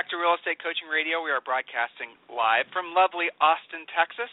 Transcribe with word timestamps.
Back 0.00 0.08
to 0.08 0.16
Real 0.16 0.32
Estate 0.32 0.56
Coaching 0.64 0.88
Radio. 0.88 1.20
We 1.20 1.28
are 1.28 1.44
broadcasting 1.44 2.16
live 2.32 2.64
from 2.72 2.96
lovely 2.96 3.28
Austin, 3.36 3.84
Texas. 3.92 4.32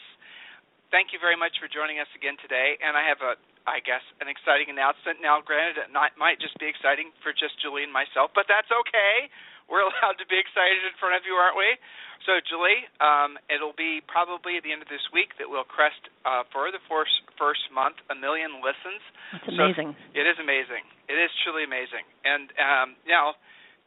Thank 0.95 1.12
you 1.12 1.20
very 1.20 1.35
much 1.35 1.59
for 1.59 1.67
joining 1.67 1.99
us 1.99 2.07
again 2.16 2.40
today. 2.40 2.80
And 2.80 2.95
I 2.95 3.03
have 3.03 3.20
a, 3.20 3.35
I 3.67 3.84
guess, 3.84 3.99
an 4.23 4.31
exciting 4.31 4.71
announcement. 4.71 5.20
Now, 5.20 5.43
granted, 5.43 5.76
it 5.76 5.91
not, 5.91 6.16
might 6.16 6.40
just 6.40 6.55
be 6.55 6.71
exciting 6.71 7.12
for 7.20 7.35
just 7.35 7.59
Julie 7.59 7.84
and 7.84 7.91
myself, 7.91 8.31
but 8.31 8.48
that's 8.48 8.71
okay. 8.71 9.27
We're 9.67 9.84
allowed 9.91 10.16
to 10.23 10.27
be 10.31 10.40
excited 10.40 10.88
in 10.88 10.95
front 11.03 11.20
of 11.20 11.27
you, 11.27 11.35
aren't 11.35 11.59
we? 11.59 11.76
So, 12.23 12.40
Julie, 12.48 12.88
um, 13.04 13.35
it'll 13.52 13.76
be 13.76 13.99
probably 14.07 14.55
at 14.55 14.63
the 14.63 14.71
end 14.71 14.79
of 14.79 14.88
this 14.88 15.04
week 15.12 15.35
that 15.35 15.52
we'll 15.52 15.68
crest 15.68 15.99
uh, 16.23 16.48
for 16.48 16.71
the 16.71 16.79
first 16.88 17.27
first 17.35 17.68
month 17.76 17.99
a 18.07 18.15
million 18.15 18.63
listens. 18.63 19.04
That's 19.35 19.52
amazing. 19.52 19.99
So 19.99 20.15
it 20.15 20.31
is 20.31 20.40
amazing. 20.40 20.87
It 21.12 21.20
is 21.20 21.27
truly 21.43 21.68
amazing. 21.68 22.07
And 22.24 22.55
um, 22.55 22.87
now 23.04 23.35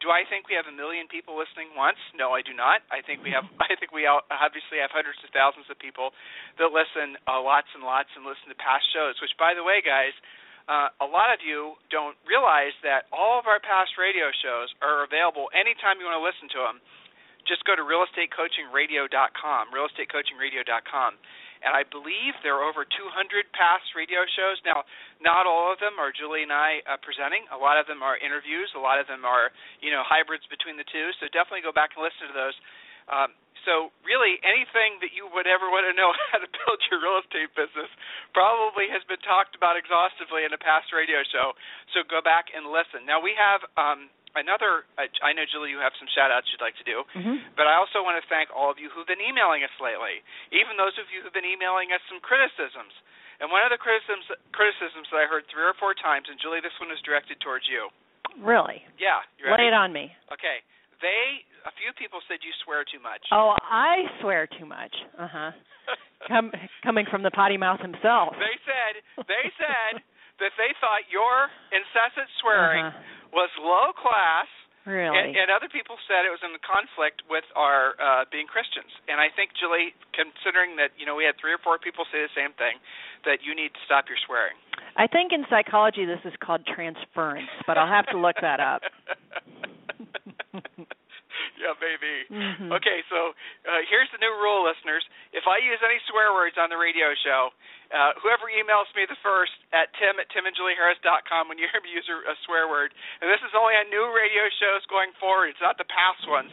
do 0.01 0.09
I 0.09 0.25
think 0.25 0.49
we 0.49 0.57
have 0.57 0.65
a 0.65 0.73
million 0.73 1.05
people 1.07 1.37
listening 1.37 1.77
once? 1.77 2.01
No, 2.17 2.33
I 2.33 2.41
do 2.41 2.57
not. 2.57 2.81
I 2.89 3.05
think 3.05 3.21
we 3.21 3.31
have. 3.37 3.45
I 3.61 3.77
think 3.77 3.93
we 3.93 4.09
obviously 4.09 4.81
have 4.81 4.91
hundreds 4.91 5.21
of 5.21 5.31
thousands 5.37 5.69
of 5.69 5.77
people 5.77 6.17
that 6.57 6.73
listen 6.73 7.21
uh, 7.29 7.41
lots 7.41 7.69
and 7.77 7.85
lots 7.85 8.09
and 8.17 8.25
listen 8.25 8.49
to 8.49 8.57
past 8.57 8.89
shows. 8.97 9.21
Which, 9.21 9.37
by 9.37 9.53
the 9.53 9.63
way, 9.63 9.85
guys, 9.85 10.17
uh, 10.67 10.89
a 11.05 11.09
lot 11.09 11.29
of 11.33 11.45
you 11.45 11.77
don't 11.93 12.17
realize 12.25 12.73
that 12.81 13.13
all 13.13 13.37
of 13.37 13.45
our 13.45 13.61
past 13.61 14.01
radio 14.01 14.33
shows 14.41 14.73
are 14.81 15.05
available 15.05 15.53
anytime 15.53 16.01
you 16.01 16.09
want 16.09 16.17
to 16.17 16.25
listen 16.25 16.49
to 16.57 16.61
them. 16.65 16.81
Just 17.45 17.65
go 17.69 17.77
to 17.77 17.85
realestatecoachingradio.com. 17.85 19.63
Realestatecoachingradio.com 19.73 21.13
and 21.61 21.77
I 21.77 21.85
believe 21.85 22.33
there 22.41 22.57
are 22.57 22.65
over 22.65 22.89
200 22.89 23.53
past 23.53 23.93
radio 23.93 24.25
shows. 24.37 24.57
Now, 24.65 24.85
not 25.21 25.45
all 25.45 25.69
of 25.69 25.79
them 25.79 26.01
are 26.01 26.09
Julie 26.09 26.45
and 26.45 26.53
I 26.53 26.81
uh, 26.89 26.97
presenting. 27.05 27.45
A 27.53 27.59
lot 27.61 27.77
of 27.77 27.85
them 27.85 28.01
are 28.01 28.17
interviews. 28.17 28.73
A 28.73 28.81
lot 28.81 28.97
of 28.97 29.05
them 29.05 29.29
are, 29.29 29.53
you 29.85 29.93
know, 29.93 30.01
hybrids 30.01 30.45
between 30.49 30.81
the 30.81 30.89
two. 30.89 31.13
So 31.21 31.29
definitely 31.33 31.65
go 31.65 31.73
back 31.73 31.93
and 31.97 32.01
listen 32.01 32.33
to 32.33 32.37
those. 32.37 32.57
Um, 33.13 33.31
so 33.69 33.93
really, 34.01 34.41
anything 34.41 34.97
that 35.05 35.13
you 35.13 35.29
would 35.29 35.45
ever 35.45 35.69
want 35.69 35.85
to 35.85 35.93
know 35.93 36.17
how 36.33 36.41
to 36.41 36.49
build 36.49 36.81
your 36.89 37.05
real 37.05 37.21
estate 37.21 37.53
business 37.53 37.93
probably 38.33 38.89
has 38.89 39.05
been 39.05 39.21
talked 39.21 39.53
about 39.53 39.77
exhaustively 39.77 40.49
in 40.49 40.57
a 40.57 40.61
past 40.61 40.89
radio 40.97 41.21
show. 41.29 41.53
So 41.93 42.01
go 42.09 42.25
back 42.25 42.49
and 42.57 42.73
listen. 42.73 43.05
Now 43.05 43.21
we 43.21 43.37
have 43.37 43.61
um, 43.77 44.09
another 44.39 44.87
i 44.97 45.35
know 45.35 45.43
julie 45.51 45.75
you 45.75 45.81
have 45.83 45.95
some 45.99 46.07
shout 46.15 46.31
outs 46.31 46.47
you'd 46.55 46.63
like 46.63 46.77
to 46.79 46.87
do 46.87 47.03
mm-hmm. 47.17 47.43
but 47.59 47.67
i 47.67 47.75
also 47.75 48.03
want 48.03 48.15
to 48.15 48.25
thank 48.31 48.47
all 48.55 48.71
of 48.71 48.79
you 48.79 48.87
who've 48.93 49.09
been 49.09 49.23
emailing 49.23 49.67
us 49.67 49.75
lately 49.83 50.23
even 50.55 50.79
those 50.79 50.95
of 50.99 51.11
you 51.11 51.23
who've 51.23 51.35
been 51.35 51.47
emailing 51.47 51.91
us 51.95 52.03
some 52.11 52.23
criticisms. 52.23 52.95
And 53.41 53.49
one 53.49 53.65
of 53.65 53.73
the 53.73 53.81
criticisms 53.81 54.29
criticisms 54.53 55.09
that 55.11 55.25
i 55.25 55.27
heard 55.27 55.49
three 55.49 55.65
or 55.65 55.75
four 55.81 55.97
times 55.97 56.29
and 56.29 56.37
julie 56.39 56.63
this 56.63 56.75
one 56.79 56.93
is 56.93 57.01
directed 57.03 57.41
towards 57.41 57.67
you. 57.67 57.89
Really? 58.39 58.85
Yeah 59.01 59.25
lay 59.43 59.67
it 59.67 59.77
on 59.77 59.91
me. 59.91 60.13
Okay. 60.31 60.63
They 61.01 61.43
a 61.65 61.73
few 61.81 61.93
people 61.97 62.21
said 62.29 62.45
you 62.45 62.53
swear 62.63 62.85
too 62.85 63.01
much. 63.01 63.25
Oh 63.33 63.57
i 63.59 64.07
swear 64.21 64.47
too 64.47 64.69
much. 64.69 64.93
Uh-huh. 65.19 65.51
Come, 66.29 66.53
coming 66.85 67.09
from 67.09 67.25
the 67.25 67.33
potty 67.33 67.57
mouth 67.57 67.81
himself. 67.81 68.37
They 68.37 68.57
said 68.69 68.93
they 69.25 69.47
said 69.57 70.05
that 70.39 70.53
they 70.61 70.71
thought 70.79 71.09
your 71.09 71.49
incessant 71.73 72.29
swearing 72.45 72.93
uh-huh 72.93 73.20
was 73.33 73.51
low 73.59 73.95
class. 73.95 74.47
Really? 74.89 75.13
And, 75.13 75.37
and 75.37 75.49
other 75.53 75.69
people 75.69 76.01
said 76.09 76.25
it 76.25 76.33
was 76.33 76.41
in 76.41 76.57
conflict 76.65 77.21
with 77.29 77.45
our 77.53 77.95
uh, 78.01 78.25
being 78.33 78.49
Christians. 78.49 78.89
And 79.13 79.21
I 79.21 79.29
think, 79.29 79.53
Julie, 79.53 79.93
considering 80.17 80.81
that 80.81 80.97
you 80.97 81.05
know 81.05 81.13
we 81.13 81.29
had 81.29 81.37
three 81.37 81.53
or 81.53 81.61
four 81.61 81.77
people 81.77 82.09
say 82.09 82.25
the 82.25 82.33
same 82.33 82.57
thing, 82.57 82.81
that 83.29 83.45
you 83.45 83.53
need 83.53 83.77
to 83.77 83.83
stop 83.85 84.09
your 84.09 84.17
swearing. 84.25 84.57
I 84.97 85.07
think 85.07 85.37
in 85.37 85.45
psychology 85.53 86.09
this 86.09 86.25
is 86.25 86.33
called 86.41 86.65
transference, 86.65 87.53
but 87.69 87.77
I'll 87.77 87.93
have 87.93 88.09
to 88.11 88.19
look 88.19 88.41
that 88.41 88.59
up. 88.59 88.81
yeah, 91.61 91.77
maybe. 91.77 92.25
Mm-hmm. 92.33 92.73
Okay, 92.81 93.05
so 93.13 93.37
uh, 93.69 93.85
here's 93.87 94.09
the 94.11 94.21
new 94.21 94.33
rule, 94.41 94.65
listeners. 94.65 95.05
If 95.37 95.45
I 95.45 95.61
use 95.61 95.79
any 95.85 96.01
swear 96.09 96.33
words 96.33 96.57
on 96.57 96.73
the 96.73 96.81
radio 96.81 97.13
show, 97.21 97.53
uh, 97.91 98.15
whoever 98.23 98.47
emails 98.49 98.87
me 98.95 99.05
the 99.05 99.19
first 99.21 99.53
at 99.75 99.91
tim 99.99 100.17
at 100.23 100.31
timandjulieharris.com 100.31 101.51
when 101.51 101.59
you 101.59 101.67
hear 101.69 101.83
me 101.83 101.91
use 101.91 102.07
a, 102.09 102.17
a 102.33 102.37
swear 102.47 102.71
word, 102.71 102.95
and 103.21 103.27
this 103.29 103.43
is 103.45 103.53
only 103.53 103.75
on 103.77 103.91
new 103.93 104.09
radio 104.15 104.47
shows 104.63 104.81
going 104.89 105.11
forward. 105.21 105.53
It's 105.53 105.63
not 105.63 105.77
the 105.77 105.91
past 105.91 106.25
ones. 106.31 106.51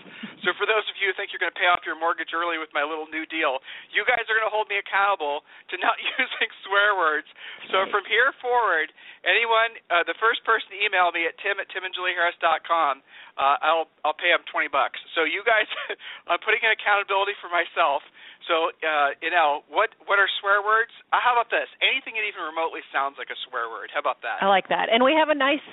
So 0.48 0.56
for 0.56 0.64
those 0.64 0.88
of 0.88 0.96
you 0.96 1.12
who 1.12 1.14
think 1.20 1.36
you're 1.36 1.44
going 1.44 1.52
to 1.52 1.60
pay 1.60 1.68
off 1.68 1.84
your 1.84 2.00
mortgage 2.00 2.32
early 2.32 2.56
with 2.56 2.72
my 2.72 2.80
little 2.80 3.04
new 3.12 3.28
deal, 3.28 3.60
you 3.92 4.08
guys 4.08 4.24
are 4.32 4.36
going 4.40 4.48
to 4.48 4.54
hold 4.56 4.72
me 4.72 4.80
accountable 4.80 5.44
to 5.44 5.76
not 5.84 6.00
using 6.16 6.48
swear 6.64 6.96
words. 6.96 7.28
So 7.68 7.84
from 7.92 8.08
here 8.08 8.32
forward, 8.40 8.96
anyone, 9.28 9.76
uh, 9.92 10.08
the 10.08 10.16
first 10.24 10.48
person 10.48 10.72
to 10.72 10.80
email 10.80 11.12
me 11.12 11.28
at 11.28 11.36
tim 11.44 11.60
at 11.60 11.68
timandjulieharris.com, 11.68 13.04
uh, 13.36 13.60
I'll 13.60 13.92
I'll 14.08 14.16
pay 14.16 14.32
them 14.32 14.48
twenty 14.48 14.72
bucks. 14.72 14.96
So 15.20 15.28
you 15.28 15.44
guys, 15.44 15.68
I'm 16.32 16.40
putting 16.40 16.64
in 16.64 16.72
accountability 16.72 17.36
for 17.44 17.52
myself. 17.52 18.00
So 18.48 18.72
uh, 18.72 19.20
you 19.20 19.36
know 19.36 19.68
what 19.68 19.92
what 20.08 20.16
are 20.16 20.32
swear 20.40 20.64
words? 20.64 20.96
Uh, 21.12 21.20
how 21.20 21.36
about 21.36 21.52
this? 21.52 21.68
Anything 21.84 22.16
that 22.16 22.24
even 22.24 22.48
remotely 22.48 22.88
sounds 22.96 23.20
like 23.20 23.28
a 23.36 23.40
swear 23.52 23.68
word. 23.68 23.92
How 23.92 24.00
about 24.00 24.24
that? 24.24 24.40
I 24.40 24.48
like 24.48 24.72
that. 24.72 24.88
And 24.88 25.04
we 25.04 25.12
have 25.12 25.28
a 25.28 25.36
nice 25.36 25.66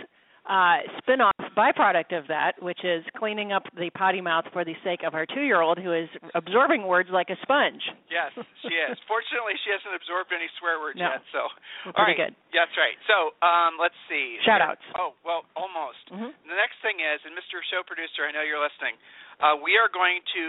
uh, 0.44 0.84
spin-off 1.00 1.32
byproduct 1.56 2.12
of 2.12 2.28
that, 2.28 2.60
which 2.60 2.84
is 2.84 3.00
cleaning 3.16 3.53
up 3.53 3.65
the 3.81 3.88
potty 3.97 4.21
mouth 4.21 4.44
for 4.53 4.60
the 4.60 4.77
sake 4.84 5.00
of 5.00 5.16
our 5.16 5.25
two-year-old 5.25 5.81
who 5.81 5.97
is 5.97 6.09
absorbing 6.37 6.84
words 6.84 7.09
like 7.09 7.32
a 7.32 7.38
sponge. 7.41 7.81
Yes, 8.12 8.28
she 8.60 8.77
is. 8.77 8.97
Fortunately, 9.10 9.56
she 9.65 9.72
hasn't 9.72 9.97
absorbed 9.97 10.37
any 10.37 10.50
swear 10.60 10.77
words 10.84 11.00
no. 11.00 11.16
yet. 11.16 11.25
So, 11.32 11.49
We're 11.88 11.97
all 11.97 12.05
pretty 12.05 12.21
good. 12.21 12.37
Yeah, 12.53 12.69
that's 12.69 12.77
right. 12.77 12.99
So, 13.09 13.32
um, 13.41 13.81
let's 13.81 13.97
see. 14.05 14.37
Shout-outs. 14.44 14.84
Oh, 15.00 15.16
well, 15.25 15.49
almost. 15.56 16.05
Mm-hmm. 16.12 16.37
The 16.44 16.59
next 16.61 16.76
thing 16.84 17.00
is, 17.00 17.25
and 17.25 17.32
Mr. 17.32 17.65
Show 17.72 17.81
Producer, 17.81 18.28
I 18.28 18.31
know 18.37 18.44
you're 18.44 18.61
listening. 18.61 19.00
Uh, 19.41 19.59
we 19.59 19.81
are 19.81 19.91
going 19.91 20.22
to, 20.37 20.44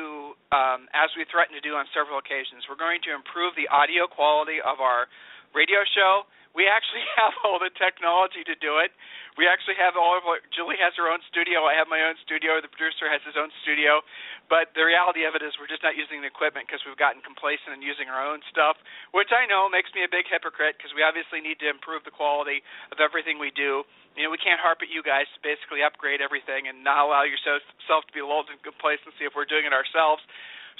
um, 0.54 0.92
as 0.94 1.10
we 1.18 1.26
threatened 1.32 1.58
to 1.58 1.64
do 1.64 1.74
on 1.74 1.90
several 1.96 2.22
occasions, 2.22 2.68
we're 2.70 2.78
going 2.78 3.02
to 3.08 3.16
improve 3.16 3.56
the 3.58 3.66
audio 3.72 4.06
quality 4.06 4.62
of 4.62 4.78
our 4.84 5.10
radio 5.56 5.88
show. 5.96 6.28
We 6.52 6.68
actually 6.68 7.04
have 7.20 7.36
all 7.48 7.58
the 7.58 7.72
technology 7.76 8.44
to 8.44 8.56
do 8.60 8.84
it. 8.84 8.92
We 9.36 9.52
actually 9.52 9.76
have 9.76 10.00
all 10.00 10.16
of 10.16 10.24
our, 10.24 10.40
Julie 10.56 10.80
has 10.80 10.96
her 10.96 11.12
own 11.12 11.20
studio. 11.28 11.68
I 11.68 11.76
have 11.76 11.92
my 11.92 12.00
own 12.00 12.16
studio. 12.24 12.64
The 12.64 12.72
producer 12.72 13.12
has 13.12 13.20
his 13.28 13.36
own 13.36 13.52
studio. 13.68 14.00
But 14.48 14.72
the 14.72 14.88
reality 14.88 15.28
of 15.28 15.36
it 15.36 15.44
is 15.44 15.52
we're 15.60 15.68
just 15.68 15.84
not 15.84 16.00
using 16.00 16.24
the 16.24 16.32
equipment 16.32 16.72
because 16.72 16.80
we've 16.88 16.96
gotten 16.96 17.20
complacent 17.20 17.76
in 17.76 17.84
using 17.84 18.08
our 18.08 18.24
own 18.24 18.40
stuff, 18.48 18.80
which 19.12 19.36
I 19.36 19.44
know 19.44 19.68
makes 19.68 19.92
me 19.92 20.08
a 20.08 20.12
big 20.12 20.24
hypocrite 20.32 20.80
because 20.80 20.96
we 20.96 21.04
obviously 21.04 21.44
need 21.44 21.60
to 21.60 21.68
improve 21.68 22.08
the 22.08 22.16
quality 22.16 22.64
of 22.96 23.04
everything 23.04 23.36
we 23.36 23.52
do. 23.52 23.84
You 24.16 24.24
know, 24.24 24.32
we 24.32 24.40
can't 24.40 24.64
harp 24.64 24.80
at 24.80 24.88
you 24.88 25.04
guys 25.04 25.28
to 25.36 25.40
basically 25.44 25.84
upgrade 25.84 26.24
everything 26.24 26.72
and 26.72 26.80
not 26.80 27.04
allow 27.04 27.28
yourself 27.28 27.60
to 28.08 28.14
be 28.16 28.24
lulled 28.24 28.48
in 28.48 28.56
complacency 28.64 29.28
if 29.28 29.36
we're 29.36 29.50
doing 29.50 29.68
it 29.68 29.76
ourselves. 29.76 30.24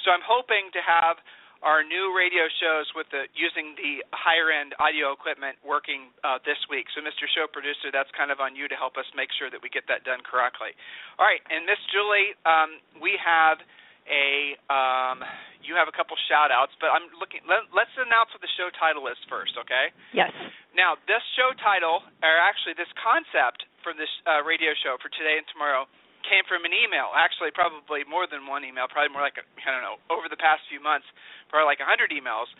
So 0.00 0.08
I'm 0.08 0.24
hoping 0.24 0.72
to 0.72 0.80
have 0.80 1.20
our 1.66 1.82
new 1.82 2.14
radio 2.14 2.46
shows 2.62 2.86
with 2.94 3.10
the 3.10 3.26
using 3.34 3.74
the 3.74 4.06
higher 4.14 4.54
end 4.54 4.78
audio 4.78 5.10
equipment 5.10 5.58
working 5.66 6.14
uh, 6.22 6.38
this 6.46 6.56
week. 6.70 6.86
So, 6.94 7.02
Mr. 7.02 7.26
Show 7.26 7.50
Producer, 7.50 7.90
that's 7.90 8.08
kind 8.14 8.30
of 8.30 8.38
on 8.38 8.54
you 8.54 8.70
to 8.70 8.78
help 8.78 8.94
us 8.94 9.04
make 9.18 9.34
sure 9.34 9.50
that 9.50 9.58
we 9.58 9.66
get 9.66 9.90
that 9.90 10.06
done 10.06 10.22
correctly. 10.22 10.70
All 11.18 11.26
right, 11.26 11.42
and 11.50 11.66
Miss 11.66 11.82
Julie, 11.90 12.38
um, 12.46 12.78
we 13.02 13.18
have 13.18 13.58
a 14.06 14.54
um, 14.70 15.26
you 15.66 15.74
have 15.74 15.90
a 15.90 15.94
couple 15.98 16.14
shout 16.30 16.54
outs, 16.54 16.70
but 16.78 16.94
I'm 16.94 17.10
looking. 17.18 17.42
Let, 17.50 17.66
us 17.66 17.90
announce 17.98 18.30
what 18.30 18.38
the 18.38 18.52
show 18.54 18.70
title 18.78 19.10
is 19.10 19.18
first, 19.26 19.58
okay? 19.58 19.90
Yes. 20.14 20.30
Now, 20.78 20.94
this 21.10 21.24
show 21.34 21.50
title, 21.58 22.06
or 22.22 22.34
actually 22.38 22.78
this 22.78 22.90
concept 22.94 23.66
for 23.82 23.90
this 23.90 24.10
uh, 24.22 24.46
radio 24.46 24.70
show 24.86 24.94
for 25.02 25.10
today 25.10 25.42
and 25.42 25.46
tomorrow 25.50 25.90
came 26.26 26.44
from 26.50 26.66
an 26.66 26.74
email. 26.74 27.14
Actually, 27.14 27.54
probably 27.54 28.02
more 28.06 28.26
than 28.26 28.44
one 28.46 28.66
email. 28.66 28.90
Probably 28.90 29.10
more 29.10 29.22
like 29.22 29.38
I 29.38 29.68
don't 29.70 29.82
know. 29.82 29.98
Over 30.10 30.28
the 30.28 30.38
past 30.38 30.66
few 30.68 30.82
months, 30.82 31.06
probably 31.48 31.70
like 31.70 31.80
a 31.80 31.88
100 31.88 32.10
emails. 32.12 32.50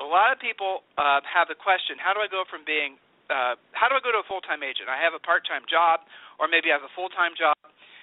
A 0.00 0.06
lot 0.06 0.32
of 0.32 0.40
people 0.42 0.82
uh, 0.98 1.22
have 1.24 1.46
the 1.46 1.58
question: 1.58 1.96
How 1.96 2.12
do 2.12 2.20
I 2.20 2.28
go 2.28 2.44
from 2.46 2.66
being 2.66 2.98
uh, 3.32 3.54
how 3.72 3.88
do 3.88 3.96
I 3.96 4.02
go 4.04 4.12
to 4.12 4.20
a 4.20 4.28
full-time 4.28 4.60
agent? 4.60 4.92
I 4.92 5.00
have 5.00 5.16
a 5.16 5.22
part-time 5.22 5.64
job, 5.64 6.04
or 6.36 6.52
maybe 6.52 6.68
I 6.68 6.76
have 6.76 6.84
a 6.84 6.92
full-time 6.92 7.32
job, 7.32 7.56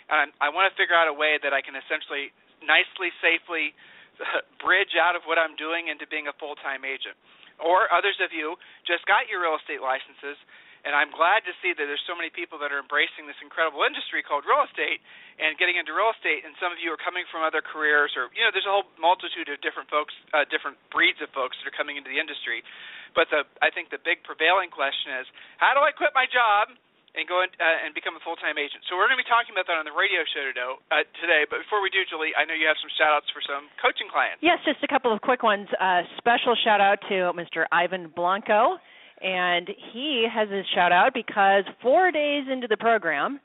and 0.10 0.34
I 0.42 0.50
want 0.50 0.66
to 0.66 0.74
figure 0.74 0.98
out 0.98 1.06
a 1.06 1.14
way 1.14 1.38
that 1.46 1.54
I 1.54 1.62
can 1.62 1.78
essentially 1.78 2.34
nicely, 2.66 3.14
safely 3.22 3.78
bridge 4.64 4.98
out 4.98 5.14
of 5.14 5.24
what 5.30 5.38
I'm 5.38 5.54
doing 5.54 5.92
into 5.92 6.10
being 6.10 6.26
a 6.26 6.36
full-time 6.42 6.82
agent. 6.82 7.14
Or 7.62 7.92
others 7.92 8.16
of 8.24 8.32
you 8.32 8.56
just 8.88 9.04
got 9.06 9.28
your 9.28 9.44
real 9.44 9.60
estate 9.60 9.84
licenses 9.84 10.40
And 10.88 10.96
I'm 10.96 11.12
glad 11.12 11.44
to 11.44 11.54
see 11.60 11.76
that 11.76 11.84
there's 11.84 12.04
so 12.08 12.16
many 12.16 12.32
people 12.32 12.56
that 12.64 12.72
are 12.72 12.80
embracing 12.80 13.28
this 13.28 13.40
incredible 13.44 13.84
industry 13.84 14.24
called 14.24 14.48
real 14.48 14.64
estate 14.64 15.04
and 15.40 15.60
getting 15.60 15.76
into 15.76 15.92
real 15.92 16.12
estate. 16.16 16.48
And 16.48 16.56
some 16.60 16.72
of 16.72 16.80
you 16.80 16.92
are 16.96 17.00
coming 17.00 17.28
from 17.28 17.44
other 17.44 17.60
careers, 17.60 18.16
or 18.16 18.32
you 18.32 18.44
know, 18.44 18.52
there's 18.52 18.68
a 18.68 18.72
whole 18.72 18.88
multitude 18.96 19.52
of 19.52 19.60
different 19.60 19.92
folks, 19.92 20.16
uh, 20.32 20.48
different 20.48 20.80
breeds 20.92 21.20
of 21.20 21.28
folks 21.36 21.60
that 21.60 21.68
are 21.68 21.76
coming 21.76 22.00
into 22.00 22.08
the 22.08 22.20
industry. 22.20 22.64
But 23.12 23.28
the 23.34 23.44
I 23.60 23.74
think 23.74 23.92
the 23.92 24.00
big 24.00 24.24
prevailing 24.24 24.72
question 24.72 25.16
is, 25.20 25.28
how 25.58 25.76
do 25.76 25.82
I 25.84 25.92
quit 25.92 26.16
my 26.16 26.30
job? 26.30 26.76
and 27.18 27.26
go 27.26 27.42
in, 27.42 27.50
uh, 27.58 27.86
and 27.86 27.98
become 27.98 28.14
a 28.14 28.22
full-time 28.22 28.62
agent. 28.62 28.86
So 28.86 28.94
we're 28.94 29.10
going 29.10 29.18
to 29.18 29.24
be 29.26 29.32
talking 29.32 29.50
about 29.58 29.66
that 29.66 29.82
on 29.82 29.86
the 29.86 29.96
radio 29.96 30.22
show 30.30 30.46
today. 30.46 30.62
Uh, 30.94 31.02
today. 31.18 31.42
But 31.50 31.66
before 31.66 31.82
we 31.82 31.90
do, 31.90 32.06
Julie, 32.06 32.38
I 32.38 32.46
know 32.46 32.54
you 32.54 32.70
have 32.70 32.78
some 32.78 32.92
shout-outs 32.94 33.34
for 33.34 33.42
some 33.42 33.66
coaching 33.82 34.06
clients. 34.14 34.46
Yes, 34.46 34.62
just 34.62 34.86
a 34.86 34.90
couple 34.90 35.10
of 35.10 35.18
quick 35.26 35.42
ones. 35.42 35.66
Uh, 35.82 36.06
special 36.22 36.54
shout-out 36.54 37.02
to 37.10 37.34
Mr. 37.34 37.66
Ivan 37.74 38.14
Blanco 38.14 38.78
and 39.22 39.70
he 39.94 40.28
has 40.32 40.50
his 40.50 40.66
shout 40.74 40.92
out 40.92 41.14
because 41.14 41.64
four 41.82 42.12
days 42.12 42.46
into 42.52 42.68
the 42.68 42.78
program, 42.78 43.40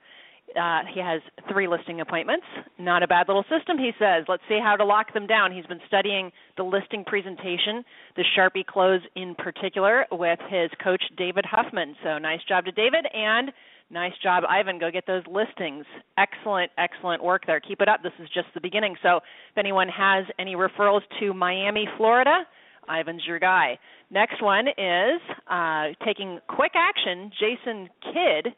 uh, 0.61 0.83
he 0.93 1.01
has 1.01 1.21
three 1.51 1.67
listing 1.67 2.01
appointments. 2.01 2.47
Not 2.79 3.03
a 3.03 3.09
bad 3.09 3.27
little 3.29 3.45
system, 3.45 3.79
he 3.79 3.91
says. 3.99 4.25
Let's 4.29 4.43
see 4.49 4.61
how 4.63 4.77
to 4.77 4.85
lock 4.85 5.13
them 5.13 5.27
down. 5.27 5.53
He's 5.53 5.67
been 5.67 5.81
studying 5.87 6.31
the 6.57 6.63
listing 6.63 7.05
presentation, 7.05 7.85
the 8.17 8.25
Sharpie 8.37 8.65
close 8.65 9.01
in 9.17 9.35
particular, 9.35 10.07
with 10.13 10.39
his 10.51 10.71
coach 10.83 11.03
David 11.17 11.45
Huffman. 11.51 11.97
So 12.05 12.19
nice 12.19 12.41
job 12.49 12.67
to 12.67 12.73
David 12.73 13.07
and 13.13 13.51
nice 13.91 14.13
job, 14.23 14.45
Ivan. 14.49 14.79
Go 14.79 14.91
get 14.91 15.07
those 15.07 15.25
listings. 15.27 15.87
Excellent, 16.19 16.71
excellent 16.79 17.25
work 17.25 17.43
there. 17.47 17.61
Keep 17.61 17.81
it 17.81 17.89
up. 17.89 18.03
This 18.03 18.13
is 18.21 18.29
just 18.33 18.49
the 18.55 18.61
beginning. 18.61 18.97
So 19.03 19.17
if 19.17 19.59
anyone 19.59 19.89
has 19.89 20.25
any 20.39 20.55
referrals 20.55 21.03
to 21.21 21.35
Miami, 21.35 21.89
Florida, 21.97 22.45
Ivan's 22.89 23.23
your 23.27 23.39
guy. 23.39 23.79
Next 24.11 24.43
one 24.43 24.69
is 24.69 25.21
uh, 25.51 25.87
taking 26.05 26.39
quick 26.49 26.73
action, 26.75 27.31
Jason 27.39 27.89
Kidd. 28.03 28.55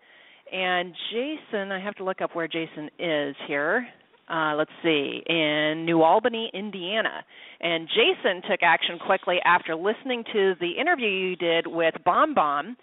And 0.53 0.95
Jason, 1.11 1.73
I 1.73 1.81
have 1.81 1.95
to 1.97 2.05
look 2.05 2.21
up 2.21 2.35
where 2.35 2.47
Jason 2.47 2.89
is 2.99 3.35
here. 3.49 3.87
Uh, 4.29 4.55
let's 4.57 4.71
see, 4.83 5.23
in 5.29 5.85
New 5.85 6.03
Albany, 6.03 6.51
Indiana. 6.53 7.25
And 7.61 7.89
Jason 7.89 8.43
took 8.51 8.61
action 8.63 8.99
quickly 8.99 9.37
after 9.45 9.77
listening 9.77 10.25
to 10.33 10.55
the 10.61 10.73
interview 10.81 11.09
you 11.09 11.37
did 11.37 11.67
with 11.67 11.95
Bomb 12.05 12.35
Bomb. 12.35 12.77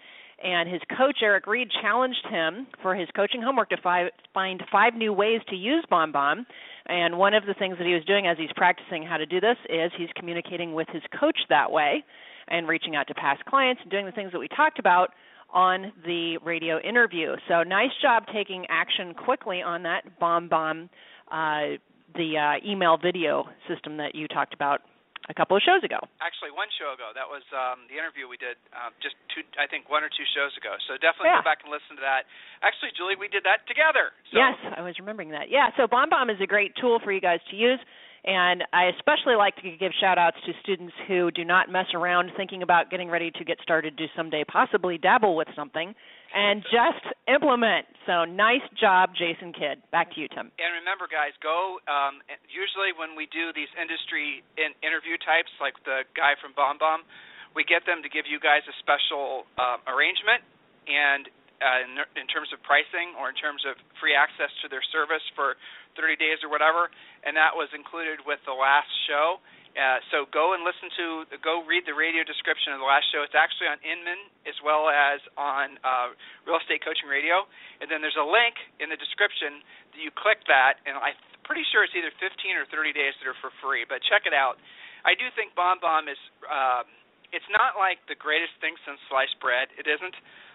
And 0.44 0.68
his 0.68 0.82
coach, 0.96 1.18
Eric 1.22 1.46
Reed, 1.46 1.70
challenged 1.80 2.26
him 2.30 2.66
for 2.82 2.94
his 2.94 3.08
coaching 3.16 3.40
homework 3.40 3.70
to 3.70 3.78
fi- 3.82 4.10
find 4.34 4.62
five 4.70 4.94
new 4.94 5.12
ways 5.12 5.40
to 5.48 5.56
use 5.56 5.84
Bomb. 5.88 6.46
And 6.86 7.16
one 7.16 7.32
of 7.32 7.46
the 7.46 7.54
things 7.54 7.78
that 7.78 7.86
he 7.86 7.94
was 7.94 8.04
doing 8.04 8.26
as 8.26 8.36
he's 8.36 8.52
practicing 8.54 9.02
how 9.02 9.16
to 9.16 9.24
do 9.24 9.40
this 9.40 9.56
is 9.70 9.90
he's 9.96 10.10
communicating 10.14 10.74
with 10.74 10.86
his 10.92 11.02
coach 11.18 11.38
that 11.48 11.72
way 11.72 12.04
and 12.48 12.68
reaching 12.68 12.94
out 12.94 13.08
to 13.08 13.14
past 13.14 13.42
clients 13.46 13.80
and 13.82 13.90
doing 13.90 14.04
the 14.04 14.12
things 14.12 14.32
that 14.32 14.38
we 14.38 14.48
talked 14.48 14.78
about 14.78 15.10
on 15.50 15.92
the 16.04 16.36
radio 16.44 16.78
interview. 16.80 17.36
So 17.48 17.62
nice 17.62 17.92
job 18.02 18.24
taking 18.30 18.66
action 18.68 19.14
quickly 19.14 19.62
on 19.62 19.82
that 19.84 20.18
bomb 20.20 20.90
uh, 21.32 21.78
the 22.14 22.36
uh, 22.36 22.70
email 22.70 22.98
video 23.02 23.44
system 23.66 23.96
that 23.96 24.14
you 24.14 24.28
talked 24.28 24.52
about 24.52 24.82
a 25.28 25.34
couple 25.34 25.56
of 25.56 25.62
shows 25.64 25.80
ago. 25.80 25.96
Actually, 26.20 26.52
one 26.52 26.68
show 26.76 26.92
ago. 26.92 27.12
That 27.16 27.28
was 27.28 27.44
um, 27.56 27.88
the 27.88 27.96
interview 27.96 28.28
we 28.28 28.36
did 28.36 28.60
um, 28.76 28.92
just 29.00 29.16
two, 29.32 29.40
I 29.56 29.64
think 29.64 29.88
one 29.88 30.04
or 30.04 30.12
two 30.12 30.26
shows 30.36 30.52
ago. 30.60 30.76
So 30.84 31.00
definitely 31.00 31.32
yeah. 31.32 31.40
go 31.40 31.48
back 31.48 31.64
and 31.64 31.72
listen 31.72 31.96
to 31.96 32.04
that. 32.04 32.28
Actually, 32.60 32.92
Julie, 32.92 33.16
we 33.16 33.32
did 33.32 33.44
that 33.48 33.64
together. 33.64 34.12
So. 34.28 34.36
Yes, 34.36 34.56
I 34.76 34.84
was 34.84 35.00
remembering 35.00 35.32
that. 35.32 35.48
Yeah, 35.48 35.72
so 35.80 35.88
BombBomb 35.88 36.28
is 36.28 36.40
a 36.44 36.48
great 36.48 36.76
tool 36.76 37.00
for 37.00 37.12
you 37.12 37.24
guys 37.24 37.40
to 37.48 37.56
use. 37.56 37.80
And 38.24 38.64
I 38.72 38.88
especially 38.96 39.36
like 39.36 39.56
to 39.56 39.76
give 39.76 39.92
shout 40.00 40.16
outs 40.16 40.40
to 40.48 40.52
students 40.62 40.94
who 41.08 41.30
do 41.30 41.44
not 41.44 41.68
mess 41.68 41.92
around 41.92 42.32
thinking 42.36 42.62
about 42.62 42.88
getting 42.88 43.10
ready 43.10 43.30
to 43.30 43.44
get 43.44 43.58
started 43.62 43.98
to 43.98 44.06
someday 44.16 44.44
possibly 44.48 44.96
dabble 44.96 45.36
with 45.36 45.48
something 45.54 45.94
and 46.34 46.66
just 46.66 47.06
implement. 47.30 47.86
So 48.10 48.26
nice 48.26 48.66
job, 48.74 49.14
Jason 49.14 49.54
Kidd. 49.54 49.78
Back 49.94 50.10
to 50.12 50.20
you, 50.20 50.28
Tim. 50.28 50.50
And 50.58 50.70
remember, 50.82 51.06
guys, 51.06 51.32
go. 51.38 51.78
Um, 51.86 52.20
usually, 52.50 52.90
when 52.90 53.14
we 53.14 53.30
do 53.30 53.54
these 53.54 53.70
industry 53.78 54.42
in 54.58 54.74
interview 54.82 55.14
types, 55.22 55.54
like 55.62 55.78
the 55.86 56.02
guy 56.18 56.34
from 56.42 56.52
Bomb 56.58 56.82
Bomb, 56.82 57.06
we 57.54 57.62
get 57.62 57.86
them 57.86 58.02
to 58.02 58.10
give 58.10 58.26
you 58.26 58.42
guys 58.42 58.66
a 58.66 58.74
special 58.82 59.46
um, 59.56 59.78
arrangement 59.86 60.42
and 60.90 61.30
uh, 61.62 61.86
in, 61.86 61.90
in 62.18 62.26
terms 62.26 62.50
of 62.50 62.58
pricing 62.66 63.14
or 63.14 63.30
in 63.30 63.38
terms 63.38 63.62
of 63.62 63.78
free 64.02 64.12
access 64.12 64.50
to 64.60 64.66
their 64.66 64.82
service 64.90 65.22
for 65.38 65.54
30 65.94 66.18
days 66.18 66.42
or 66.42 66.50
whatever, 66.50 66.90
and 67.22 67.38
that 67.38 67.54
was 67.54 67.70
included 67.70 68.18
with 68.26 68.42
the 68.42 68.52
last 68.52 68.90
show. 69.06 69.38
Uh, 69.74 69.98
so 70.14 70.22
go 70.30 70.54
and 70.54 70.62
listen 70.62 70.86
to, 70.94 71.26
go 71.42 71.66
read 71.66 71.82
the 71.82 71.98
radio 71.98 72.22
description 72.22 72.70
of 72.70 72.78
the 72.78 72.86
last 72.86 73.10
show. 73.10 73.26
It's 73.26 73.34
actually 73.34 73.66
on 73.66 73.82
Inman 73.82 74.30
as 74.46 74.54
well 74.62 74.86
as 74.86 75.18
on 75.34 75.82
uh, 75.82 76.14
Real 76.46 76.62
Estate 76.62 76.78
Coaching 76.86 77.10
Radio. 77.10 77.42
And 77.82 77.90
then 77.90 77.98
there's 77.98 78.18
a 78.18 78.22
link 78.22 78.54
in 78.78 78.86
the 78.86 78.98
description 78.98 79.66
that 79.90 79.98
you 79.98 80.14
click 80.14 80.46
that, 80.46 80.78
and 80.86 80.94
I'm 80.94 81.18
pretty 81.42 81.66
sure 81.74 81.82
it's 81.82 81.94
either 81.98 82.14
15 82.22 82.54
or 82.54 82.70
30 82.70 82.94
days 82.94 83.18
that 83.18 83.26
are 83.26 83.38
for 83.42 83.50
free. 83.58 83.82
But 83.82 83.98
check 84.06 84.30
it 84.30 84.34
out. 84.34 84.62
I 85.02 85.18
do 85.18 85.26
think 85.34 85.58
Bomb 85.58 85.82
Bomb 85.82 86.06
is, 86.06 86.22
uh, 86.46 86.86
it's 87.34 87.50
not 87.50 87.74
like 87.74 87.98
the 88.06 88.14
greatest 88.14 88.54
thing 88.62 88.78
since 88.86 89.02
sliced 89.10 89.36
bread. 89.42 89.74
It 89.74 89.90
isn't. 89.90 90.14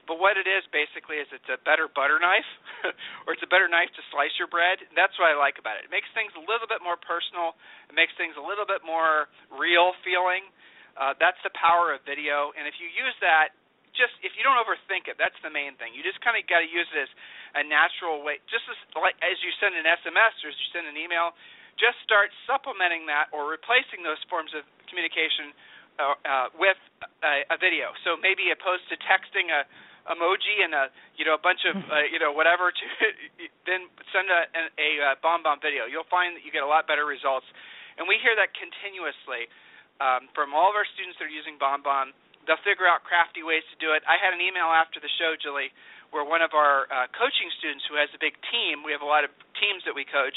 But 0.10 0.18
what 0.18 0.42
it 0.42 0.50
is 0.50 0.66
basically 0.74 1.22
is 1.22 1.30
it's 1.30 1.46
a 1.54 1.62
better 1.62 1.86
butter 1.86 2.18
knife, 2.18 2.50
or 3.30 3.38
it's 3.38 3.46
a 3.46 3.52
better 3.54 3.70
knife 3.70 3.94
to 3.94 4.02
slice 4.10 4.34
your 4.42 4.50
bread. 4.50 4.82
That's 4.98 5.14
what 5.22 5.30
I 5.30 5.38
like 5.38 5.62
about 5.62 5.78
it. 5.78 5.86
It 5.86 5.94
makes 5.94 6.10
things 6.18 6.34
a 6.34 6.42
little 6.42 6.66
bit 6.66 6.82
more 6.82 6.98
personal. 6.98 7.54
It 7.86 7.94
makes 7.94 8.10
things 8.18 8.34
a 8.34 8.42
little 8.42 8.66
bit 8.66 8.82
more 8.82 9.30
real 9.54 9.94
feeling. 10.02 10.50
Uh, 10.98 11.14
that's 11.22 11.38
the 11.46 11.54
power 11.54 11.94
of 11.94 12.02
video. 12.10 12.50
And 12.58 12.66
if 12.66 12.82
you 12.82 12.90
use 12.90 13.14
that, 13.22 13.54
just 13.94 14.18
if 14.26 14.34
you 14.34 14.42
don't 14.42 14.58
overthink 14.58 15.06
it, 15.06 15.22
that's 15.22 15.38
the 15.46 15.54
main 15.54 15.78
thing. 15.78 15.94
You 15.94 16.02
just 16.02 16.18
kind 16.26 16.34
of 16.34 16.42
got 16.50 16.66
to 16.66 16.70
use 16.70 16.90
it 16.90 17.06
as 17.06 17.12
a 17.62 17.64
natural 17.70 18.26
way. 18.26 18.42
Just 18.50 18.66
as 18.66 18.78
like 18.98 19.14
as 19.22 19.38
you 19.46 19.54
send 19.62 19.78
an 19.78 19.86
SMS 19.86 20.34
or 20.42 20.50
as 20.50 20.58
you 20.58 20.68
send 20.74 20.90
an 20.90 20.98
email, 20.98 21.38
just 21.78 22.02
start 22.02 22.34
supplementing 22.50 23.06
that 23.14 23.30
or 23.30 23.46
replacing 23.46 24.02
those 24.02 24.20
forms 24.26 24.52
of 24.58 24.66
communication 24.90 25.54
uh, 26.02 26.16
uh, 26.24 26.48
with 26.58 26.80
a, 27.22 27.46
a 27.54 27.58
video. 27.62 27.94
So 28.08 28.16
maybe 28.18 28.50
opposed 28.50 28.88
to 28.90 28.96
texting 29.06 29.54
a 29.54 29.70
emoji 30.08 30.64
and 30.64 30.72
a 30.72 30.88
you 31.20 31.28
know 31.28 31.36
a 31.36 31.42
bunch 31.42 31.66
of 31.68 31.76
uh, 31.94 32.06
you 32.08 32.20
know 32.22 32.32
whatever 32.32 32.72
to 32.72 32.86
then 33.70 33.92
send 34.14 34.32
a, 34.32 34.48
a, 34.56 34.64
a 34.80 34.90
uh, 35.04 35.16
bomb 35.20 35.44
bomb 35.44 35.60
video. 35.60 35.90
You'll 35.90 36.08
find 36.08 36.38
that 36.40 36.44
you 36.48 36.52
get 36.54 36.64
a 36.64 36.70
lot 36.70 36.88
better 36.88 37.04
results, 37.04 37.48
and 38.00 38.08
we 38.08 38.22
hear 38.22 38.38
that 38.40 38.56
continuously 38.56 39.52
um, 40.00 40.32
from 40.32 40.56
all 40.56 40.72
of 40.72 40.76
our 40.76 40.88
students 40.96 41.20
that 41.20 41.28
are 41.28 41.34
using 41.34 41.60
bomb 41.60 41.84
bomb. 41.84 42.16
They'll 42.48 42.62
figure 42.66 42.90
out 42.90 43.06
crafty 43.06 43.46
ways 43.46 43.62
to 43.70 43.78
do 43.78 43.94
it. 43.94 44.02
I 44.10 44.18
had 44.18 44.34
an 44.34 44.42
email 44.42 44.74
after 44.74 44.98
the 44.98 45.12
show, 45.22 45.38
Julie, 45.38 45.70
where 46.10 46.26
one 46.26 46.42
of 46.42 46.58
our 46.58 46.90
uh, 46.90 47.06
coaching 47.14 47.52
students 47.62 47.86
who 47.86 47.94
has 48.00 48.10
a 48.16 48.22
big 48.22 48.34
team. 48.50 48.82
We 48.82 48.90
have 48.96 49.06
a 49.06 49.10
lot 49.10 49.22
of 49.22 49.32
teams 49.62 49.86
that 49.86 49.94
we 49.94 50.08
coach, 50.08 50.34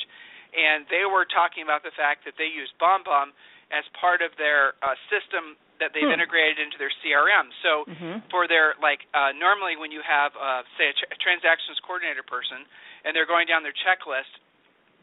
and 0.53 0.85
they 0.93 1.09
were 1.09 1.25
talking 1.25 1.65
about 1.65 1.81
the 1.87 1.95
fact 1.97 2.29
that 2.29 2.37
they 2.37 2.51
use 2.51 2.69
bomb 2.77 3.07
bomb 3.07 3.33
as 3.73 3.89
part 3.97 4.21
of 4.21 4.37
their 4.37 4.77
uh, 4.85 4.93
system 5.09 5.57
that 5.83 5.91
they've 5.91 6.07
hmm. 6.07 6.15
integrated 6.15 6.63
into 6.63 6.79
their 6.79 6.95
CRM. 7.03 7.51
So 7.67 7.73
mm-hmm. 7.91 8.15
for 8.31 8.47
their 8.47 8.79
like 8.79 9.03
uh, 9.11 9.35
normally 9.35 9.75
when 9.75 9.91
you 9.91 9.99
have 10.07 10.31
uh, 10.39 10.63
say 10.79 10.95
a, 10.95 10.95
tr- 10.95 11.11
a 11.11 11.19
transactions 11.19 11.83
coordinator 11.83 12.23
person 12.23 12.63
and 13.03 13.11
they're 13.11 13.27
going 13.27 13.51
down 13.51 13.67
their 13.67 13.75
checklist 13.83 14.31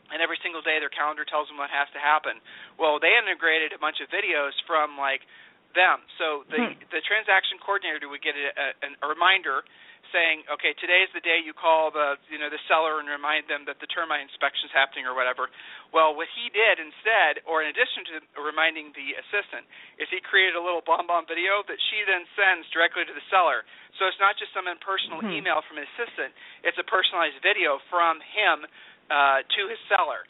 and 0.10 0.24
every 0.24 0.40
single 0.40 0.64
day 0.64 0.80
their 0.80 0.90
calendar 0.90 1.28
tells 1.28 1.52
them 1.52 1.60
what 1.60 1.70
has 1.70 1.92
to 1.92 2.00
happen. 2.00 2.40
Well, 2.80 2.98
they 2.98 3.12
integrated 3.14 3.76
a 3.76 3.80
bunch 3.84 4.00
of 4.00 4.08
videos 4.08 4.56
from 4.64 4.96
like 4.96 5.28
them. 5.76 6.00
So 6.16 6.48
the 6.48 6.72
hmm. 6.72 6.80
the 6.96 7.04
transaction 7.04 7.60
coordinator 7.60 8.08
would 8.08 8.24
get 8.24 8.40
a, 8.40 8.48
a, 8.80 8.88
a 9.04 9.08
reminder 9.12 9.68
saying, 10.12 10.46
okay, 10.50 10.74
today 10.78 11.06
is 11.06 11.12
the 11.14 11.24
day 11.24 11.40
you 11.42 11.54
call 11.54 11.90
the 11.94 12.18
you 12.30 12.38
know 12.38 12.50
the 12.50 12.62
seller 12.66 12.98
and 13.02 13.08
remind 13.10 13.50
them 13.50 13.66
that 13.70 13.78
the 13.82 13.90
termite 13.90 14.22
inspection 14.26 14.70
is 14.70 14.74
happening 14.74 15.06
or 15.06 15.14
whatever. 15.14 15.50
Well, 15.94 16.14
what 16.18 16.30
he 16.34 16.50
did 16.54 16.82
instead, 16.82 17.46
or 17.46 17.62
in 17.62 17.70
addition 17.70 18.06
to 18.14 18.42
reminding 18.42 18.94
the 18.94 19.18
assistant, 19.18 19.66
is 19.98 20.10
he 20.10 20.22
created 20.22 20.58
a 20.58 20.64
little 20.64 20.82
bomb 20.86 21.06
bomb 21.06 21.30
video 21.30 21.62
that 21.66 21.80
she 21.90 22.02
then 22.06 22.26
sends 22.34 22.66
directly 22.74 23.06
to 23.06 23.14
the 23.14 23.26
seller. 23.30 23.66
So 23.98 24.10
it's 24.10 24.20
not 24.22 24.38
just 24.38 24.54
some 24.54 24.70
impersonal 24.70 25.22
mm-hmm. 25.22 25.40
email 25.42 25.62
from 25.66 25.82
an 25.82 25.86
assistant; 25.96 26.34
it's 26.66 26.78
a 26.78 26.88
personalized 26.88 27.40
video 27.46 27.78
from 27.90 28.22
him 28.22 28.66
uh, 29.10 29.46
to 29.46 29.62
his 29.70 29.80
seller 29.90 30.26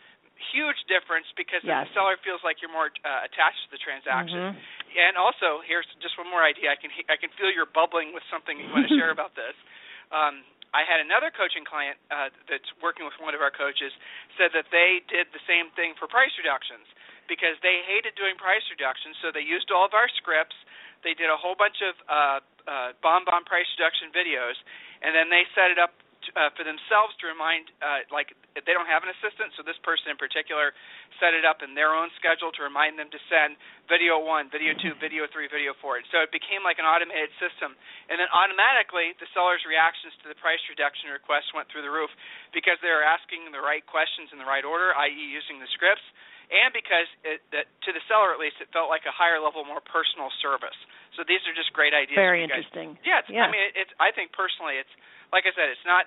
huge 0.51 0.79
difference 0.87 1.27
because 1.35 1.61
yes. 1.61 1.87
the 1.87 1.99
seller 1.99 2.15
feels 2.23 2.39
like 2.41 2.63
you're 2.63 2.71
more 2.71 2.89
uh, 3.03 3.27
attached 3.27 3.59
to 3.67 3.69
the 3.75 3.81
transaction. 3.81 4.55
Mm-hmm. 4.55 4.99
And 4.99 5.13
also, 5.19 5.61
here's 5.67 5.87
just 5.99 6.15
one 6.15 6.31
more 6.31 6.41
idea. 6.41 6.71
I 6.71 6.79
can 6.79 6.89
I 7.11 7.19
can 7.19 7.29
feel 7.35 7.51
you're 7.51 7.69
bubbling 7.69 8.15
with 8.15 8.23
something 8.31 8.55
you 8.57 8.71
want 8.71 8.87
to 8.87 8.93
share 8.95 9.11
about 9.11 9.35
this. 9.35 9.55
Um, 10.09 10.41
I 10.73 10.85
had 10.85 11.01
another 11.01 11.33
coaching 11.33 11.65
client 11.65 11.97
uh, 12.13 12.29
that's 12.45 12.65
working 12.81 13.05
with 13.05 13.13
one 13.17 13.33
of 13.33 13.41
our 13.41 13.53
coaches 13.53 13.93
said 14.37 14.53
that 14.53 14.69
they 14.69 15.01
did 15.09 15.29
the 15.33 15.41
same 15.49 15.73
thing 15.73 15.97
for 15.97 16.05
price 16.05 16.33
reductions 16.37 16.85
because 17.25 17.57
they 17.61 17.85
hated 17.85 18.17
doing 18.17 18.37
price 18.37 18.65
reductions, 18.73 19.17
so 19.21 19.29
they 19.29 19.45
used 19.45 19.69
all 19.69 19.85
of 19.85 19.93
our 19.93 20.09
scripts. 20.17 20.57
They 21.05 21.13
did 21.13 21.29
a 21.29 21.37
whole 21.37 21.53
bunch 21.53 21.77
of 21.85 21.93
uh, 22.09 22.41
uh, 22.65 22.89
bomb 23.05 23.25
bomb 23.25 23.45
price 23.45 23.69
reduction 23.77 24.09
videos, 24.13 24.57
and 25.01 25.13
then 25.13 25.29
they 25.29 25.45
set 25.53 25.69
it 25.69 25.77
up 25.77 25.93
uh, 26.35 26.53
for 26.53 26.63
themselves 26.65 27.15
to 27.21 27.29
remind, 27.29 27.69
uh, 27.81 28.05
like 28.13 28.33
they 28.53 28.73
don't 28.73 28.89
have 28.89 29.05
an 29.05 29.11
assistant, 29.13 29.53
so 29.55 29.65
this 29.65 29.77
person 29.85 30.13
in 30.13 30.17
particular 30.17 30.73
set 31.17 31.33
it 31.33 31.43
up 31.43 31.61
in 31.61 31.73
their 31.73 31.93
own 31.93 32.09
schedule 32.17 32.53
to 32.55 32.61
remind 32.65 32.97
them 32.97 33.09
to 33.09 33.19
send 33.29 33.57
video 33.89 34.19
one, 34.21 34.49
video 34.49 34.73
two, 34.77 34.93
video 34.97 35.25
three, 35.29 35.49
video 35.49 35.73
four. 35.79 35.97
And 35.97 36.05
so 36.13 36.21
it 36.21 36.33
became 36.33 36.61
like 36.61 36.77
an 36.77 36.87
automated 36.87 37.33
system, 37.41 37.73
and 38.09 38.17
then 38.17 38.29
automatically 38.33 39.13
the 39.17 39.29
seller's 39.33 39.63
reactions 39.65 40.13
to 40.21 40.31
the 40.31 40.37
price 40.37 40.61
reduction 40.69 41.09
request 41.13 41.51
went 41.53 41.69
through 41.69 41.85
the 41.85 41.93
roof 41.93 42.11
because 42.53 42.77
they 42.81 42.91
were 42.91 43.05
asking 43.05 43.49
the 43.53 43.61
right 43.61 43.85
questions 43.85 44.29
in 44.33 44.37
the 44.37 44.47
right 44.47 44.65
order, 44.65 44.93
i.e., 45.07 45.25
using 45.29 45.57
the 45.57 45.69
scripts 45.73 46.05
and 46.49 46.73
because 46.73 47.05
it, 47.21 47.45
that, 47.53 47.69
to 47.85 47.89
the 47.93 48.01
seller 48.09 48.33
at 48.33 48.41
least, 48.41 48.57
it 48.57 48.73
felt 48.73 48.89
like 48.89 49.05
a 49.05 49.13
higher 49.13 49.37
level, 49.37 49.61
more 49.61 49.85
personal 49.85 50.33
service. 50.41 50.75
So 51.13 51.21
these 51.21 51.41
are 51.45 51.53
just 51.53 51.69
great 51.77 51.93
ideas. 51.93 52.17
Very 52.17 52.41
interesting. 52.41 52.97
Yeah, 53.05 53.21
it's, 53.21 53.29
yeah. 53.29 53.45
I 53.45 53.53
mean, 53.53 53.61
it's. 53.77 53.93
I 54.01 54.09
think 54.09 54.33
personally, 54.33 54.81
it's 54.81 54.93
like 55.31 55.45
I 55.45 55.53
said, 55.55 55.69
it's 55.71 55.87
not. 55.87 56.05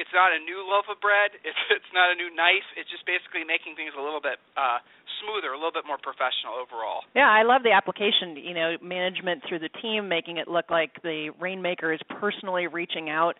It's 0.00 0.08
not 0.16 0.32
a 0.32 0.40
new 0.40 0.64
loaf 0.64 0.88
of 0.88 0.96
bread. 1.04 1.36
It's 1.44 1.62
it's 1.68 1.92
not 1.92 2.08
a 2.10 2.16
new 2.16 2.32
knife. 2.32 2.64
It's 2.80 2.88
just 2.88 3.04
basically 3.04 3.44
making 3.44 3.76
things 3.76 3.92
a 3.92 4.02
little 4.02 4.24
bit 4.24 4.40
uh, 4.56 4.80
smoother, 5.20 5.52
a 5.52 5.58
little 5.60 5.74
bit 5.74 5.84
more 5.84 6.00
professional 6.00 6.56
overall. 6.56 7.04
Yeah, 7.12 7.28
I 7.28 7.44
love 7.44 7.62
the 7.62 7.76
application. 7.76 8.40
You 8.40 8.56
know, 8.56 8.70
management 8.80 9.44
through 9.44 9.60
the 9.60 9.72
team, 9.84 10.08
making 10.08 10.40
it 10.40 10.48
look 10.48 10.72
like 10.72 10.96
the 11.04 11.30
rainmaker 11.36 11.92
is 11.92 12.00
personally 12.08 12.66
reaching 12.66 13.10
out 13.12 13.36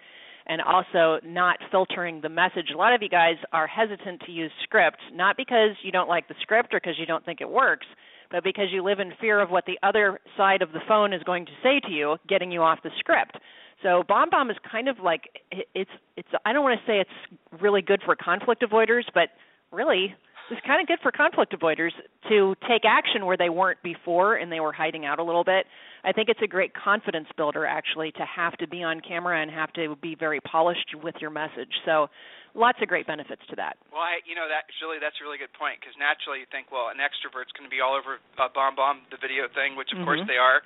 and 0.46 0.60
also 0.60 1.20
not 1.24 1.56
filtering 1.70 2.20
the 2.20 2.28
message. 2.28 2.70
A 2.74 2.76
lot 2.76 2.94
of 2.94 3.02
you 3.02 3.08
guys 3.08 3.36
are 3.52 3.66
hesitant 3.66 4.22
to 4.26 4.32
use 4.32 4.50
script, 4.64 4.98
not 5.12 5.36
because 5.36 5.70
you 5.82 5.92
don't 5.92 6.08
like 6.08 6.28
the 6.28 6.34
script 6.42 6.74
or 6.74 6.80
because 6.80 6.98
you 6.98 7.06
don't 7.06 7.24
think 7.24 7.40
it 7.40 7.48
works, 7.48 7.86
but 8.30 8.42
because 8.42 8.66
you 8.72 8.82
live 8.82 8.98
in 8.98 9.12
fear 9.20 9.40
of 9.40 9.50
what 9.50 9.64
the 9.66 9.78
other 9.82 10.18
side 10.36 10.62
of 10.62 10.72
the 10.72 10.80
phone 10.88 11.12
is 11.12 11.22
going 11.22 11.46
to 11.46 11.52
say 11.62 11.80
to 11.86 11.92
you, 11.92 12.16
getting 12.28 12.50
you 12.50 12.62
off 12.62 12.78
the 12.82 12.90
script. 12.98 13.36
So 13.82 14.02
BombBomb 14.08 14.50
is 14.50 14.56
kind 14.70 14.88
of 14.88 14.98
like 15.02 15.22
it's 15.74 15.90
it's 16.16 16.28
I 16.44 16.52
don't 16.52 16.62
want 16.62 16.78
to 16.80 16.86
say 16.86 17.00
it's 17.00 17.60
really 17.60 17.82
good 17.82 18.00
for 18.04 18.16
conflict 18.16 18.62
avoiders, 18.62 19.04
but 19.12 19.30
really 19.72 20.14
it's 20.50 20.60
kind 20.66 20.80
of 20.80 20.86
good 20.86 21.00
for 21.02 21.10
conflict 21.10 21.54
avoiders 21.56 21.92
to 22.28 22.54
take 22.68 22.84
action 22.84 23.24
where 23.24 23.36
they 23.36 23.48
weren't 23.48 23.80
before 23.82 24.36
and 24.36 24.52
they 24.52 24.60
were 24.60 24.72
hiding 24.72 25.06
out 25.06 25.18
a 25.18 25.24
little 25.24 25.44
bit. 25.44 25.66
I 26.04 26.12
think 26.12 26.28
it's 26.28 26.42
a 26.42 26.50
great 26.50 26.74
confidence 26.74 27.28
builder 27.36 27.64
actually 27.64 28.12
to 28.12 28.24
have 28.26 28.52
to 28.58 28.68
be 28.68 28.82
on 28.82 29.00
camera 29.00 29.40
and 29.40 29.50
have 29.50 29.72
to 29.74 29.96
be 30.02 30.14
very 30.14 30.40
polished 30.40 30.94
with 31.02 31.14
your 31.20 31.30
message. 31.30 31.72
So 31.86 32.08
lots 32.54 32.78
of 32.82 32.88
great 32.88 33.06
benefits 33.06 33.42
to 33.50 33.56
that. 33.56 33.78
Well, 33.90 34.02
I, 34.02 34.20
you 34.28 34.34
know 34.34 34.46
that 34.50 34.68
really 34.82 34.98
that's 35.00 35.16
a 35.18 35.24
really 35.24 35.38
good 35.38 35.54
point 35.56 35.80
because 35.80 35.94
naturally 35.96 36.44
you 36.44 36.48
think, 36.52 36.70
well, 36.70 36.92
an 36.92 37.00
extrovert's 37.00 37.54
going 37.56 37.66
to 37.66 37.72
be 37.72 37.80
all 37.80 37.96
over 37.96 38.20
uh, 38.36 38.50
BombBomb 38.52 39.08
the 39.10 39.18
video 39.18 39.48
thing, 39.56 39.74
which 39.74 39.90
of 39.90 40.02
mm-hmm. 40.02 40.10
course 40.10 40.22
they 40.28 40.36
are 40.38 40.60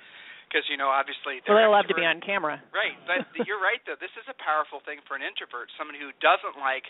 because 0.47 0.63
you 0.71 0.79
know 0.79 0.87
obviously 0.87 1.43
well, 1.43 1.59
they 1.59 1.67
love 1.67 1.85
to 1.91 1.97
be 1.97 2.07
on 2.07 2.23
camera. 2.23 2.63
Right, 2.71 2.95
but 3.03 3.27
you're 3.47 3.59
right 3.59 3.83
though. 3.83 3.99
This 3.99 4.13
is 4.15 4.25
a 4.31 4.37
powerful 4.39 4.79
thing 4.87 5.03
for 5.03 5.19
an 5.19 5.23
introvert, 5.23 5.67
someone 5.75 5.99
who 5.99 6.15
doesn't 6.23 6.55
like 6.57 6.87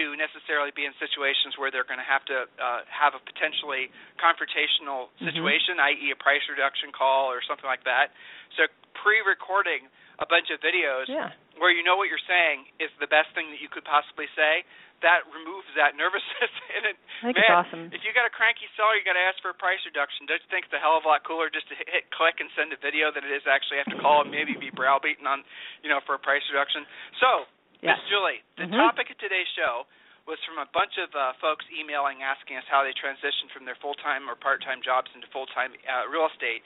to 0.00 0.16
necessarily 0.16 0.72
be 0.74 0.88
in 0.88 0.96
situations 0.96 1.54
where 1.60 1.70
they're 1.70 1.86
going 1.86 2.00
to 2.00 2.08
have 2.08 2.24
to 2.26 2.48
uh, 2.58 2.82
have 2.88 3.14
a 3.14 3.22
potentially 3.22 3.92
confrontational 4.18 5.12
mm-hmm. 5.14 5.30
situation, 5.30 5.78
mm-hmm. 5.78 6.08
i.e., 6.08 6.16
a 6.16 6.18
price 6.18 6.42
reduction 6.48 6.90
call 6.90 7.30
or 7.30 7.44
something 7.44 7.68
like 7.68 7.84
that. 7.86 8.10
So 8.58 8.66
pre-recording 8.96 9.86
a 10.18 10.26
bunch 10.26 10.50
of 10.54 10.62
videos 10.62 11.10
yeah. 11.10 11.34
Where 11.58 11.70
you 11.70 11.86
know 11.86 11.94
what 11.94 12.10
you're 12.10 12.22
saying 12.26 12.66
is 12.82 12.90
the 12.98 13.10
best 13.10 13.30
thing 13.32 13.50
that 13.54 13.60
you 13.62 13.70
could 13.70 13.86
possibly 13.86 14.26
say. 14.34 14.66
That 15.02 15.26
removes 15.28 15.68
that 15.76 15.96
nervousness. 16.00 16.52
and 16.74 16.94
it, 16.94 16.96
I 17.20 17.32
think 17.32 17.36
man, 17.36 17.44
it's 17.44 17.54
awesome. 17.54 17.84
If 17.92 18.02
you 18.06 18.14
got 18.16 18.24
a 18.24 18.32
cranky 18.32 18.70
seller, 18.78 18.96
you 18.96 19.04
got 19.04 19.18
to 19.18 19.26
ask 19.26 19.36
for 19.44 19.52
a 19.52 19.58
price 19.58 19.82
reduction. 19.84 20.24
Don't 20.24 20.40
you 20.40 20.50
think 20.50 20.70
it's 20.70 20.76
a 20.76 20.80
hell 20.80 20.96
of 20.96 21.04
a 21.04 21.10
lot 21.10 21.26
cooler 21.26 21.52
just 21.52 21.68
to 21.68 21.74
hit, 21.76 21.86
hit 21.90 22.04
click 22.14 22.40
and 22.40 22.48
send 22.56 22.72
a 22.72 22.78
video 22.80 23.12
than 23.12 23.26
it 23.26 23.32
is 23.34 23.44
actually 23.44 23.82
have 23.82 23.90
to 23.92 24.00
call 24.00 24.24
and 24.24 24.32
maybe 24.32 24.56
be 24.56 24.72
browbeaten 24.72 25.28
on, 25.28 25.44
you 25.84 25.92
know, 25.92 26.00
for 26.08 26.16
a 26.16 26.20
price 26.20 26.42
reduction? 26.48 26.88
So 27.20 27.50
Yes. 27.84 28.00
Miss 28.00 28.08
Julie, 28.08 28.40
the 28.56 28.64
mm-hmm. 28.64 28.80
topic 28.80 29.12
of 29.12 29.20
today's 29.20 29.48
show 29.52 29.84
was 30.24 30.40
from 30.48 30.56
a 30.56 30.64
bunch 30.72 30.96
of 30.96 31.12
uh, 31.12 31.36
folks 31.36 31.68
emailing 31.68 32.24
asking 32.24 32.56
us 32.56 32.64
how 32.64 32.80
they 32.80 32.96
transitioned 32.96 33.52
from 33.52 33.68
their 33.68 33.76
full-time 33.76 34.24
or 34.24 34.32
part-time 34.32 34.80
jobs 34.80 35.12
into 35.12 35.28
full-time 35.28 35.76
uh, 35.84 36.08
real 36.08 36.24
estate. 36.32 36.64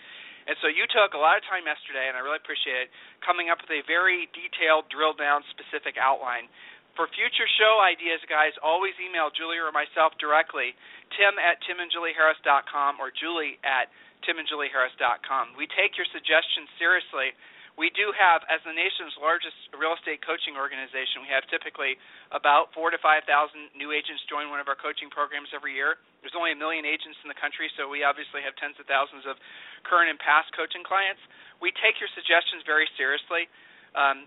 And 0.49 0.57
so 0.65 0.73
you 0.73 0.89
took 0.89 1.13
a 1.13 1.21
lot 1.21 1.37
of 1.37 1.45
time 1.45 1.69
yesterday, 1.69 2.09
and 2.09 2.17
I 2.17 2.25
really 2.25 2.41
appreciate 2.41 2.89
it, 2.89 2.91
coming 3.21 3.53
up 3.53 3.61
with 3.61 3.69
a 3.69 3.85
very 3.85 4.33
detailed, 4.33 4.89
drill 4.89 5.13
down, 5.13 5.45
specific 5.53 6.01
outline. 6.01 6.49
For 6.97 7.05
future 7.13 7.47
show 7.61 7.79
ideas, 7.85 8.19
guys, 8.27 8.57
always 8.65 8.97
email 8.97 9.29
Julie 9.31 9.61
or 9.61 9.71
myself 9.71 10.17
directly, 10.17 10.73
tim 11.15 11.37
at 11.37 11.61
timandjulieharris.com 11.69 12.97
or 12.99 13.13
julie 13.13 13.61
at 13.63 13.93
timandjulieharris.com. 14.27 15.55
We 15.55 15.71
take 15.79 15.95
your 16.01 16.09
suggestions 16.11 16.67
seriously 16.81 17.37
we 17.79 17.95
do 17.95 18.11
have, 18.11 18.43
as 18.51 18.59
the 18.67 18.75
nation's 18.75 19.15
largest 19.23 19.55
real 19.71 19.95
estate 19.95 20.19
coaching 20.27 20.59
organization, 20.59 21.23
we 21.23 21.31
have 21.31 21.47
typically 21.47 21.95
about 22.35 22.75
four 22.75 22.91
to 22.91 22.99
five 22.99 23.23
thousand 23.23 23.71
new 23.79 23.95
agents 23.95 24.19
join 24.27 24.51
one 24.51 24.59
of 24.59 24.67
our 24.67 24.75
coaching 24.75 25.07
programs 25.07 25.47
every 25.55 25.79
year. 25.79 26.03
There's 26.19 26.35
only 26.35 26.51
a 26.51 26.59
million 26.59 26.83
agents 26.83 27.15
in 27.23 27.31
the 27.31 27.39
country, 27.39 27.71
so 27.79 27.87
we 27.87 28.03
obviously 28.03 28.43
have 28.43 28.59
tens 28.59 28.75
of 28.83 28.91
thousands 28.91 29.23
of 29.31 29.39
current 29.87 30.11
and 30.11 30.19
past 30.19 30.51
coaching 30.59 30.83
clients. 30.83 31.23
We 31.63 31.71
take 31.79 32.03
your 32.03 32.11
suggestions 32.19 32.67
very 32.67 32.91
seriously. 32.99 33.47
Um, 33.95 34.27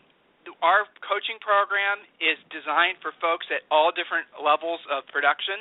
our 0.63 0.87
coaching 1.03 1.37
program 1.43 2.01
is 2.17 2.39
designed 2.49 3.03
for 3.03 3.11
folks 3.19 3.45
at 3.51 3.67
all 3.69 3.91
different 3.91 4.31
levels 4.39 4.79
of 4.87 5.03
production 5.11 5.59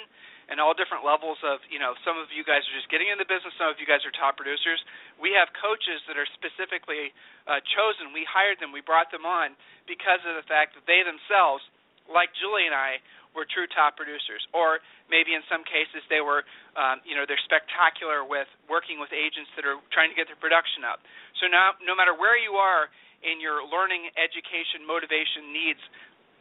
and 0.50 0.58
all 0.58 0.74
different 0.74 1.06
levels 1.06 1.38
of, 1.46 1.62
you 1.70 1.78
know, 1.78 1.94
some 2.02 2.18
of 2.18 2.26
you 2.34 2.42
guys 2.42 2.66
are 2.66 2.74
just 2.74 2.90
getting 2.90 3.06
in 3.06 3.16
the 3.22 3.24
business, 3.24 3.54
some 3.54 3.70
of 3.70 3.78
you 3.78 3.86
guys 3.86 4.02
are 4.02 4.10
top 4.10 4.34
producers. 4.34 4.82
We 5.22 5.30
have 5.38 5.48
coaches 5.54 6.02
that 6.10 6.18
are 6.18 6.26
specifically 6.34 7.14
uh, 7.46 7.62
chosen. 7.72 8.10
We 8.10 8.26
hired 8.26 8.58
them, 8.58 8.74
we 8.74 8.82
brought 8.82 9.14
them 9.14 9.22
on 9.22 9.54
because 9.86 10.18
of 10.26 10.34
the 10.34 10.44
fact 10.50 10.74
that 10.74 10.84
they 10.90 11.06
themselves, 11.06 11.62
like 12.10 12.34
Julie 12.42 12.66
and 12.66 12.74
I, 12.74 12.98
were 13.30 13.46
true 13.46 13.70
top 13.70 13.94
producers, 13.94 14.42
or 14.50 14.82
maybe 15.06 15.38
in 15.38 15.42
some 15.46 15.62
cases 15.62 16.02
they 16.10 16.18
were, 16.18 16.42
um, 16.74 16.98
you 17.06 17.14
know, 17.14 17.22
they're 17.22 17.40
spectacular 17.46 18.26
with 18.26 18.50
working 18.66 18.98
with 18.98 19.14
agents 19.14 19.46
that 19.54 19.62
are 19.62 19.78
trying 19.94 20.10
to 20.10 20.18
get 20.18 20.26
their 20.26 20.40
production 20.42 20.82
up. 20.82 20.98
So 21.38 21.46
now, 21.46 21.78
no 21.78 21.94
matter 21.94 22.10
where 22.10 22.34
you 22.34 22.58
are 22.58 22.90
in 23.22 23.38
your 23.38 23.62
learning, 23.62 24.10
education, 24.18 24.82
motivation 24.82 25.54
needs, 25.54 25.78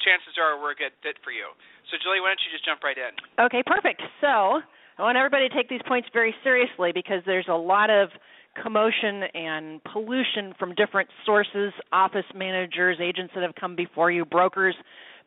chances 0.01 0.35
are 0.39 0.59
we're 0.59 0.73
a 0.73 0.79
good 0.79 0.95
fit 1.03 1.19
for 1.23 1.31
you. 1.31 1.51
So, 1.91 1.97
Julie, 2.01 2.21
why 2.21 2.31
don't 2.31 2.41
you 2.45 2.51
just 2.53 2.65
jump 2.65 2.83
right 2.83 2.97
in? 2.97 3.13
Okay, 3.39 3.63
perfect. 3.65 4.01
So, 4.21 4.61
I 4.63 5.01
want 5.01 5.17
everybody 5.17 5.47
to 5.47 5.55
take 5.55 5.69
these 5.69 5.83
points 5.87 6.07
very 6.11 6.35
seriously 6.43 6.91
because 6.93 7.23
there's 7.25 7.47
a 7.47 7.55
lot 7.55 7.89
of 7.89 8.09
commotion 8.61 9.23
and 9.33 9.81
pollution 9.83 10.53
from 10.59 10.75
different 10.75 11.09
sources 11.25 11.71
office 11.91 12.25
managers, 12.35 12.97
agents 13.01 13.31
that 13.35 13.43
have 13.43 13.55
come 13.55 13.75
before 13.75 14.11
you, 14.11 14.25
brokers, 14.25 14.75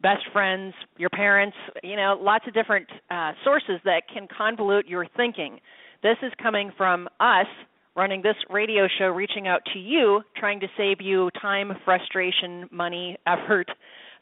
best 0.03 0.23
friends, 0.33 0.75
your 0.99 1.11
parents, 1.11 1.57
you 1.83 1.97
know, 1.97 2.19
lots 2.21 2.45
of 2.47 2.55
different 2.55 2.87
uh, 3.11 3.33
sources 3.45 3.81
that 3.85 4.03
can 4.13 4.27
convolute 4.29 4.89
your 4.89 5.07
thinking. 5.17 5.59
This 6.03 6.17
is 6.23 6.33
coming 6.43 6.73
from 6.77 7.09
us 7.21 7.47
running 7.95 8.23
this 8.23 8.37
radio 8.51 8.89
show, 8.99 9.07
reaching 9.07 9.47
out 9.47 9.61
to 9.73 9.79
you, 9.79 10.23
trying 10.37 10.61
to 10.61 10.67
save 10.77 11.01
you 11.01 11.31
time, 11.41 11.73
frustration, 11.85 12.69
money, 12.71 13.17
effort, 13.27 13.69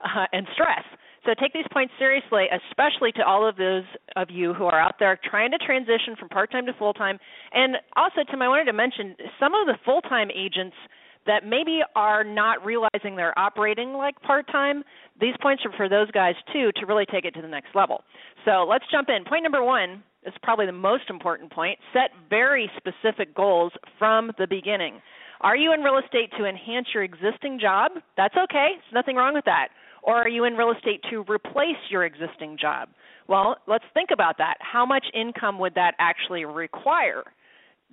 uh, 0.05 0.27
and 0.33 0.47
stress. 0.55 0.85
So 1.25 1.35
take 1.39 1.53
these 1.53 1.69
points 1.73 1.93
seriously, 1.99 2.47
especially 2.49 3.13
to 3.13 3.23
all 3.23 3.47
of 3.47 3.57
those 3.57 3.85
of 4.17 4.31
you 4.31 4.55
who 4.55 4.65
are 4.65 4.81
out 4.81 4.95
there 4.99 5.19
trying 5.23 5.51
to 5.51 5.59
transition 5.59 6.17
from 6.19 6.29
part 6.31 6.51
time 6.51 6.65
to 6.67 6.73
full 6.73 6.95
time. 6.95 7.19
And 7.53 7.77
also, 7.95 8.25
Tim, 8.31 8.41
I 8.41 8.49
wanted 8.49 8.65
to 8.65 8.73
mention 8.73 9.17
some 9.39 9.55
of 9.55 9.67
the 9.67 9.77
full 9.85 10.01
time 10.01 10.31
agents 10.35 10.77
that 11.27 11.45
maybe 11.45 11.81
are 11.95 12.25
not 12.25 12.65
realizing 12.65 13.17
they're 13.17 13.39
operating 13.39 13.93
like 13.93 14.21
part 14.23 14.47
time. 14.51 14.83
These 15.21 15.35
points 15.43 15.63
are 15.67 15.77
for 15.77 15.89
those 15.89 16.11
guys 16.11 16.35
too 16.53 16.71
to 16.77 16.87
really 16.87 17.05
take 17.05 17.27
it 17.27 17.35
to 17.35 17.43
the 17.43 17.49
next 17.49 17.75
level. 17.75 18.03
So 18.47 18.67
let's 18.69 18.85
jump 18.91 19.09
in. 19.11 19.25
Point 19.25 19.43
number 19.43 19.63
one 19.63 20.03
is 20.25 20.33
probably 20.43 20.65
the 20.65 20.73
most 20.73 21.05
important 21.11 21.53
point 21.53 21.79
set 21.93 22.11
very 22.31 22.71
specific 22.79 23.35
goals 23.35 23.73
from 23.99 24.33
the 24.39 24.47
beginning. 24.47 25.03
Are 25.43 25.57
you 25.57 25.75
in 25.75 25.81
real 25.81 25.99
estate 25.99 26.31
to 26.39 26.47
enhance 26.47 26.89
your 26.95 27.03
existing 27.03 27.59
job? 27.61 27.93
That's 28.17 28.35
okay, 28.45 28.69
there's 28.77 28.95
nothing 28.95 29.17
wrong 29.17 29.35
with 29.35 29.45
that 29.45 29.69
or 30.03 30.17
are 30.17 30.29
you 30.29 30.45
in 30.45 30.55
real 30.55 30.73
estate 30.73 31.01
to 31.11 31.25
replace 31.29 31.77
your 31.91 32.05
existing 32.05 32.57
job? 32.61 32.89
Well, 33.29 33.57
let's 33.67 33.85
think 33.95 34.11
about 34.13 34.39
that. 34.39 34.55
How 34.61 34.85
much 34.85 35.07
income 35.15 35.59
would 35.59 35.75
that 35.75 35.95
actually 35.99 36.45
require? 36.45 37.23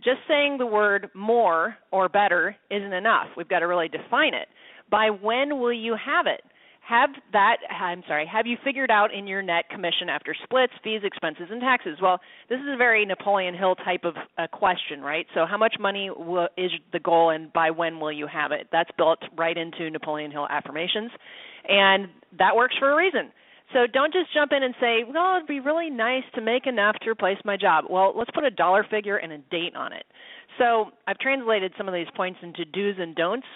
Just 0.03 0.19
saying 0.27 0.57
the 0.57 0.65
word 0.65 1.09
more 1.13 1.75
or 1.91 2.09
better 2.09 2.55
isn't 2.69 2.93
enough. 2.93 3.27
We've 3.35 3.47
got 3.47 3.59
to 3.59 3.67
really 3.67 3.87
define 3.87 4.33
it. 4.33 4.47
By 4.89 5.09
when 5.09 5.59
will 5.59 5.73
you 5.73 5.95
have 5.95 6.27
it? 6.27 6.41
Have 6.88 7.10
that 7.34 7.58
i'm 7.70 8.01
sorry 8.08 8.25
have 8.25 8.48
you 8.48 8.56
figured 8.63 8.89
out 8.89 9.13
in 9.13 9.27
your 9.27 9.41
net 9.41 9.70
commission 9.70 10.08
after 10.10 10.34
splits 10.44 10.72
fees 10.84 11.01
expenses 11.03 11.48
and 11.51 11.60
taxes? 11.60 11.98
Well 12.01 12.20
this 12.50 12.60
is 12.60 12.67
a 12.74 12.77
very 12.77 13.06
napoleon 13.06 13.56
hill 13.56 13.75
type 13.75 14.06
of 14.06 14.15
uh, 14.38 14.48
question 14.48 15.01
right? 15.01 15.25
So 15.34 15.46
how 15.46 15.58
much 15.58 15.75
money 15.79 16.10
will, 16.10 16.48
is 16.58 16.72
the 16.94 17.00
goal 17.00 17.32
and 17.32 17.51
by 17.51 17.72
when 17.72 18.00
will 18.00 18.12
you 18.12 18.27
have 18.27 18.51
it? 18.51 18.67
That's 18.72 18.89
built 18.98 19.20
right 19.38 19.58
into 19.58 19.89
napoleon 19.89 20.32
hill 20.32 20.48
affirmations 20.50 21.12
and 21.67 22.08
that 22.38 22.56
works 22.56 22.75
for 22.79 22.91
a 22.91 22.96
reason. 22.96 23.32
So 23.74 23.79
don't 23.91 24.13
just 24.13 24.34
jump 24.34 24.53
in 24.56 24.63
and 24.63 24.74
say 24.79 25.03
well 25.03 25.36
it'd 25.36 25.48
be 25.48 25.60
really 25.60 25.89
nice 25.89 26.24
to 26.36 26.41
make 26.41 26.67
enough 26.67 26.96
to 27.01 27.10
replace 27.10 27.38
my 27.44 27.58
job. 27.58 27.86
Well 27.89 28.13
let's 28.15 28.32
put 28.32 28.46
a 28.46 28.51
dollar 28.51 28.86
figure 28.89 29.17
and 29.17 29.34
a 29.34 29.39
date 29.39 29.75
on 29.75 29.91
it. 29.91 30.06
So 30.58 30.91
i've 31.06 31.20
translated 31.20 31.74
some 31.77 31.89
of 31.89 31.94
these 31.94 32.08
points 32.15 32.39
into 32.41 32.63
do's 32.63 32.96
and 32.98 33.13
don'ts 33.13 33.48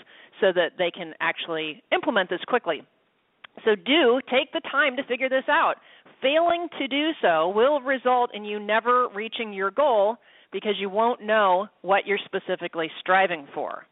so 0.42 0.48
that 0.54 0.74
they 0.78 0.92
can 0.92 1.14
actually 1.22 1.82
implement 1.94 2.30
this 2.30 2.42
quickly 2.48 2.84
So 3.66 3.76
do 3.76 4.22
take 4.30 4.52
the 4.54 4.62
time 4.72 4.96
to 4.98 5.04
figure 5.04 5.30
this 5.30 5.48
out. 5.50 5.76
Failing 6.22 6.68
to 6.80 6.88
do 6.88 7.12
so 7.22 7.50
will 7.50 7.82
result 7.82 8.32
in 8.34 8.46
you 8.46 8.60
never 8.60 9.08
reaching 9.10 9.54
your 9.54 9.72
goal 9.72 10.18
because 10.52 10.74
you 10.80 10.90
won't 10.90 11.22
know 11.22 11.68
what 11.82 12.06
you're 12.06 12.20
specifically 12.26 12.90
striving 13.00 13.48
for. 13.54 13.86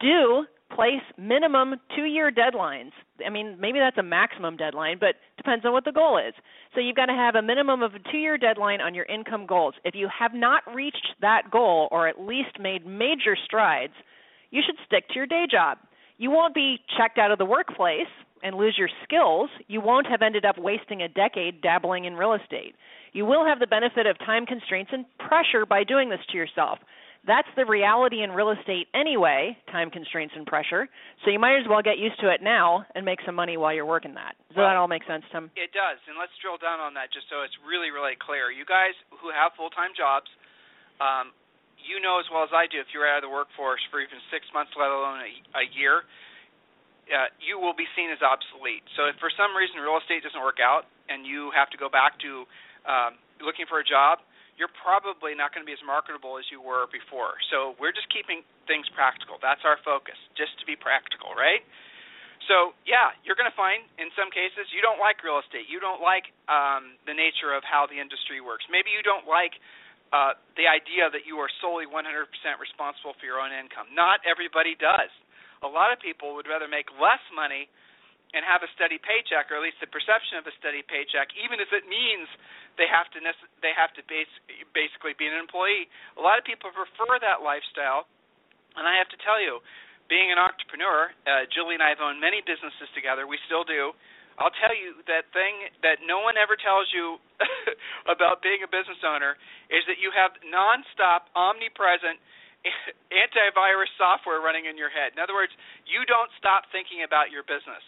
Do 0.00 0.46
place 0.74 1.02
minimum 1.18 1.74
two 1.94 2.04
year 2.04 2.30
deadlines. 2.30 2.92
I 3.24 3.30
mean, 3.30 3.56
maybe 3.60 3.78
that's 3.78 3.98
a 3.98 4.02
maximum 4.02 4.56
deadline, 4.56 4.96
but 4.98 5.16
depends 5.36 5.64
on 5.64 5.72
what 5.72 5.84
the 5.84 5.92
goal 5.92 6.18
is. 6.18 6.34
So 6.74 6.80
you've 6.80 6.96
got 6.96 7.06
to 7.06 7.12
have 7.12 7.34
a 7.34 7.42
minimum 7.42 7.82
of 7.82 7.94
a 7.94 7.98
two 8.10 8.18
year 8.18 8.38
deadline 8.38 8.80
on 8.80 8.94
your 8.94 9.04
income 9.06 9.46
goals. 9.46 9.74
If 9.84 9.94
you 9.94 10.08
have 10.16 10.32
not 10.34 10.62
reached 10.74 11.14
that 11.20 11.50
goal 11.50 11.88
or 11.90 12.08
at 12.08 12.20
least 12.20 12.58
made 12.58 12.86
major 12.86 13.36
strides, 13.44 13.92
you 14.50 14.62
should 14.64 14.76
stick 14.86 15.08
to 15.08 15.14
your 15.14 15.26
day 15.26 15.46
job. 15.50 15.78
You 16.18 16.30
won't 16.30 16.54
be 16.54 16.78
checked 16.96 17.18
out 17.18 17.30
of 17.30 17.38
the 17.38 17.44
workplace 17.44 18.10
and 18.42 18.56
lose 18.56 18.76
your 18.78 18.88
skills. 19.04 19.50
You 19.68 19.80
won't 19.80 20.06
have 20.06 20.22
ended 20.22 20.44
up 20.44 20.58
wasting 20.58 21.02
a 21.02 21.08
decade 21.08 21.62
dabbling 21.62 22.04
in 22.04 22.14
real 22.14 22.34
estate. 22.34 22.74
You 23.12 23.26
will 23.26 23.44
have 23.44 23.60
the 23.60 23.66
benefit 23.66 24.06
of 24.06 24.18
time 24.18 24.46
constraints 24.46 24.90
and 24.92 25.04
pressure 25.18 25.66
by 25.66 25.84
doing 25.84 26.08
this 26.08 26.20
to 26.30 26.36
yourself. 26.36 26.78
That's 27.22 27.46
the 27.54 27.62
reality 27.62 28.26
in 28.26 28.34
real 28.34 28.50
estate 28.50 28.90
anyway 28.98 29.56
time 29.70 29.90
constraints 29.90 30.34
and 30.34 30.42
pressure. 30.42 30.88
So 31.22 31.30
you 31.30 31.38
might 31.38 31.54
as 31.54 31.70
well 31.70 31.78
get 31.78 31.98
used 31.98 32.18
to 32.18 32.34
it 32.34 32.42
now 32.42 32.82
and 32.96 33.06
make 33.06 33.22
some 33.22 33.38
money 33.38 33.54
while 33.56 33.70
you're 33.70 33.86
working 33.86 34.14
that. 34.18 34.34
Does 34.50 34.58
well, 34.58 34.66
that 34.66 34.74
all 34.74 34.90
make 34.90 35.06
sense 35.06 35.22
tim? 35.30 35.46
it 35.54 35.70
does. 35.70 36.02
And 36.10 36.18
let's 36.18 36.34
drill 36.42 36.58
down 36.58 36.82
on 36.82 36.98
that 36.98 37.14
just 37.14 37.30
so 37.30 37.46
it's 37.46 37.54
really 37.62 37.94
really 37.94 38.18
clear. 38.18 38.50
You 38.50 38.66
guys 38.66 38.98
who 39.22 39.30
have 39.30 39.54
full 39.54 39.70
time 39.70 39.94
jobs 39.94 40.26
um, 40.98 41.30
you 41.82 41.98
know 41.98 42.18
as 42.22 42.26
well 42.30 42.46
as 42.46 42.52
i 42.54 42.66
do 42.70 42.78
if 42.78 42.90
you're 42.94 43.06
out 43.06 43.22
of 43.22 43.26
the 43.26 43.32
workforce 43.32 43.82
for 43.90 43.98
even 43.98 44.18
six 44.30 44.46
months 44.54 44.70
let 44.78 44.90
alone 44.90 45.18
a, 45.22 45.30
a 45.58 45.64
year 45.74 46.06
uh, 47.12 47.28
you 47.38 47.60
will 47.60 47.76
be 47.76 47.86
seen 47.94 48.08
as 48.08 48.18
obsolete 48.24 48.82
so 48.96 49.06
if 49.06 49.16
for 49.20 49.30
some 49.36 49.52
reason 49.54 49.78
real 49.78 50.00
estate 50.00 50.24
doesn't 50.24 50.42
work 50.42 50.58
out 50.58 50.88
and 51.12 51.28
you 51.28 51.52
have 51.52 51.68
to 51.68 51.78
go 51.78 51.92
back 51.92 52.16
to 52.18 52.48
um, 52.88 53.20
looking 53.44 53.68
for 53.68 53.78
a 53.78 53.86
job 53.86 54.24
you're 54.60 54.72
probably 54.84 55.32
not 55.32 55.52
going 55.52 55.64
to 55.64 55.68
be 55.68 55.74
as 55.74 55.80
marketable 55.84 56.36
as 56.36 56.44
you 56.52 56.60
were 56.60 56.84
before. 56.92 57.40
So 57.48 57.72
we're 57.80 57.94
just 57.94 58.08
keeping 58.12 58.44
things 58.68 58.84
practical. 58.92 59.40
That's 59.40 59.64
our 59.64 59.80
focus, 59.80 60.16
just 60.36 60.52
to 60.60 60.64
be 60.68 60.76
practical, 60.76 61.32
right? 61.32 61.64
So 62.50 62.74
yeah, 62.82 63.14
you're 63.22 63.38
going 63.38 63.48
to 63.48 63.58
find 63.58 63.86
in 64.02 64.10
some 64.18 64.28
cases 64.34 64.66
you 64.74 64.82
don't 64.82 64.98
like 64.98 65.22
real 65.22 65.38
estate. 65.38 65.70
You 65.70 65.78
don't 65.78 66.02
like 66.02 66.26
um, 66.50 66.98
the 67.06 67.14
nature 67.14 67.54
of 67.54 67.62
how 67.62 67.86
the 67.86 67.96
industry 67.96 68.42
works. 68.42 68.66
Maybe 68.68 68.90
you 68.90 69.00
don't 69.06 69.24
like 69.30 69.54
uh, 70.10 70.36
the 70.58 70.66
idea 70.66 71.08
that 71.08 71.24
you 71.24 71.38
are 71.38 71.48
solely 71.62 71.86
100% 71.88 72.02
responsible 72.58 73.14
for 73.16 73.24
your 73.24 73.38
own 73.38 73.54
income. 73.54 73.88
Not 73.94 74.20
everybody 74.26 74.74
does. 74.76 75.08
A 75.62 75.70
lot 75.70 75.94
of 75.94 75.98
people 76.02 76.34
would 76.34 76.50
rather 76.50 76.66
make 76.66 76.90
less 76.98 77.22
money 77.30 77.70
and 78.32 78.42
have 78.48 78.64
a 78.64 78.70
steady 78.72 78.96
paycheck, 78.96 79.52
or 79.52 79.60
at 79.60 79.64
least 79.64 79.76
the 79.78 79.88
perception 79.92 80.40
of 80.40 80.48
a 80.48 80.54
steady 80.56 80.80
paycheck, 80.80 81.28
even 81.36 81.60
if 81.60 81.68
it 81.70 81.84
means 81.84 82.26
they 82.80 82.88
have 82.88 83.06
to 83.12 83.20
they 83.60 83.76
have 83.76 83.92
to 83.92 84.02
base- 84.08 84.40
basically 84.72 85.12
be 85.20 85.28
an 85.28 85.36
employee. 85.36 85.86
A 86.16 86.22
lot 86.24 86.40
of 86.40 86.44
people 86.48 86.72
prefer 86.72 87.20
that 87.20 87.44
lifestyle, 87.44 88.08
and 88.76 88.88
I 88.88 88.96
have 88.96 89.12
to 89.12 89.20
tell 89.20 89.36
you, 89.36 89.60
being 90.08 90.32
an 90.32 90.40
entrepreneur, 90.40 91.12
uh, 91.28 91.44
Julie 91.52 91.76
and 91.76 91.84
I 91.84 91.92
have 91.92 92.00
owned 92.00 92.20
many 92.20 92.40
businesses 92.40 92.88
together. 92.96 93.28
We 93.28 93.36
still 93.44 93.68
do. 93.68 93.92
I'll 94.40 94.54
tell 94.64 94.72
you 94.72 95.04
that 95.12 95.28
thing 95.36 95.68
that 95.84 96.00
no 96.08 96.24
one 96.24 96.40
ever 96.40 96.56
tells 96.56 96.88
you 96.88 97.20
about 98.14 98.40
being 98.40 98.64
a 98.64 98.70
business 98.70 98.98
owner 99.04 99.36
is 99.68 99.84
that 99.84 100.00
you 100.00 100.08
have 100.16 100.32
nonstop, 100.40 101.28
omnipresent 101.36 102.16
antivirus 103.10 103.90
software 103.98 104.40
running 104.40 104.66
in 104.70 104.78
your 104.78 104.90
head. 104.90 105.14
In 105.14 105.20
other 105.22 105.34
words, 105.34 105.52
you 105.86 106.06
don't 106.06 106.30
stop 106.38 106.70
thinking 106.70 107.02
about 107.02 107.30
your 107.34 107.42
business 107.42 107.82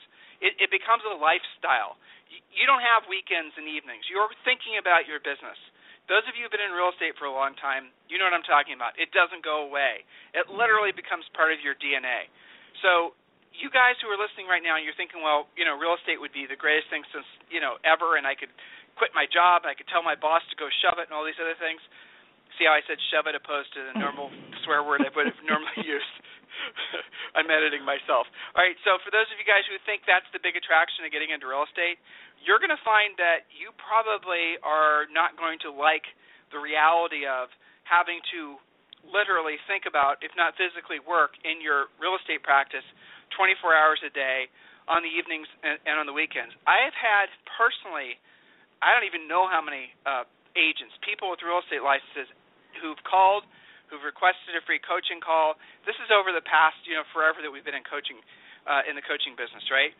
it, 0.44 0.52
it 0.60 0.68
becomes 0.68 1.00
a 1.08 1.16
lifestyle. 1.16 1.96
You 2.28 2.68
don't 2.68 2.84
have 2.84 3.08
weekends 3.08 3.56
and 3.56 3.64
evenings. 3.64 4.04
You're 4.12 4.28
thinking 4.44 4.76
about 4.76 5.06
your 5.06 5.24
business. 5.24 5.56
Those 6.04 6.26
of 6.28 6.36
you 6.36 6.44
who've 6.44 6.52
been 6.52 6.64
in 6.64 6.76
real 6.76 6.92
estate 6.92 7.16
for 7.16 7.24
a 7.24 7.32
long 7.32 7.56
time, 7.56 7.88
you 8.12 8.20
know 8.20 8.28
what 8.28 8.36
I'm 8.36 8.44
talking 8.44 8.76
about. 8.76 8.92
It 9.00 9.08
doesn't 9.16 9.40
go 9.40 9.64
away. 9.64 10.04
It 10.36 10.52
literally 10.52 10.92
becomes 10.92 11.24
part 11.32 11.56
of 11.56 11.64
your 11.64 11.72
DNA. 11.80 12.28
So 12.84 13.16
you 13.56 13.72
guys 13.72 13.96
who 14.04 14.12
are 14.12 14.20
listening 14.20 14.44
right 14.44 14.60
now, 14.60 14.76
you're 14.76 14.96
thinking, 14.98 15.24
well, 15.24 15.48
you 15.56 15.64
know, 15.64 15.78
real 15.78 15.96
estate 15.96 16.20
would 16.20 16.34
be 16.36 16.44
the 16.44 16.58
greatest 16.58 16.92
thing 16.92 17.06
since 17.08 17.24
you 17.48 17.62
know 17.62 17.80
ever, 17.86 18.20
and 18.20 18.28
I 18.28 18.36
could 18.36 18.52
quit 19.00 19.16
my 19.16 19.24
job, 19.24 19.64
and 19.64 19.72
I 19.72 19.78
could 19.78 19.88
tell 19.88 20.04
my 20.04 20.18
boss 20.18 20.44
to 20.52 20.56
go 20.60 20.68
shove 20.84 21.00
it, 21.00 21.08
and 21.08 21.14
all 21.16 21.24
these 21.24 21.40
other 21.40 21.56
things. 21.56 21.80
See 22.56 22.66
how 22.68 22.74
I 22.74 22.82
said 22.86 22.98
shove 23.10 23.26
it 23.26 23.34
opposed 23.34 23.74
to 23.74 23.80
the 23.92 23.94
normal 24.04 24.30
swear 24.62 24.82
word 24.86 25.02
I 25.02 25.10
would 25.10 25.26
have 25.28 25.42
normally 25.44 25.84
used. 25.86 26.14
I'm 27.36 27.50
editing 27.50 27.82
myself. 27.82 28.30
All 28.54 28.62
right, 28.62 28.78
so 28.86 28.96
for 29.02 29.10
those 29.10 29.26
of 29.34 29.36
you 29.42 29.46
guys 29.46 29.66
who 29.66 29.74
think 29.82 30.06
that's 30.06 30.26
the 30.30 30.38
big 30.38 30.54
attraction 30.54 31.02
of 31.02 31.10
getting 31.10 31.34
into 31.34 31.50
real 31.50 31.66
estate, 31.66 31.98
you're 32.40 32.62
going 32.62 32.72
to 32.72 32.84
find 32.86 33.18
that 33.18 33.50
you 33.50 33.74
probably 33.74 34.54
are 34.62 35.10
not 35.10 35.34
going 35.34 35.58
to 35.66 35.70
like 35.74 36.06
the 36.54 36.60
reality 36.62 37.26
of 37.26 37.50
having 37.82 38.22
to 38.32 38.56
literally 39.04 39.60
think 39.68 39.84
about, 39.84 40.22
if 40.24 40.32
not 40.38 40.56
physically 40.56 41.02
work, 41.02 41.36
in 41.44 41.60
your 41.60 41.92
real 42.00 42.16
estate 42.16 42.40
practice 42.40 42.84
24 43.36 43.74
hours 43.74 44.00
a 44.06 44.12
day 44.14 44.48
on 44.88 45.00
the 45.00 45.10
evenings 45.10 45.48
and, 45.64 45.80
and 45.84 45.96
on 46.00 46.06
the 46.06 46.14
weekends. 46.14 46.52
I 46.68 46.84
have 46.84 46.96
had 46.96 47.28
personally, 47.56 48.16
I 48.80 48.92
don't 48.92 49.04
even 49.08 49.28
know 49.28 49.48
how 49.48 49.60
many 49.60 49.92
uh, 50.04 50.24
agents, 50.56 50.94
people 51.04 51.32
with 51.32 51.40
real 51.44 51.60
estate 51.60 51.84
licenses, 51.84 52.28
who've 52.80 53.00
called 53.06 53.44
who've 53.92 54.04
requested 54.04 54.56
a 54.56 54.62
free 54.64 54.80
coaching 54.80 55.20
call. 55.20 55.60
This 55.84 55.96
is 56.00 56.08
over 56.08 56.32
the 56.32 56.44
past, 56.44 56.78
you 56.88 56.96
know, 56.96 57.04
forever 57.12 57.44
that 57.44 57.52
we've 57.52 57.64
been 57.64 57.76
in 57.76 57.84
coaching, 57.84 58.18
uh, 58.64 58.82
in 58.88 58.96
the 58.96 59.04
coaching 59.04 59.36
business, 59.36 59.62
right? 59.68 59.92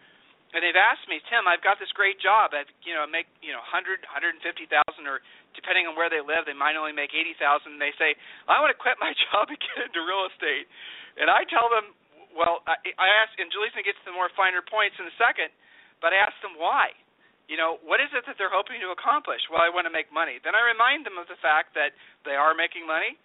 And 0.54 0.62
they've 0.62 0.78
asked 0.78 1.10
me, 1.10 1.18
Tim, 1.26 1.50
I've 1.50 1.62
got 1.66 1.82
this 1.82 1.90
great 1.98 2.22
job. 2.22 2.54
I, 2.54 2.62
you 2.86 2.94
know, 2.94 3.02
make 3.10 3.26
you 3.42 3.50
know, 3.50 3.62
hundred, 3.62 4.06
hundred 4.06 4.38
and 4.38 4.42
fifty 4.42 4.70
thousand, 4.70 5.02
or 5.10 5.18
depending 5.58 5.90
on 5.90 5.98
where 5.98 6.06
they 6.06 6.22
live, 6.22 6.46
they 6.46 6.54
might 6.54 6.78
only 6.78 6.94
make 6.94 7.10
eighty 7.10 7.34
thousand. 7.34 7.82
They 7.82 7.90
say, 7.98 8.14
I 8.46 8.62
want 8.62 8.70
to 8.70 8.78
quit 8.78 8.94
my 9.02 9.10
job 9.30 9.50
and 9.50 9.58
get 9.58 9.90
into 9.90 10.00
real 10.06 10.30
estate. 10.30 10.70
And 11.18 11.26
I 11.26 11.42
tell 11.50 11.66
them, 11.66 11.90
well, 12.38 12.62
I, 12.70 12.78
I 12.98 13.08
ask, 13.18 13.34
and 13.42 13.50
Julie's 13.50 13.74
gonna 13.74 13.86
get 13.86 13.98
to 13.98 14.06
the 14.06 14.14
more 14.14 14.30
finer 14.38 14.62
points 14.62 14.94
in 15.02 15.10
a 15.10 15.14
second, 15.18 15.50
but 15.98 16.14
I 16.14 16.22
ask 16.22 16.38
them 16.38 16.54
why. 16.54 16.94
You 17.44 17.60
know, 17.60 17.76
what 17.84 18.00
is 18.00 18.08
it 18.16 18.24
that 18.24 18.40
they're 18.40 18.52
hoping 18.52 18.80
to 18.80 18.90
accomplish? 18.94 19.44
Well, 19.52 19.60
I 19.60 19.68
want 19.68 19.84
to 19.84 19.92
make 19.92 20.08
money. 20.08 20.40
Then 20.40 20.56
I 20.56 20.64
remind 20.64 21.04
them 21.04 21.20
of 21.20 21.28
the 21.28 21.36
fact 21.44 21.76
that 21.76 21.92
they 22.24 22.36
are 22.36 22.56
making 22.56 22.88
money 22.88 23.20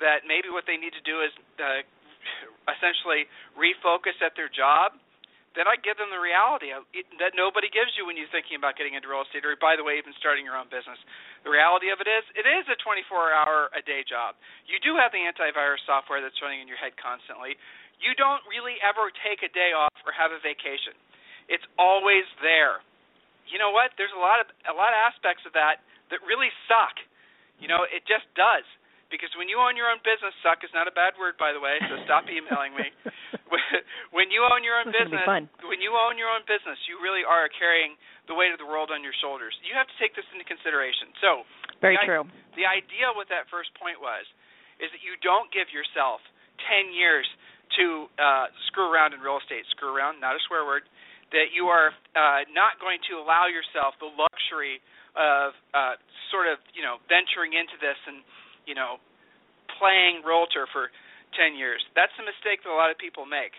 that 0.00 0.26
maybe 0.28 0.52
what 0.52 0.66
they 0.68 0.76
need 0.76 0.92
to 0.92 1.04
do 1.04 1.22
is 1.22 1.32
uh, 1.62 1.80
essentially 2.74 3.30
refocus 3.54 4.18
at 4.20 4.34
their 4.34 4.50
job, 4.50 4.98
then 5.52 5.68
I 5.68 5.76
give 5.76 6.00
them 6.00 6.08
the 6.08 6.20
reality 6.20 6.72
of 6.72 6.88
that 7.20 7.36
nobody 7.36 7.68
gives 7.68 7.92
you 8.00 8.08
when 8.08 8.16
you're 8.16 8.30
thinking 8.32 8.56
about 8.56 8.80
getting 8.80 8.96
into 8.96 9.12
real 9.12 9.20
estate, 9.20 9.44
or 9.44 9.52
by 9.60 9.76
the 9.76 9.84
way, 9.84 10.00
even 10.00 10.16
starting 10.16 10.48
your 10.48 10.56
own 10.56 10.72
business. 10.72 10.96
The 11.44 11.52
reality 11.52 11.92
of 11.92 12.00
it 12.00 12.08
is, 12.08 12.24
it 12.32 12.48
is 12.48 12.64
a 12.72 12.76
24-hour 12.80 13.76
a 13.76 13.82
day 13.84 14.00
job. 14.08 14.40
You 14.64 14.80
do 14.80 14.96
have 14.96 15.12
the 15.12 15.20
antivirus 15.20 15.84
software 15.84 16.24
that's 16.24 16.40
running 16.40 16.64
in 16.64 16.68
your 16.72 16.80
head 16.80 16.96
constantly. 16.96 17.60
You 18.00 18.16
don't 18.16 18.40
really 18.48 18.80
ever 18.80 19.12
take 19.20 19.44
a 19.44 19.52
day 19.52 19.76
off 19.76 19.92
or 20.08 20.16
have 20.16 20.32
a 20.32 20.40
vacation. 20.40 20.96
It's 21.52 21.64
always 21.76 22.24
there. 22.40 22.80
You 23.50 23.58
know 23.58 23.74
what? 23.74 23.94
There's 23.98 24.14
a 24.14 24.22
lot 24.22 24.40
of 24.42 24.46
a 24.66 24.74
lot 24.74 24.94
of 24.94 24.98
aspects 25.02 25.44
of 25.46 25.52
that 25.54 25.82
that 26.10 26.20
really 26.26 26.50
suck. 26.68 26.96
You 27.58 27.70
know, 27.70 27.86
it 27.86 28.02
just 28.06 28.26
does 28.34 28.66
because 29.12 29.28
when 29.36 29.46
you 29.46 29.60
own 29.60 29.76
your 29.76 29.92
own 29.92 30.00
business, 30.00 30.32
suck 30.40 30.64
is 30.64 30.72
not 30.72 30.88
a 30.88 30.94
bad 30.96 31.14
word, 31.20 31.36
by 31.36 31.52
the 31.52 31.60
way. 31.60 31.76
So 31.84 32.00
stop 32.08 32.24
emailing 32.32 32.72
me. 32.72 32.88
when 34.16 34.32
you 34.32 34.40
own 34.40 34.64
your 34.64 34.80
own 34.80 34.88
this 34.88 35.04
business, 35.04 35.28
when 35.68 35.84
you 35.84 35.92
own 35.92 36.16
your 36.16 36.32
own 36.32 36.42
business, 36.48 36.80
you 36.88 36.96
really 36.98 37.20
are 37.22 37.52
carrying 37.52 38.00
the 38.26 38.34
weight 38.34 38.50
of 38.50 38.58
the 38.58 38.66
world 38.66 38.88
on 38.88 39.04
your 39.04 39.12
shoulders. 39.20 39.52
You 39.60 39.76
have 39.76 39.86
to 39.86 39.96
take 40.00 40.16
this 40.16 40.24
into 40.32 40.48
consideration. 40.48 41.12
So, 41.20 41.44
very 41.84 42.00
the, 42.00 42.08
true. 42.08 42.24
The 42.56 42.64
idea 42.64 43.12
with 43.12 43.28
that 43.28 43.52
first 43.52 43.70
point 43.76 44.00
was, 44.00 44.24
is 44.80 44.88
that 44.90 45.04
you 45.04 45.20
don't 45.20 45.52
give 45.52 45.68
yourself 45.68 46.24
ten 46.64 46.90
years 46.90 47.28
to 47.76 48.08
uh, 48.16 48.46
screw 48.72 48.88
around 48.88 49.12
in 49.12 49.20
real 49.20 49.36
estate. 49.40 49.68
Screw 49.76 49.92
around, 49.92 50.20
not 50.24 50.36
a 50.36 50.40
swear 50.48 50.64
word. 50.64 50.88
That 51.32 51.56
you 51.56 51.72
are 51.72 51.96
uh, 52.12 52.44
not 52.52 52.76
going 52.76 53.00
to 53.08 53.16
allow 53.16 53.48
yourself 53.48 53.96
the 54.00 54.12
luxury 54.12 54.84
of 55.16 55.56
uh, 55.72 55.96
sort 56.28 56.48
of 56.48 56.60
you 56.76 56.84
know 56.84 57.00
venturing 57.08 57.56
into 57.56 57.76
this 57.80 57.96
and 58.04 58.20
you 58.66 58.74
know, 58.74 59.02
playing 59.78 60.22
realtor 60.22 60.70
for 60.70 60.90
10 61.34 61.56
years. 61.56 61.82
That's 61.96 62.12
a 62.20 62.24
mistake 62.24 62.62
that 62.62 62.70
a 62.70 62.76
lot 62.76 62.92
of 62.92 62.98
people 62.98 63.26
make. 63.26 63.56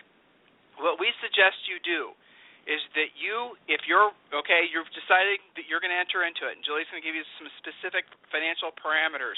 What 0.80 0.98
we 0.98 1.10
suggest 1.22 1.68
you 1.68 1.78
do 1.82 2.14
is 2.64 2.80
that 2.96 3.12
you, 3.12 3.54
if 3.68 3.84
you're 3.84 4.08
okay, 4.32 4.64
you're 4.72 4.88
deciding 4.96 5.38
that 5.54 5.68
you're 5.68 5.84
going 5.84 5.92
to 5.92 6.00
enter 6.00 6.24
into 6.24 6.48
it, 6.48 6.56
and 6.56 6.64
Julie's 6.64 6.88
going 6.88 7.04
to 7.04 7.06
give 7.06 7.14
you 7.14 7.26
some 7.36 7.46
specific 7.60 8.08
financial 8.32 8.72
parameters 8.72 9.36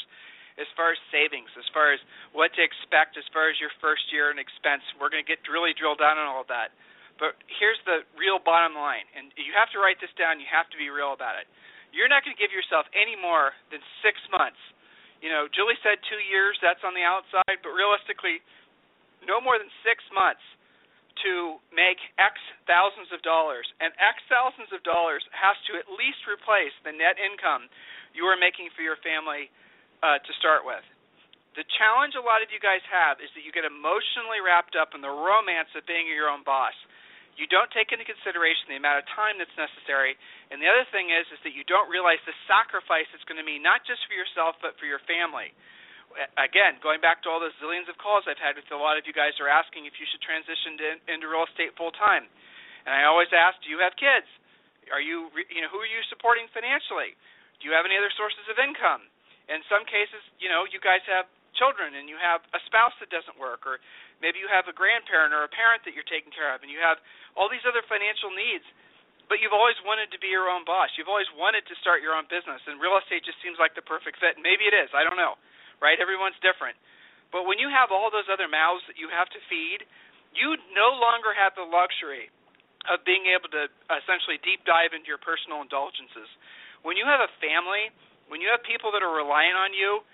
as 0.56 0.64
far 0.72 0.94
as 0.94 0.98
savings, 1.12 1.50
as 1.58 1.66
far 1.74 1.92
as 1.92 2.00
what 2.32 2.54
to 2.56 2.62
expect, 2.64 3.18
as 3.20 3.26
far 3.34 3.52
as 3.52 3.58
your 3.60 3.74
first 3.82 4.08
year 4.14 4.32
and 4.32 4.40
expense. 4.40 4.80
We're 4.96 5.12
going 5.12 5.20
to 5.20 5.28
get 5.28 5.42
really 5.50 5.76
drilled 5.76 6.00
down 6.00 6.16
on 6.16 6.24
all 6.24 6.46
of 6.46 6.48
that. 6.48 6.72
But 7.16 7.40
here's 7.48 7.80
the 7.88 8.04
real 8.12 8.36
bottom 8.36 8.76
line, 8.76 9.08
and 9.16 9.32
you 9.40 9.56
have 9.56 9.72
to 9.72 9.80
write 9.80 9.96
this 10.04 10.12
down. 10.20 10.36
You 10.36 10.48
have 10.52 10.68
to 10.72 10.78
be 10.78 10.92
real 10.92 11.16
about 11.16 11.40
it. 11.40 11.48
You're 11.96 12.12
not 12.12 12.20
going 12.26 12.36
to 12.36 12.40
give 12.40 12.52
yourself 12.52 12.84
any 12.92 13.16
more 13.16 13.56
than 13.72 13.80
six 14.04 14.20
months 14.28 14.60
you 15.24 15.32
know, 15.32 15.48
Julie 15.48 15.78
said 15.80 15.96
two 16.08 16.20
years, 16.28 16.56
that's 16.60 16.82
on 16.84 16.92
the 16.92 17.04
outside, 17.04 17.58
but 17.64 17.72
realistically, 17.72 18.44
no 19.24 19.40
more 19.40 19.56
than 19.56 19.72
six 19.80 20.04
months 20.12 20.44
to 21.24 21.56
make 21.72 21.96
X 22.20 22.36
thousands 22.68 23.08
of 23.08 23.24
dollars, 23.24 23.64
and 23.80 23.88
X 23.96 24.20
thousands 24.28 24.68
of 24.76 24.84
dollars 24.84 25.24
has 25.32 25.56
to 25.72 25.80
at 25.80 25.88
least 25.88 26.20
replace 26.28 26.74
the 26.84 26.92
net 26.92 27.16
income 27.16 27.72
you 28.12 28.28
are 28.28 28.36
making 28.36 28.68
for 28.76 28.84
your 28.84 29.00
family 29.00 29.48
uh, 30.04 30.20
to 30.20 30.32
start 30.36 30.68
with. 30.68 30.84
The 31.56 31.64
challenge 31.80 32.12
a 32.14 32.20
lot 32.20 32.44
of 32.44 32.52
you 32.52 32.60
guys 32.60 32.84
have 32.92 33.16
is 33.24 33.32
that 33.32 33.40
you 33.40 33.48
get 33.48 33.64
emotionally 33.64 34.44
wrapped 34.44 34.76
up 34.76 34.92
in 34.92 35.00
the 35.00 35.08
romance 35.08 35.72
of 35.72 35.88
being 35.88 36.04
your 36.04 36.28
own 36.28 36.44
boss. 36.44 36.76
You 37.36 37.44
don't 37.46 37.68
take 37.70 37.92
into 37.92 38.08
consideration 38.08 38.72
the 38.72 38.80
amount 38.80 39.04
of 39.04 39.06
time 39.12 39.36
that's 39.36 39.52
necessary, 39.60 40.16
and 40.48 40.56
the 40.56 40.68
other 40.68 40.88
thing 40.88 41.12
is 41.12 41.28
is 41.28 41.40
that 41.44 41.52
you 41.52 41.68
don't 41.68 41.86
realize 41.92 42.20
the 42.24 42.36
sacrifice 42.48 43.06
it's 43.12 43.24
going 43.28 43.36
to 43.36 43.44
mean 43.44 43.60
not 43.60 43.84
just 43.84 44.00
for 44.08 44.16
yourself 44.16 44.56
but 44.64 44.72
for 44.80 44.88
your 44.88 45.04
family 45.04 45.52
again, 46.40 46.80
going 46.80 47.02
back 47.02 47.20
to 47.24 47.28
all 47.28 47.42
those 47.42 47.54
zillions 47.60 47.88
of 47.90 47.98
calls 48.00 48.24
I've 48.24 48.40
had 48.40 48.56
with 48.56 48.68
a 48.72 48.78
lot 48.78 48.96
of 48.96 49.04
you 49.04 49.12
guys 49.12 49.36
are 49.42 49.50
asking 49.50 49.84
if 49.84 49.98
you 50.00 50.06
should 50.08 50.22
transition 50.24 50.78
to, 50.80 50.86
into 51.12 51.26
real 51.28 51.44
estate 51.44 51.76
full 51.76 51.92
time, 51.92 52.24
and 52.88 52.92
I 52.94 53.04
always 53.04 53.28
ask, 53.34 53.58
do 53.60 53.68
you 53.68 53.82
have 53.82 53.92
kids? 53.98 54.26
Are 54.94 55.02
you, 55.02 55.28
you 55.50 55.60
know, 55.60 55.70
who 55.70 55.82
are 55.82 55.90
you 55.90 56.00
supporting 56.06 56.46
financially? 56.54 57.18
Do 57.58 57.66
you 57.66 57.74
have 57.74 57.84
any 57.84 57.98
other 57.98 58.12
sources 58.14 58.46
of 58.46 58.56
income? 58.62 59.02
In 59.50 59.62
some 59.66 59.82
cases, 59.86 60.22
you 60.38 60.46
know, 60.46 60.66
you 60.66 60.78
guys 60.78 61.02
have 61.10 61.26
children 61.56 61.96
and 61.96 62.06
you 62.06 62.16
have 62.20 62.44
a 62.52 62.60
spouse 62.68 62.94
that 63.00 63.10
doesn't 63.10 63.36
work, 63.40 63.64
or 63.64 63.80
maybe 64.20 64.40
you 64.40 64.48
have 64.48 64.68
a 64.70 64.74
grandparent 64.76 65.32
or 65.34 65.44
a 65.44 65.52
parent 65.52 65.82
that 65.88 65.92
you're 65.96 66.06
taking 66.06 66.32
care 66.32 66.52
of, 66.52 66.62
and 66.62 66.70
you 66.70 66.80
have 66.80 67.00
all 67.34 67.48
these 67.50 67.64
other 67.64 67.84
financial 67.88 68.30
needs. 68.32 68.64
But 69.26 69.42
you've 69.42 69.56
always 69.56 69.76
wanted 69.82 70.14
to 70.14 70.22
be 70.22 70.30
your 70.30 70.46
own 70.46 70.62
boss. 70.62 70.94
You've 70.94 71.10
always 71.10 71.26
wanted 71.34 71.66
to 71.66 71.74
start 71.82 71.98
your 71.98 72.14
own 72.14 72.30
business, 72.30 72.62
and 72.70 72.78
real 72.78 72.94
estate 72.94 73.26
just 73.26 73.42
seems 73.42 73.58
like 73.58 73.74
the 73.74 73.82
perfect 73.82 74.22
fit. 74.22 74.38
Maybe 74.38 74.70
it 74.70 74.76
is. 74.76 74.86
I 74.94 75.02
don't 75.02 75.18
know 75.18 75.34
right? 75.80 75.98
Everyone's 76.00 76.38
different. 76.40 76.76
But 77.34 77.44
when 77.44 77.58
you 77.60 77.68
have 77.68 77.90
all 77.90 78.08
those 78.08 78.28
other 78.30 78.48
mouths 78.48 78.84
that 78.88 78.96
you 78.96 79.10
have 79.10 79.28
to 79.34 79.40
feed, 79.50 79.84
you 80.32 80.56
no 80.72 80.94
longer 80.96 81.34
have 81.34 81.56
the 81.56 81.66
luxury 81.66 82.30
of 82.86 83.02
being 83.02 83.26
able 83.34 83.50
to 83.50 83.66
essentially 83.90 84.38
deep 84.46 84.62
dive 84.62 84.94
into 84.94 85.10
your 85.10 85.20
personal 85.20 85.60
indulgences. 85.60 86.30
When 86.86 86.94
you 86.94 87.02
have 87.08 87.18
a 87.18 87.30
family, 87.42 87.90
when 88.30 88.38
you 88.38 88.46
have 88.52 88.62
people 88.62 88.94
that 88.94 89.02
are 89.02 89.10
relying 89.10 89.58
on 89.58 89.74
you, 89.74 90.06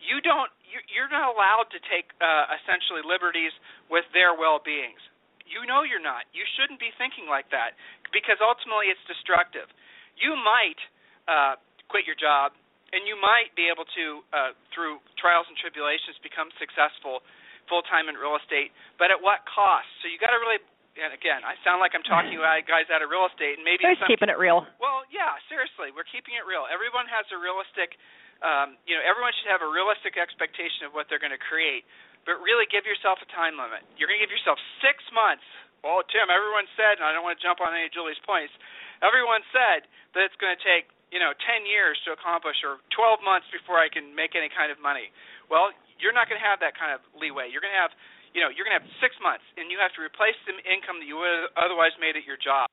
you 0.00 0.20
don't 0.24 0.50
you're 0.70 1.10
not 1.10 1.34
allowed 1.34 1.66
to 1.74 1.80
take 1.90 2.14
uh, 2.22 2.46
essentially 2.62 3.02
liberties 3.02 3.50
with 3.90 4.06
their 4.14 4.38
well-beings. 4.38 5.02
You 5.42 5.66
know 5.66 5.82
you're 5.82 6.02
not. 6.02 6.30
You 6.30 6.46
shouldn't 6.54 6.78
be 6.78 6.94
thinking 6.94 7.26
like 7.26 7.50
that 7.50 7.74
because 8.14 8.38
ultimately 8.38 8.86
it's 8.86 9.02
destructive. 9.10 9.66
You 10.14 10.38
might 10.38 10.78
uh, 11.26 11.58
quit 11.90 12.06
your 12.06 12.14
job 12.14 12.54
and 12.94 13.06
you 13.06 13.18
might 13.18 13.54
be 13.54 13.70
able 13.70 13.86
to, 13.86 14.04
uh, 14.34 14.50
through 14.74 14.98
trials 15.18 15.46
and 15.46 15.54
tribulations, 15.58 16.18
become 16.22 16.50
successful 16.58 17.22
full 17.70 17.86
time 17.86 18.10
in 18.10 18.18
real 18.18 18.34
estate. 18.34 18.74
But 18.98 19.14
at 19.14 19.18
what 19.22 19.46
cost? 19.46 19.86
So 20.02 20.10
you 20.10 20.18
got 20.18 20.34
to 20.34 20.40
really. 20.42 20.62
And 20.98 21.14
again, 21.14 21.46
I 21.46 21.54
sound 21.62 21.78
like 21.78 21.94
I'm 21.94 22.02
talking 22.02 22.34
about 22.42 22.66
guys 22.66 22.90
out 22.90 22.98
of 22.98 23.08
real 23.08 23.24
estate, 23.30 23.62
and 23.62 23.64
maybe 23.64 23.86
They're 23.86 24.10
keeping 24.10 24.28
it 24.28 24.36
real. 24.36 24.66
Well, 24.82 25.06
yeah, 25.08 25.38
seriously, 25.46 25.94
we're 25.94 26.08
keeping 26.10 26.34
it 26.34 26.42
real. 26.42 26.66
Everyone 26.66 27.06
has 27.06 27.24
a 27.30 27.38
realistic, 27.38 27.94
um, 28.40 28.76
you 28.88 28.96
know, 28.96 29.04
everyone 29.04 29.32
should 29.36 29.52
have 29.52 29.60
a 29.60 29.70
realistic 29.70 30.16
expectation 30.16 30.88
of 30.88 30.96
what 30.96 31.08
they're 31.12 31.22
going 31.22 31.34
to 31.34 31.40
create. 31.40 31.84
But 32.24 32.40
really, 32.44 32.68
give 32.68 32.84
yourself 32.84 33.20
a 33.24 33.28
time 33.32 33.56
limit. 33.56 33.80
You're 33.96 34.08
going 34.08 34.20
to 34.20 34.24
give 34.24 34.32
yourself 34.32 34.60
six 34.84 35.00
months. 35.12 35.44
Well, 35.80 36.04
Tim, 36.12 36.28
everyone 36.28 36.68
said, 36.76 37.00
and 37.00 37.04
I 37.08 37.16
don't 37.16 37.24
want 37.24 37.40
to 37.40 37.44
jump 37.44 37.64
on 37.64 37.72
any 37.72 37.88
of 37.88 37.92
Julie's 37.96 38.20
points. 38.28 38.52
Everyone 39.00 39.40
said 39.48 39.88
that 40.12 40.20
it's 40.28 40.36
going 40.36 40.52
to 40.52 40.60
take 40.60 40.92
you 41.08 41.18
know 41.18 41.32
10 41.32 41.64
years 41.64 41.98
to 42.06 42.14
accomplish 42.14 42.60
or 42.62 42.78
12 42.94 43.24
months 43.24 43.48
before 43.50 43.80
I 43.80 43.88
can 43.88 44.12
make 44.14 44.36
any 44.36 44.52
kind 44.52 44.68
of 44.68 44.78
money. 44.78 45.08
Well, 45.48 45.72
you're 45.98 46.14
not 46.14 46.28
going 46.28 46.40
to 46.40 46.46
have 46.46 46.60
that 46.60 46.76
kind 46.76 46.92
of 46.92 47.00
leeway. 47.16 47.48
You're 47.48 47.64
going 47.64 47.74
to 47.74 47.82
have 47.82 47.92
you 48.36 48.40
know 48.44 48.52
you're 48.52 48.68
going 48.68 48.76
to 48.76 48.84
have 48.84 48.90
6 49.00 49.26
months 49.26 49.44
and 49.56 49.72
you 49.72 49.80
have 49.82 49.92
to 49.98 50.02
replace 50.04 50.38
the 50.44 50.54
income 50.68 51.02
that 51.02 51.08
you 51.08 51.18
would 51.18 51.50
otherwise 51.56 51.92
made 51.96 52.14
at 52.14 52.28
your 52.28 52.38
job. 52.38 52.68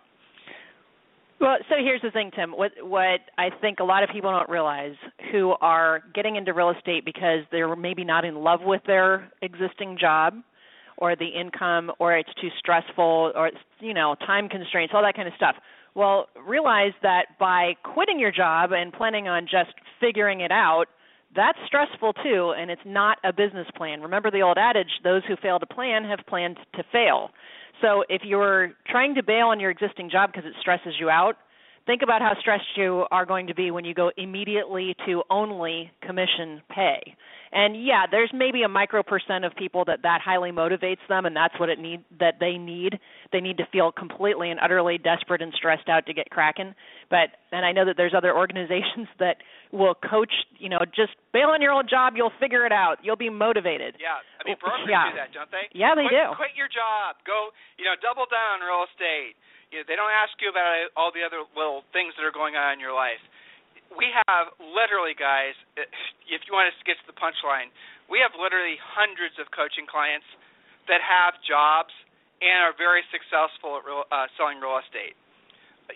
Well, 1.39 1.57
so 1.69 1.75
here's 1.79 2.01
the 2.01 2.11
thing, 2.11 2.31
Tim. 2.35 2.51
What 2.51 2.71
what 2.81 3.19
I 3.37 3.49
think 3.61 3.79
a 3.79 3.83
lot 3.83 4.03
of 4.03 4.09
people 4.09 4.31
don't 4.31 4.49
realize 4.49 4.95
who 5.31 5.55
are 5.61 6.03
getting 6.15 6.35
into 6.35 6.53
real 6.53 6.71
estate 6.71 7.05
because 7.05 7.41
they're 7.51 7.75
maybe 7.75 8.03
not 8.03 8.25
in 8.25 8.35
love 8.35 8.61
with 8.63 8.81
their 8.87 9.31
existing 9.41 9.97
job 9.99 10.35
or 10.97 11.15
the 11.15 11.27
income 11.27 11.91
or 11.99 12.17
it's 12.17 12.33
too 12.41 12.49
stressful 12.57 13.33
or 13.35 13.47
it's 13.47 13.57
you 13.79 13.93
know 13.93 14.15
time 14.25 14.49
constraints 14.49 14.93
all 14.95 15.03
that 15.03 15.15
kind 15.15 15.27
of 15.27 15.33
stuff 15.35 15.55
well, 15.97 16.27
realize 16.47 16.93
that 17.01 17.39
by 17.39 17.73
quitting 17.81 18.19
your 18.19 18.31
job 18.31 18.71
and 18.71 18.93
planning 18.93 19.27
on 19.27 19.47
just 19.49 19.73
figuring 19.99 20.41
it 20.41 20.51
out, 20.51 20.85
that's 21.35 21.57
stressful 21.65 22.13
too, 22.23 22.53
and 22.55 22.69
it's 22.69 22.85
not 22.85 23.17
a 23.23 23.33
business 23.33 23.65
plan. 23.75 24.01
Remember 24.01 24.29
the 24.29 24.41
old 24.41 24.59
adage 24.59 25.01
those 25.03 25.23
who 25.27 25.35
fail 25.41 25.57
to 25.57 25.65
plan 25.65 26.03
have 26.03 26.19
planned 26.27 26.57
to 26.75 26.83
fail. 26.91 27.31
So 27.81 28.03
if 28.09 28.21
you're 28.23 28.71
trying 28.87 29.15
to 29.15 29.23
bail 29.23 29.47
on 29.47 29.59
your 29.59 29.69
existing 29.69 30.09
job 30.09 30.31
because 30.31 30.45
it 30.45 30.53
stresses 30.59 30.93
you 30.99 31.09
out, 31.09 31.35
think 31.87 32.03
about 32.03 32.21
how 32.21 32.33
stressed 32.39 32.75
you 32.75 33.05
are 33.09 33.25
going 33.25 33.47
to 33.47 33.55
be 33.55 33.71
when 33.71 33.85
you 33.85 33.95
go 33.95 34.11
immediately 34.17 34.95
to 35.07 35.23
only 35.31 35.89
commission 36.05 36.61
pay. 36.69 37.15
And 37.51 37.79
yeah, 37.79 38.03
there's 38.11 38.29
maybe 38.33 38.63
a 38.63 38.67
micro 38.67 39.01
percent 39.01 39.45
of 39.45 39.55
people 39.55 39.85
that 39.85 40.03
that 40.03 40.19
highly 40.19 40.51
motivates 40.51 41.01
them, 41.07 41.25
and 41.25 41.33
that's 41.33 41.57
what 41.57 41.69
it 41.69 41.79
need 41.79 42.03
that 42.19 42.35
they 42.39 42.59
need. 42.59 42.99
They 43.31 43.39
need 43.39 43.57
to 43.57 43.65
feel 43.71 43.91
completely 43.91 44.51
and 44.51 44.59
utterly 44.59 44.97
desperate 44.97 45.41
and 45.41 45.53
stressed 45.55 45.87
out 45.87 46.05
to 46.07 46.13
get 46.13 46.29
cracking. 46.29 46.75
But 47.09 47.39
and 47.55 47.65
I 47.65 47.71
know 47.71 47.85
that 47.85 47.95
there's 47.95 48.13
other 48.15 48.35
organizations 48.35 49.07
that 49.19 49.37
will 49.71 49.95
coach. 49.95 50.31
You 50.59 50.67
know, 50.67 50.83
just 50.91 51.15
bail 51.31 51.55
on 51.55 51.61
your 51.61 51.71
old 51.71 51.89
job, 51.89 52.13
you'll 52.17 52.35
figure 52.37 52.65
it 52.65 52.75
out. 52.75 52.99
You'll 53.01 53.15
be 53.15 53.31
motivated. 53.31 53.95
Yeah, 53.95 54.19
I 54.37 54.43
mean 54.43 54.59
brokers 54.59 54.83
yeah. 54.91 55.11
do 55.11 55.15
that, 55.15 55.31
don't 55.31 55.49
they? 55.49 55.71
Yeah, 55.71 55.95
they 55.95 56.11
quit, 56.11 56.19
do. 56.19 56.35
Quit 56.35 56.53
your 56.59 56.67
job. 56.67 57.15
Go. 57.23 57.55
You 57.79 57.87
know, 57.87 57.95
double 58.03 58.27
down 58.27 58.59
on 58.59 58.67
real 58.67 58.83
estate 58.91 59.39
you 59.71 59.81
know, 59.81 59.85
they 59.87 59.99
don't 59.99 60.13
ask 60.13 60.35
you 60.39 60.47
about 60.47 60.91
all 60.95 61.11
the 61.11 61.23
other 61.23 61.43
little 61.55 61.83
things 61.91 62.15
that 62.15 62.23
are 62.23 62.35
going 62.35 62.55
on 62.55 62.75
in 62.75 62.79
your 62.79 62.95
life. 62.95 63.19
We 63.91 64.11
have 64.27 64.51
literally, 64.59 65.15
guys, 65.15 65.55
if 66.27 66.41
you 66.47 66.51
want 66.55 66.71
to 66.71 66.75
get 66.87 66.99
to 67.03 67.07
the 67.07 67.17
punchline, 67.17 67.71
we 68.07 68.23
have 68.23 68.31
literally 68.35 68.79
hundreds 68.79 69.35
of 69.39 69.51
coaching 69.51 69.87
clients 69.87 70.27
that 70.87 71.03
have 71.03 71.35
jobs 71.43 71.91
and 72.39 72.63
are 72.63 72.75
very 72.77 73.03
successful 73.11 73.81
at 73.81 73.83
real, 73.83 74.07
uh, 74.07 74.29
selling 74.39 74.63
real 74.63 74.79
estate. 74.79 75.17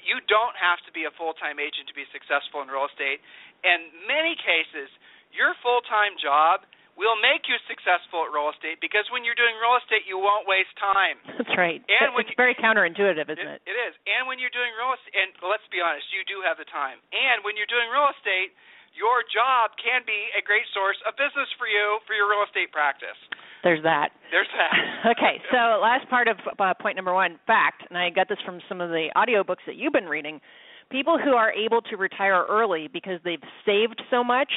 You 0.03 0.23
don't 0.31 0.55
have 0.55 0.79
to 0.88 0.91
be 0.95 1.03
a 1.03 1.13
full-time 1.19 1.60
agent 1.60 1.88
to 1.91 1.95
be 1.95 2.07
successful 2.15 2.63
in 2.63 2.71
real 2.71 2.88
estate. 2.88 3.19
In 3.63 3.91
many 4.07 4.39
cases, 4.39 4.88
your 5.31 5.55
full-time 5.63 6.19
job– 6.19 6.63
will 6.99 7.17
make 7.19 7.47
you 7.47 7.58
successful 7.65 8.27
at 8.27 8.32
real 8.32 8.51
estate 8.51 8.80
because 8.84 9.08
when 9.10 9.23
you're 9.23 9.38
doing 9.38 9.56
real 9.58 9.75
estate, 9.80 10.04
you 10.06 10.19
won't 10.19 10.45
waste 10.45 10.73
time. 10.77 11.17
That's 11.39 11.56
right. 11.58 11.82
And 11.88 12.13
it's 12.15 12.36
very 12.36 12.56
counterintuitive, 12.56 13.27
isn't 13.32 13.39
it, 13.39 13.62
it? 13.63 13.71
It 13.71 13.77
is. 13.77 13.93
And 14.06 14.27
when 14.27 14.38
you're 14.38 14.54
doing 14.54 14.71
real 14.75 14.93
estate, 14.93 15.15
and 15.15 15.30
let's 15.41 15.65
be 15.71 15.80
honest, 15.80 16.08
you 16.12 16.21
do 16.27 16.43
have 16.43 16.60
the 16.60 16.67
time. 16.67 16.99
And 17.15 17.41
when 17.47 17.56
you're 17.56 17.69
doing 17.69 17.88
real 17.89 18.12
estate, 18.12 18.54
your 18.91 19.23
job 19.23 19.71
can 19.80 20.04
be 20.04 20.32
a 20.36 20.43
great 20.43 20.67
source 20.75 20.99
of 21.08 21.15
business 21.15 21.47
for 21.56 21.67
you 21.67 21.99
for 22.04 22.13
your 22.13 22.27
real 22.27 22.43
estate 22.43 22.75
practice. 22.75 23.17
There's 23.63 23.84
that. 23.84 24.12
There's 24.32 24.51
that. 24.58 24.73
okay, 25.15 25.39
so 25.51 25.80
last 25.80 26.10
part 26.10 26.27
of 26.27 26.38
uh, 26.60 26.73
point 26.75 26.95
number 26.95 27.13
one, 27.13 27.39
fact, 27.47 27.84
and 27.88 27.97
I 27.97 28.10
got 28.10 28.27
this 28.27 28.39
from 28.43 28.60
some 28.67 28.82
of 28.82 28.89
the 28.89 29.08
audiobooks 29.15 29.63
that 29.67 29.75
you've 29.75 29.93
been 29.93 30.12
reading. 30.12 30.41
People 30.89 31.17
who 31.17 31.39
are 31.39 31.54
able 31.54 31.82
to 31.88 31.95
retire 31.95 32.43
early 32.49 32.89
because 32.91 33.19
they've 33.23 33.43
saved 33.65 34.01
so 34.12 34.23
much 34.23 34.51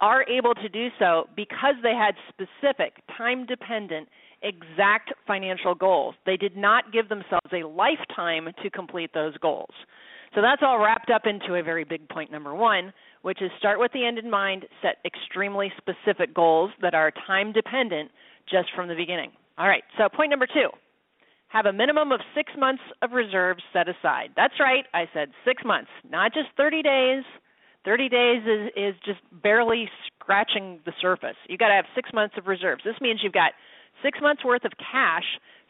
are 0.00 0.24
able 0.28 0.54
to 0.54 0.68
do 0.68 0.88
so 0.98 1.28
because 1.36 1.74
they 1.82 1.94
had 1.94 2.14
specific, 2.28 3.02
time 3.16 3.46
dependent, 3.46 4.08
exact 4.42 5.12
financial 5.26 5.74
goals. 5.74 6.14
They 6.26 6.36
did 6.36 6.56
not 6.56 6.92
give 6.92 7.08
themselves 7.08 7.50
a 7.52 7.66
lifetime 7.66 8.48
to 8.62 8.70
complete 8.70 9.10
those 9.12 9.36
goals. 9.38 9.72
So 10.34 10.42
that's 10.42 10.62
all 10.64 10.78
wrapped 10.78 11.10
up 11.10 11.22
into 11.26 11.54
a 11.54 11.62
very 11.62 11.84
big 11.84 12.08
point 12.08 12.30
number 12.30 12.54
one, 12.54 12.92
which 13.22 13.42
is 13.42 13.50
start 13.58 13.80
with 13.80 13.92
the 13.92 14.04
end 14.04 14.18
in 14.18 14.30
mind, 14.30 14.66
set 14.82 14.98
extremely 15.04 15.72
specific 15.76 16.34
goals 16.34 16.70
that 16.82 16.94
are 16.94 17.12
time 17.26 17.52
dependent 17.52 18.10
just 18.48 18.68
from 18.76 18.88
the 18.88 18.94
beginning. 18.94 19.32
All 19.56 19.66
right, 19.66 19.82
so 19.96 20.08
point 20.08 20.30
number 20.30 20.46
two 20.46 20.68
have 21.48 21.64
a 21.64 21.72
minimum 21.72 22.12
of 22.12 22.20
six 22.34 22.52
months 22.58 22.82
of 23.00 23.12
reserves 23.12 23.62
set 23.72 23.88
aside. 23.88 24.28
That's 24.36 24.60
right, 24.60 24.84
I 24.92 25.08
said 25.14 25.30
six 25.46 25.62
months, 25.64 25.90
not 26.08 26.34
just 26.34 26.48
30 26.58 26.82
days 26.82 27.24
30 27.84 28.08
days 28.08 28.42
is 28.44 28.70
is 28.76 28.94
just 29.04 29.20
barely 29.42 29.88
scratching 30.06 30.80
the 30.84 30.92
surface. 31.00 31.36
You 31.48 31.56
got 31.56 31.68
to 31.68 31.74
have 31.74 31.86
6 31.94 32.10
months 32.12 32.34
of 32.36 32.46
reserves. 32.46 32.82
This 32.84 33.00
means 33.00 33.20
you've 33.22 33.32
got 33.32 33.52
6 34.02 34.18
months 34.20 34.44
worth 34.44 34.64
of 34.64 34.72
cash 34.78 35.24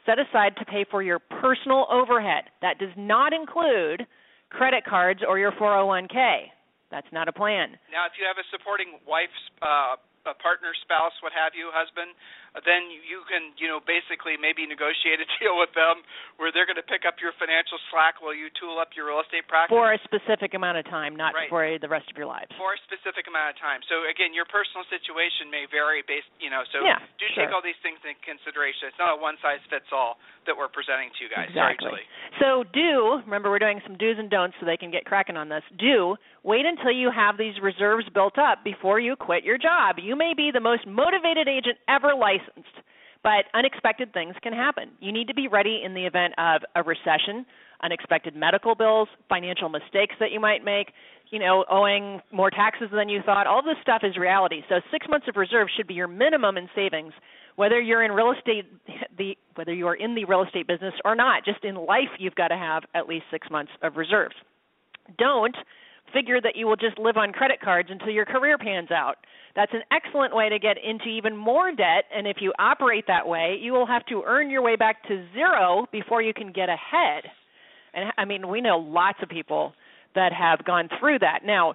set 0.06 0.18
aside 0.18 0.56
to 0.56 0.64
pay 0.64 0.84
for 0.90 1.02
your 1.02 1.18
personal 1.18 1.86
overhead. 1.92 2.48
That 2.62 2.78
does 2.78 2.94
not 2.96 3.32
include 3.32 4.06
credit 4.48 4.84
cards 4.88 5.20
or 5.26 5.38
your 5.38 5.52
401k. 5.52 6.48
That's 6.90 7.06
not 7.12 7.28
a 7.28 7.32
plan. 7.32 7.76
Now, 7.92 8.08
if 8.08 8.16
you 8.16 8.24
have 8.24 8.40
a 8.40 8.46
supporting 8.48 8.96
wife, 9.04 9.28
uh, 9.60 10.00
a 10.24 10.36
partner, 10.40 10.72
spouse, 10.80 11.12
what 11.20 11.36
have 11.36 11.52
you, 11.52 11.68
husband, 11.72 12.16
then 12.64 12.88
you 12.90 13.22
can, 13.28 13.52
you 13.60 13.68
know, 13.68 13.78
basically 13.82 14.38
maybe 14.40 14.64
negotiate 14.64 15.20
a 15.20 15.28
deal 15.38 15.58
with 15.58 15.70
them 15.76 16.02
where 16.40 16.50
they're 16.54 16.66
going 16.66 16.80
to 16.80 16.86
pick 16.86 17.04
up 17.04 17.20
your 17.20 17.34
financial 17.36 17.76
slack 17.90 18.18
while 18.22 18.34
you 18.34 18.48
tool 18.56 18.78
up 18.78 18.94
your 18.96 19.10
real 19.10 19.20
estate 19.20 19.46
practice 19.46 19.74
for 19.74 19.92
a 19.92 20.00
specific 20.06 20.54
amount 20.54 20.78
of 20.78 20.84
time, 20.86 21.14
not 21.14 21.34
right. 21.34 21.50
for 21.50 21.62
the 21.78 21.90
rest 21.90 22.08
of 22.08 22.16
your 22.16 22.26
lives. 22.26 22.50
For 22.56 22.74
a 22.74 22.80
specific 22.86 23.28
amount 23.28 23.54
of 23.54 23.56
time. 23.60 23.84
So 23.86 24.08
again, 24.08 24.32
your 24.32 24.48
personal 24.48 24.86
situation 24.88 25.52
may 25.52 25.68
vary 25.68 26.02
based, 26.06 26.30
you 26.38 26.48
know. 26.48 26.64
So 26.72 26.82
yeah, 26.82 27.02
do 27.20 27.26
sure. 27.34 27.44
take 27.44 27.50
all 27.52 27.62
these 27.62 27.78
things 27.84 28.00
into 28.06 28.16
consideration. 28.24 28.90
It's 28.90 29.00
not 29.00 29.14
a 29.14 29.18
one 29.18 29.36
size 29.44 29.60
fits 29.68 29.90
all 29.92 30.16
that 30.48 30.56
we're 30.56 30.72
presenting 30.72 31.12
to 31.14 31.20
you 31.20 31.30
guys. 31.30 31.52
Exactly. 31.52 32.02
Sorry, 32.40 32.40
so 32.40 32.64
do 32.72 33.20
remember 33.26 33.52
we're 33.52 33.62
doing 33.62 33.84
some 33.84 34.00
do's 34.00 34.16
and 34.16 34.30
don'ts 34.30 34.56
so 34.58 34.66
they 34.66 34.80
can 34.80 34.90
get 34.90 35.04
cracking 35.04 35.36
on 35.36 35.48
this. 35.52 35.62
Do 35.76 36.16
wait 36.42 36.64
until 36.64 36.92
you 36.92 37.10
have 37.12 37.36
these 37.36 37.54
reserves 37.60 38.06
built 38.14 38.38
up 38.38 38.64
before 38.64 38.98
you 39.00 39.16
quit 39.16 39.44
your 39.44 39.58
job. 39.58 39.96
You 40.00 40.16
may 40.16 40.32
be 40.36 40.50
the 40.52 40.64
most 40.64 40.86
motivated 40.86 41.48
agent 41.48 41.76
ever 41.88 42.14
licensed 42.14 42.47
but 43.22 43.46
unexpected 43.54 44.12
things 44.12 44.34
can 44.42 44.52
happen. 44.52 44.90
You 45.00 45.12
need 45.12 45.28
to 45.28 45.34
be 45.34 45.48
ready 45.48 45.82
in 45.84 45.94
the 45.94 46.06
event 46.06 46.34
of 46.38 46.62
a 46.76 46.82
recession, 46.82 47.44
unexpected 47.82 48.36
medical 48.36 48.74
bills, 48.74 49.08
financial 49.28 49.68
mistakes 49.68 50.14
that 50.20 50.30
you 50.30 50.40
might 50.40 50.64
make, 50.64 50.92
you 51.30 51.38
know, 51.38 51.64
owing 51.70 52.20
more 52.32 52.50
taxes 52.50 52.88
than 52.92 53.08
you 53.08 53.20
thought. 53.22 53.46
All 53.46 53.62
this 53.62 53.76
stuff 53.82 54.02
is 54.02 54.16
reality. 54.16 54.62
So 54.68 54.80
6 54.90 55.06
months 55.08 55.26
of 55.28 55.36
reserve 55.36 55.68
should 55.76 55.86
be 55.86 55.94
your 55.94 56.08
minimum 56.08 56.56
in 56.56 56.68
savings 56.74 57.12
whether 57.56 57.80
you're 57.80 58.04
in 58.04 58.12
real 58.12 58.32
estate 58.32 58.66
the 59.18 59.36
whether 59.56 59.74
you 59.74 59.88
are 59.88 59.96
in 59.96 60.14
the 60.14 60.24
real 60.24 60.44
estate 60.44 60.68
business 60.68 60.94
or 61.04 61.16
not. 61.16 61.44
Just 61.44 61.64
in 61.64 61.74
life 61.74 62.10
you've 62.18 62.36
got 62.36 62.48
to 62.48 62.56
have 62.56 62.84
at 62.94 63.08
least 63.08 63.24
6 63.32 63.50
months 63.50 63.72
of 63.82 63.96
reserves. 63.96 64.36
Don't 65.18 65.56
figure 66.12 66.40
that 66.40 66.56
you 66.56 66.66
will 66.66 66.76
just 66.76 66.98
live 66.98 67.16
on 67.16 67.32
credit 67.32 67.60
cards 67.60 67.88
until 67.90 68.10
your 68.10 68.24
career 68.24 68.58
pans 68.58 68.90
out. 68.90 69.16
That's 69.56 69.72
an 69.72 69.82
excellent 69.90 70.34
way 70.34 70.48
to 70.48 70.58
get 70.58 70.76
into 70.82 71.08
even 71.08 71.36
more 71.36 71.70
debt, 71.70 72.04
and 72.14 72.26
if 72.26 72.36
you 72.40 72.52
operate 72.58 73.04
that 73.08 73.26
way, 73.26 73.58
you 73.60 73.72
will 73.72 73.86
have 73.86 74.06
to 74.06 74.22
earn 74.26 74.50
your 74.50 74.62
way 74.62 74.76
back 74.76 75.02
to 75.08 75.26
zero 75.32 75.86
before 75.90 76.22
you 76.22 76.32
can 76.32 76.52
get 76.52 76.68
ahead. 76.68 77.24
And 77.94 78.12
I 78.16 78.24
mean, 78.24 78.48
we 78.48 78.60
know 78.60 78.78
lots 78.78 79.18
of 79.22 79.28
people 79.28 79.72
that 80.14 80.32
have 80.32 80.64
gone 80.64 80.88
through 81.00 81.20
that. 81.20 81.40
Now, 81.44 81.74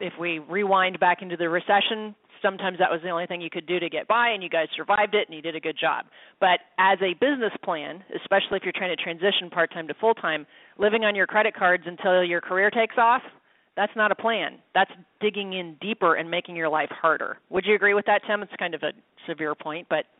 if 0.00 0.12
we 0.18 0.38
rewind 0.38 1.00
back 1.00 1.22
into 1.22 1.36
the 1.36 1.48
recession, 1.48 2.14
sometimes 2.40 2.78
that 2.78 2.90
was 2.90 3.00
the 3.02 3.10
only 3.10 3.26
thing 3.26 3.40
you 3.40 3.50
could 3.50 3.66
do 3.66 3.80
to 3.80 3.88
get 3.88 4.06
by 4.06 4.28
and 4.28 4.42
you 4.42 4.48
guys 4.48 4.68
survived 4.76 5.14
it 5.14 5.26
and 5.26 5.34
you 5.34 5.42
did 5.42 5.56
a 5.56 5.60
good 5.60 5.76
job. 5.78 6.06
But 6.40 6.60
as 6.78 6.98
a 7.02 7.14
business 7.14 7.52
plan, 7.64 8.04
especially 8.14 8.56
if 8.58 8.62
you're 8.62 8.72
trying 8.72 8.96
to 8.96 9.02
transition 9.02 9.50
part-time 9.50 9.88
to 9.88 9.94
full-time, 9.94 10.46
living 10.78 11.04
on 11.04 11.14
your 11.14 11.26
credit 11.26 11.54
cards 11.54 11.84
until 11.86 12.22
your 12.22 12.40
career 12.40 12.70
takes 12.70 12.96
off, 12.96 13.22
that's 13.78 13.94
not 13.94 14.10
a 14.10 14.18
plan. 14.18 14.58
That's 14.74 14.90
digging 15.22 15.54
in 15.54 15.78
deeper 15.78 16.18
and 16.18 16.26
making 16.26 16.58
your 16.58 16.66
life 16.66 16.90
harder. 16.90 17.38
Would 17.54 17.62
you 17.62 17.78
agree 17.78 17.94
with 17.94 18.10
that, 18.10 18.26
Tim? 18.26 18.42
It's 18.42 18.50
kind 18.58 18.74
of 18.74 18.82
a 18.82 18.90
severe 19.30 19.54
point, 19.54 19.86
but 19.86 20.10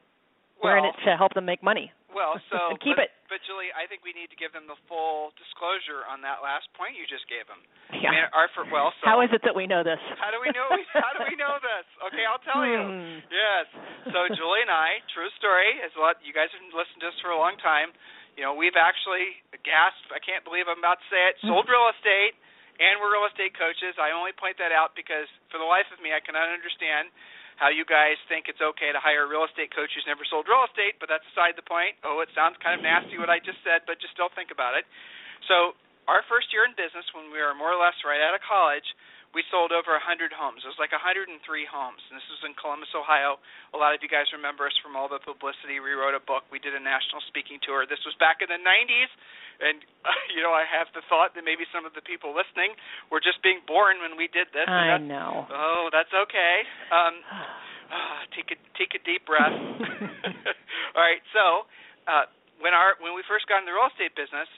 well, 0.62 0.70
we're 0.70 0.78
in 0.78 0.86
it 0.86 0.94
to 1.10 1.18
help 1.18 1.34
them 1.34 1.42
make 1.42 1.58
money. 1.58 1.90
Well, 2.14 2.38
so 2.54 2.78
keep 2.78 2.94
but, 2.94 3.10
it. 3.10 3.18
But 3.26 3.42
Julie, 3.50 3.74
I 3.74 3.90
think 3.90 4.06
we 4.06 4.14
need 4.14 4.30
to 4.30 4.38
give 4.38 4.54
them 4.54 4.70
the 4.70 4.78
full 4.86 5.34
disclosure 5.34 6.06
on 6.06 6.22
that 6.22 6.38
last 6.38 6.70
point 6.78 6.94
you 6.94 7.02
just 7.10 7.26
gave 7.26 7.50
them. 7.50 7.58
Yeah. 7.90 8.08
I 8.08 8.10
mean, 8.14 8.26
our 8.30 8.46
for, 8.54 8.62
well, 8.70 8.94
so 9.02 9.10
how 9.10 9.18
is 9.26 9.34
it 9.34 9.42
that 9.42 9.58
we 9.58 9.66
know 9.66 9.82
this? 9.82 9.98
How 10.22 10.30
do 10.30 10.38
we 10.38 10.54
know? 10.54 10.70
How 10.94 11.10
do 11.18 11.26
we 11.26 11.34
know 11.34 11.58
this? 11.58 11.86
Okay, 12.14 12.22
I'll 12.22 12.42
tell 12.46 12.62
you. 12.62 12.78
Hmm. 12.78 13.18
Yes. 13.26 13.66
So 14.14 14.18
Julie 14.38 14.62
and 14.62 14.70
I, 14.70 15.02
true 15.10 15.28
story, 15.42 15.82
is 15.82 15.90
a 15.98 16.00
lot. 16.00 16.22
You 16.22 16.30
guys 16.30 16.46
have 16.54 16.62
listened 16.70 17.02
to 17.02 17.10
us 17.10 17.18
for 17.18 17.34
a 17.34 17.38
long 17.38 17.58
time. 17.58 17.90
You 18.38 18.46
know, 18.46 18.54
we've 18.54 18.78
actually 18.78 19.34
gasped. 19.66 20.14
I 20.14 20.22
can't 20.22 20.46
believe 20.46 20.70
I'm 20.70 20.78
about 20.78 21.02
to 21.02 21.08
say 21.10 21.22
it. 21.26 21.42
Sold 21.42 21.66
real 21.74 21.90
estate 21.90 22.38
and 22.78 23.02
we're 23.02 23.10
real 23.10 23.26
estate 23.26 23.54
coaches. 23.58 23.98
I 23.98 24.14
only 24.14 24.34
point 24.34 24.58
that 24.62 24.70
out 24.70 24.94
because 24.94 25.26
for 25.50 25.58
the 25.58 25.66
life 25.66 25.86
of 25.90 25.98
me, 25.98 26.14
I 26.14 26.22
cannot 26.22 26.50
understand 26.50 27.10
how 27.58 27.74
you 27.74 27.82
guys 27.82 28.14
think 28.30 28.46
it's 28.46 28.62
okay 28.62 28.94
to 28.94 29.02
hire 29.02 29.26
a 29.26 29.28
real 29.28 29.42
estate 29.42 29.74
coach 29.74 29.90
who's 29.90 30.06
never 30.06 30.22
sold 30.30 30.46
real 30.46 30.62
estate, 30.62 30.94
but 31.02 31.10
that's 31.10 31.26
aside 31.34 31.58
the 31.58 31.66
point. 31.66 31.98
Oh, 32.06 32.22
it 32.22 32.30
sounds 32.30 32.54
kind 32.62 32.78
of 32.78 32.86
nasty 32.86 33.18
what 33.18 33.26
I 33.26 33.42
just 33.42 33.58
said, 33.66 33.82
but 33.82 33.98
just 33.98 34.14
don't 34.14 34.30
think 34.38 34.54
about 34.54 34.78
it. 34.78 34.86
So, 35.50 35.74
our 36.06 36.24
first 36.30 36.48
year 36.54 36.64
in 36.64 36.72
business, 36.72 37.04
when 37.12 37.28
we 37.28 37.36
were 37.36 37.52
more 37.52 37.74
or 37.74 37.76
less 37.76 37.98
right 38.00 38.22
out 38.22 38.32
of 38.32 38.40
college, 38.40 38.86
we 39.36 39.44
sold 39.52 39.76
over 39.76 39.92
100 39.92 40.32
homes. 40.32 40.64
It 40.64 40.70
was 40.72 40.80
like 40.80 40.92
103 40.92 41.28
homes. 41.68 42.00
And 42.08 42.16
this 42.16 42.24
was 42.32 42.40
in 42.48 42.56
Columbus, 42.56 42.88
Ohio. 42.96 43.36
A 43.76 43.78
lot 43.78 43.92
of 43.92 44.00
you 44.00 44.08
guys 44.08 44.24
remember 44.32 44.64
us 44.64 44.76
from 44.80 44.96
all 44.96 45.06
the 45.06 45.20
publicity. 45.20 45.80
We 45.84 45.92
wrote 45.92 46.16
a 46.16 46.24
book. 46.24 46.48
We 46.48 46.56
did 46.56 46.72
a 46.72 46.80
national 46.80 47.20
speaking 47.28 47.60
tour. 47.60 47.84
This 47.84 48.00
was 48.08 48.16
back 48.16 48.40
in 48.40 48.48
the 48.48 48.60
90s. 48.60 49.12
And, 49.60 49.84
uh, 50.06 50.12
you 50.34 50.40
know, 50.40 50.56
I 50.56 50.64
have 50.64 50.88
the 50.96 51.04
thought 51.12 51.36
that 51.36 51.44
maybe 51.44 51.68
some 51.68 51.84
of 51.84 51.92
the 51.92 52.04
people 52.04 52.32
listening 52.32 52.72
were 53.12 53.20
just 53.20 53.44
being 53.44 53.60
born 53.68 54.00
when 54.00 54.16
we 54.16 54.32
did 54.32 54.48
this. 54.56 54.64
I 54.64 54.96
know. 54.96 55.44
Oh, 55.52 55.92
that's 55.92 56.12
okay. 56.12 56.54
Um, 56.88 57.14
uh, 57.28 58.22
take 58.36 58.48
a 58.54 58.58
take 58.80 58.92
a 58.96 59.02
deep 59.04 59.28
breath. 59.28 59.52
all 60.96 61.02
right. 61.04 61.20
So, 61.36 61.68
uh, 62.08 62.24
when 62.64 62.72
our 62.72 62.96
when 63.02 63.12
we 63.12 63.22
first 63.28 63.44
got 63.46 63.60
in 63.60 63.66
the 63.68 63.74
real 63.76 63.90
estate 63.90 64.14
business, 64.16 64.48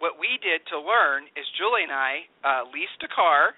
what 0.00 0.16
we 0.16 0.40
did 0.40 0.64
to 0.72 0.80
learn 0.80 1.28
is 1.36 1.44
Julie 1.60 1.84
and 1.84 1.92
I 1.92 2.24
uh, 2.40 2.62
leased 2.72 3.00
a 3.04 3.10
car 3.10 3.56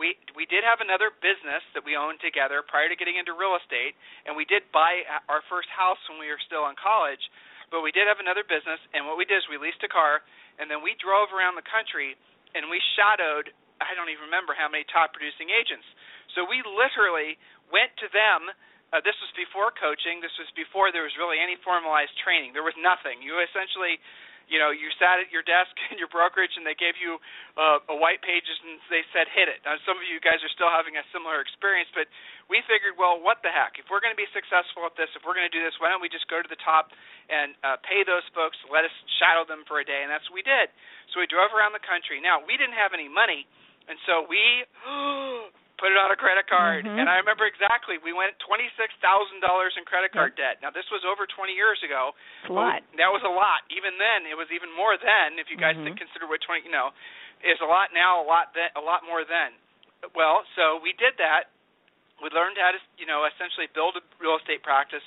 we 0.00 0.16
we 0.32 0.48
did 0.48 0.64
have 0.64 0.80
another 0.80 1.12
business 1.20 1.60
that 1.76 1.84
we 1.84 1.92
owned 1.92 2.24
together 2.24 2.64
prior 2.64 2.88
to 2.88 2.96
getting 2.96 3.20
into 3.20 3.36
real 3.36 3.52
estate, 3.60 3.92
and 4.24 4.32
we 4.32 4.48
did 4.48 4.64
buy 4.72 5.04
our 5.28 5.44
first 5.52 5.68
house 5.68 6.00
when 6.08 6.16
we 6.16 6.32
were 6.32 6.40
still 6.48 6.64
in 6.72 6.74
college. 6.80 7.20
But 7.68 7.84
we 7.84 7.92
did 7.92 8.08
have 8.08 8.18
another 8.18 8.42
business, 8.42 8.80
and 8.96 9.06
what 9.06 9.14
we 9.14 9.28
did 9.28 9.38
is 9.38 9.46
we 9.46 9.60
leased 9.60 9.84
a 9.86 9.92
car, 9.92 10.24
and 10.58 10.66
then 10.66 10.82
we 10.82 10.98
drove 10.98 11.30
around 11.30 11.54
the 11.54 11.68
country, 11.68 12.18
and 12.56 12.66
we 12.66 12.80
shadowed 12.96 13.52
I 13.80 13.96
don't 13.96 14.12
even 14.12 14.28
remember 14.28 14.52
how 14.52 14.68
many 14.68 14.84
top 14.92 15.16
producing 15.16 15.48
agents. 15.48 15.84
So 16.36 16.44
we 16.44 16.60
literally 16.64 17.40
went 17.72 17.92
to 18.04 18.08
them. 18.12 18.52
Uh, 18.92 19.00
this 19.00 19.16
was 19.24 19.32
before 19.32 19.72
coaching. 19.72 20.20
This 20.20 20.34
was 20.36 20.50
before 20.52 20.92
there 20.92 21.06
was 21.06 21.16
really 21.16 21.40
any 21.40 21.56
formalized 21.64 22.12
training. 22.20 22.52
There 22.52 22.66
was 22.66 22.76
nothing. 22.76 23.24
You 23.24 23.40
essentially 23.40 23.96
you 24.50 24.58
know, 24.58 24.74
you 24.74 24.90
sat 24.98 25.22
at 25.22 25.30
your 25.30 25.46
desk 25.46 25.70
in 25.94 25.96
your 25.96 26.10
brokerage 26.10 26.58
and 26.58 26.66
they 26.66 26.74
gave 26.74 26.98
you 26.98 27.22
uh, 27.54 27.78
a 27.86 27.96
white 27.96 28.20
pages 28.20 28.58
and 28.66 28.82
they 28.90 29.06
said 29.14 29.30
hit 29.30 29.46
it. 29.46 29.62
Now, 29.62 29.78
some 29.86 29.96
of 29.96 30.04
you 30.04 30.18
guys 30.18 30.42
are 30.42 30.50
still 30.50 30.68
having 30.68 30.98
a 30.98 31.04
similar 31.14 31.38
experience, 31.38 31.88
but 31.94 32.10
we 32.50 32.60
figured, 32.66 32.98
well, 32.98 33.22
what 33.22 33.40
the 33.46 33.54
heck? 33.54 33.78
If 33.78 33.86
we're 33.88 34.02
going 34.02 34.12
to 34.12 34.18
be 34.18 34.28
successful 34.34 34.82
at 34.84 34.98
this, 34.98 35.08
if 35.14 35.22
we're 35.22 35.38
going 35.38 35.46
to 35.46 35.54
do 35.54 35.62
this, 35.62 35.78
why 35.78 35.94
don't 35.94 36.02
we 36.02 36.10
just 36.10 36.26
go 36.26 36.42
to 36.42 36.50
the 36.50 36.58
top 36.60 36.90
and 37.30 37.54
uh, 37.62 37.78
pay 37.86 38.02
those 38.02 38.26
folks, 38.34 38.58
let 38.66 38.82
us 38.82 38.92
shadow 39.22 39.46
them 39.46 39.62
for 39.70 39.78
a 39.78 39.86
day, 39.86 40.02
and 40.02 40.10
that's 40.10 40.26
what 40.26 40.42
we 40.42 40.44
did. 40.44 40.66
So 41.14 41.22
we 41.22 41.30
drove 41.30 41.54
around 41.54 41.72
the 41.72 41.86
country. 41.86 42.18
Now, 42.18 42.42
we 42.42 42.58
didn't 42.58 42.74
have 42.74 42.90
any 42.90 43.06
money, 43.06 43.46
and 43.86 43.96
so 44.02 44.26
we 44.26 44.42
put 45.80 45.88
it 45.88 45.96
on 45.96 46.12
a 46.12 46.18
credit 46.20 46.44
card. 46.44 46.84
Mm-hmm. 46.84 47.00
And 47.00 47.08
I 47.08 47.16
remember 47.16 47.48
exactly, 47.48 47.96
we 48.04 48.12
went 48.12 48.36
twenty 48.44 48.68
six 48.76 48.92
thousand 49.00 49.40
dollars 49.40 49.72
in 49.80 49.88
credit 49.88 50.12
card 50.12 50.36
yep. 50.36 50.60
debt. 50.60 50.62
Now 50.62 50.68
this 50.68 50.84
was 50.92 51.00
over 51.08 51.24
twenty 51.24 51.56
years 51.56 51.80
ago. 51.80 52.12
It's 52.44 52.52
a 52.52 52.54
lot. 52.54 52.84
That 53.00 53.08
was 53.08 53.24
a 53.24 53.32
lot. 53.32 53.64
Even 53.72 53.96
then, 53.96 54.28
it 54.28 54.36
was 54.36 54.52
even 54.52 54.68
more 54.76 55.00
then. 55.00 55.40
If 55.40 55.48
you 55.48 55.56
guys 55.56 55.74
mm-hmm. 55.74 55.96
consider 55.96 56.28
what 56.28 56.44
twenty, 56.44 56.68
you 56.68 56.74
know, 56.74 56.92
is 57.40 57.56
a 57.64 57.68
lot 57.68 57.96
now, 57.96 58.20
a 58.20 58.26
lot 58.28 58.52
then, 58.52 58.68
a 58.76 58.84
lot 58.84 59.02
more 59.08 59.24
then. 59.24 59.56
Well, 60.12 60.44
so 60.54 60.78
we 60.84 60.92
did 61.00 61.16
that. 61.16 61.48
We 62.20 62.28
learned 62.36 62.60
how 62.60 62.76
to, 62.76 62.80
you 63.00 63.08
know, 63.08 63.24
essentially 63.24 63.64
build 63.72 63.96
a 63.96 64.04
real 64.20 64.36
estate 64.36 64.60
practice. 64.60 65.04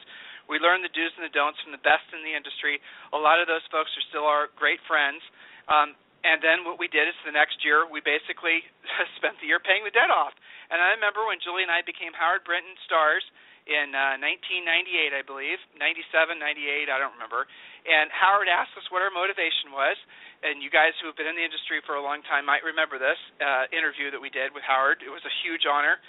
We 0.49 0.57
learned 0.57 0.81
the 0.81 0.91
do's 0.91 1.13
and 1.13 1.23
the 1.23 1.31
don'ts 1.31 1.61
from 1.61 1.71
the 1.71 1.81
best 1.85 2.03
in 2.09 2.25
the 2.25 2.33
industry. 2.33 2.81
A 3.13 3.21
lot 3.21 3.37
of 3.37 3.45
those 3.45 3.63
folks 3.69 3.93
are 3.93 4.05
still 4.09 4.25
our 4.25 4.49
great 4.57 4.81
friends. 4.89 5.21
Um, 5.69 5.95
and 6.23 6.39
then 6.39 6.63
what 6.63 6.79
we 6.79 6.87
did 6.87 7.11
is 7.11 7.15
the 7.27 7.35
next 7.35 7.59
year 7.67 7.83
we 7.83 7.99
basically 7.99 8.63
spent 9.19 9.35
the 9.43 9.47
year 9.47 9.59
paying 9.59 9.83
the 9.83 9.91
debt 9.91 10.11
off. 10.11 10.31
And 10.71 10.79
I 10.79 10.95
remember 10.95 11.27
when 11.27 11.43
Julie 11.43 11.67
and 11.67 11.71
I 11.71 11.83
became 11.83 12.15
Howard 12.15 12.47
Brinton 12.47 12.73
stars 12.87 13.23
in 13.63 13.95
uh, 13.95 14.19
1998, 14.19 15.15
I 15.15 15.23
believe, 15.23 15.59
97, 15.79 16.35
98, 16.35 16.91
I 16.91 16.99
don't 16.99 17.15
remember. 17.15 17.47
And 17.87 18.11
Howard 18.11 18.51
asked 18.51 18.75
us 18.75 18.87
what 18.91 18.99
our 18.99 19.11
motivation 19.11 19.71
was. 19.71 19.95
And 20.43 20.59
you 20.59 20.67
guys 20.67 20.91
who 20.99 21.07
have 21.07 21.15
been 21.15 21.31
in 21.31 21.39
the 21.39 21.43
industry 21.47 21.79
for 21.87 21.95
a 21.95 22.03
long 22.03 22.19
time 22.27 22.43
might 22.43 22.63
remember 22.63 22.99
this 22.99 23.19
uh, 23.39 23.71
interview 23.71 24.11
that 24.11 24.19
we 24.19 24.27
did 24.27 24.51
with 24.51 24.63
Howard. 24.67 24.99
It 24.99 25.11
was 25.11 25.23
a 25.23 25.33
huge 25.43 25.63
honor, 25.63 25.99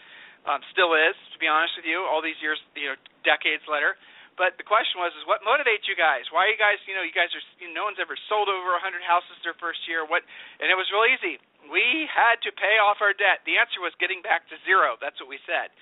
um, 0.50 0.58
still 0.74 0.98
is, 0.98 1.14
to 1.34 1.38
be 1.38 1.46
honest 1.46 1.78
with 1.78 1.86
you, 1.86 2.02
all 2.02 2.18
these 2.18 2.38
years, 2.42 2.58
you 2.74 2.90
know, 2.90 2.98
decades 3.22 3.62
later. 3.70 3.94
But 4.34 4.58
the 4.58 4.66
question 4.66 4.98
was, 4.98 5.14
is 5.14 5.22
what 5.30 5.46
motivates 5.46 5.86
you 5.86 5.94
guys? 5.94 6.26
Why 6.34 6.46
are 6.46 6.52
you 6.52 6.58
guys, 6.58 6.82
you 6.90 6.94
know, 6.98 7.06
you 7.06 7.14
guys 7.14 7.30
are, 7.30 7.44
you 7.62 7.70
know, 7.70 7.86
no 7.86 7.88
one's 7.90 8.02
ever 8.02 8.18
sold 8.26 8.50
over 8.50 8.74
a 8.74 8.82
100 8.82 8.98
houses 9.06 9.38
their 9.46 9.54
first 9.62 9.86
year. 9.86 10.02
What? 10.02 10.26
And 10.58 10.66
it 10.66 10.74
was 10.74 10.90
real 10.90 11.06
easy 11.06 11.38
we 11.70 12.08
had 12.08 12.40
to 12.44 12.50
pay 12.52 12.76
off 12.80 13.00
our 13.00 13.16
debt. 13.16 13.44
The 13.48 13.56
answer 13.56 13.80
was 13.80 13.92
getting 14.00 14.20
back 14.20 14.48
to 14.52 14.56
zero. 14.64 14.96
That's 15.00 15.16
what 15.20 15.28
we 15.30 15.40
said. 15.48 15.72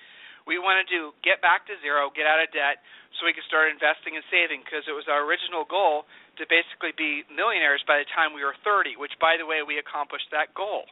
We 0.43 0.59
wanted 0.59 0.91
to 0.91 1.15
get 1.23 1.39
back 1.39 1.63
to 1.71 1.79
zero, 1.79 2.11
get 2.11 2.27
out 2.27 2.43
of 2.43 2.51
debt, 2.51 2.83
so 3.15 3.23
we 3.23 3.31
could 3.31 3.47
start 3.47 3.71
investing 3.71 4.19
and 4.19 4.25
saving 4.27 4.59
because 4.63 4.83
it 4.91 4.95
was 4.95 5.07
our 5.07 5.23
original 5.23 5.63
goal 5.63 6.03
to 6.35 6.43
basically 6.51 6.91
be 6.99 7.23
millionaires 7.31 7.79
by 7.87 8.03
the 8.03 8.07
time 8.11 8.35
we 8.35 8.43
were 8.43 8.57
30, 8.67 8.99
which, 8.99 9.15
by 9.23 9.39
the 9.39 9.47
way, 9.47 9.63
we 9.63 9.79
accomplished 9.79 10.27
that 10.35 10.51
goal. 10.51 10.83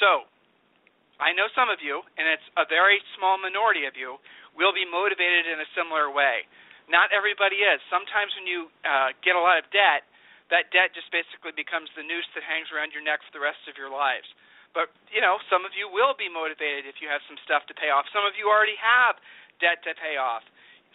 So, 0.00 0.24
I 1.20 1.36
know 1.36 1.52
some 1.52 1.68
of 1.68 1.84
you, 1.84 2.00
and 2.16 2.24
it's 2.26 2.48
a 2.56 2.64
very 2.64 2.96
small 3.18 3.36
minority 3.36 3.84
of 3.84 3.92
you, 3.92 4.16
will 4.56 4.72
be 4.72 4.88
motivated 4.88 5.52
in 5.52 5.60
a 5.60 5.68
similar 5.76 6.08
way. 6.08 6.48
Not 6.88 7.12
everybody 7.12 7.64
is. 7.64 7.80
Sometimes 7.88 8.32
when 8.36 8.46
you 8.48 8.68
uh, 8.84 9.16
get 9.24 9.36
a 9.36 9.42
lot 9.42 9.56
of 9.56 9.66
debt, 9.72 10.04
that 10.52 10.68
debt 10.70 10.92
just 10.92 11.08
basically 11.08 11.56
becomes 11.56 11.88
the 11.96 12.04
noose 12.04 12.28
that 12.36 12.44
hangs 12.44 12.68
around 12.68 12.92
your 12.92 13.00
neck 13.00 13.24
for 13.24 13.32
the 13.32 13.40
rest 13.40 13.64
of 13.64 13.80
your 13.80 13.88
lives. 13.88 14.28
But, 14.76 14.90
you 15.08 15.22
know, 15.22 15.38
some 15.48 15.62
of 15.64 15.72
you 15.72 15.86
will 15.88 16.18
be 16.18 16.28
motivated 16.28 16.84
if 16.84 16.98
you 16.98 17.08
have 17.08 17.22
some 17.30 17.38
stuff 17.46 17.64
to 17.70 17.74
pay 17.78 17.94
off. 17.94 18.04
Some 18.10 18.26
of 18.26 18.34
you 18.36 18.50
already 18.50 18.76
have 18.76 19.16
debt 19.62 19.80
to 19.86 19.94
pay 19.96 20.18
off. 20.18 20.42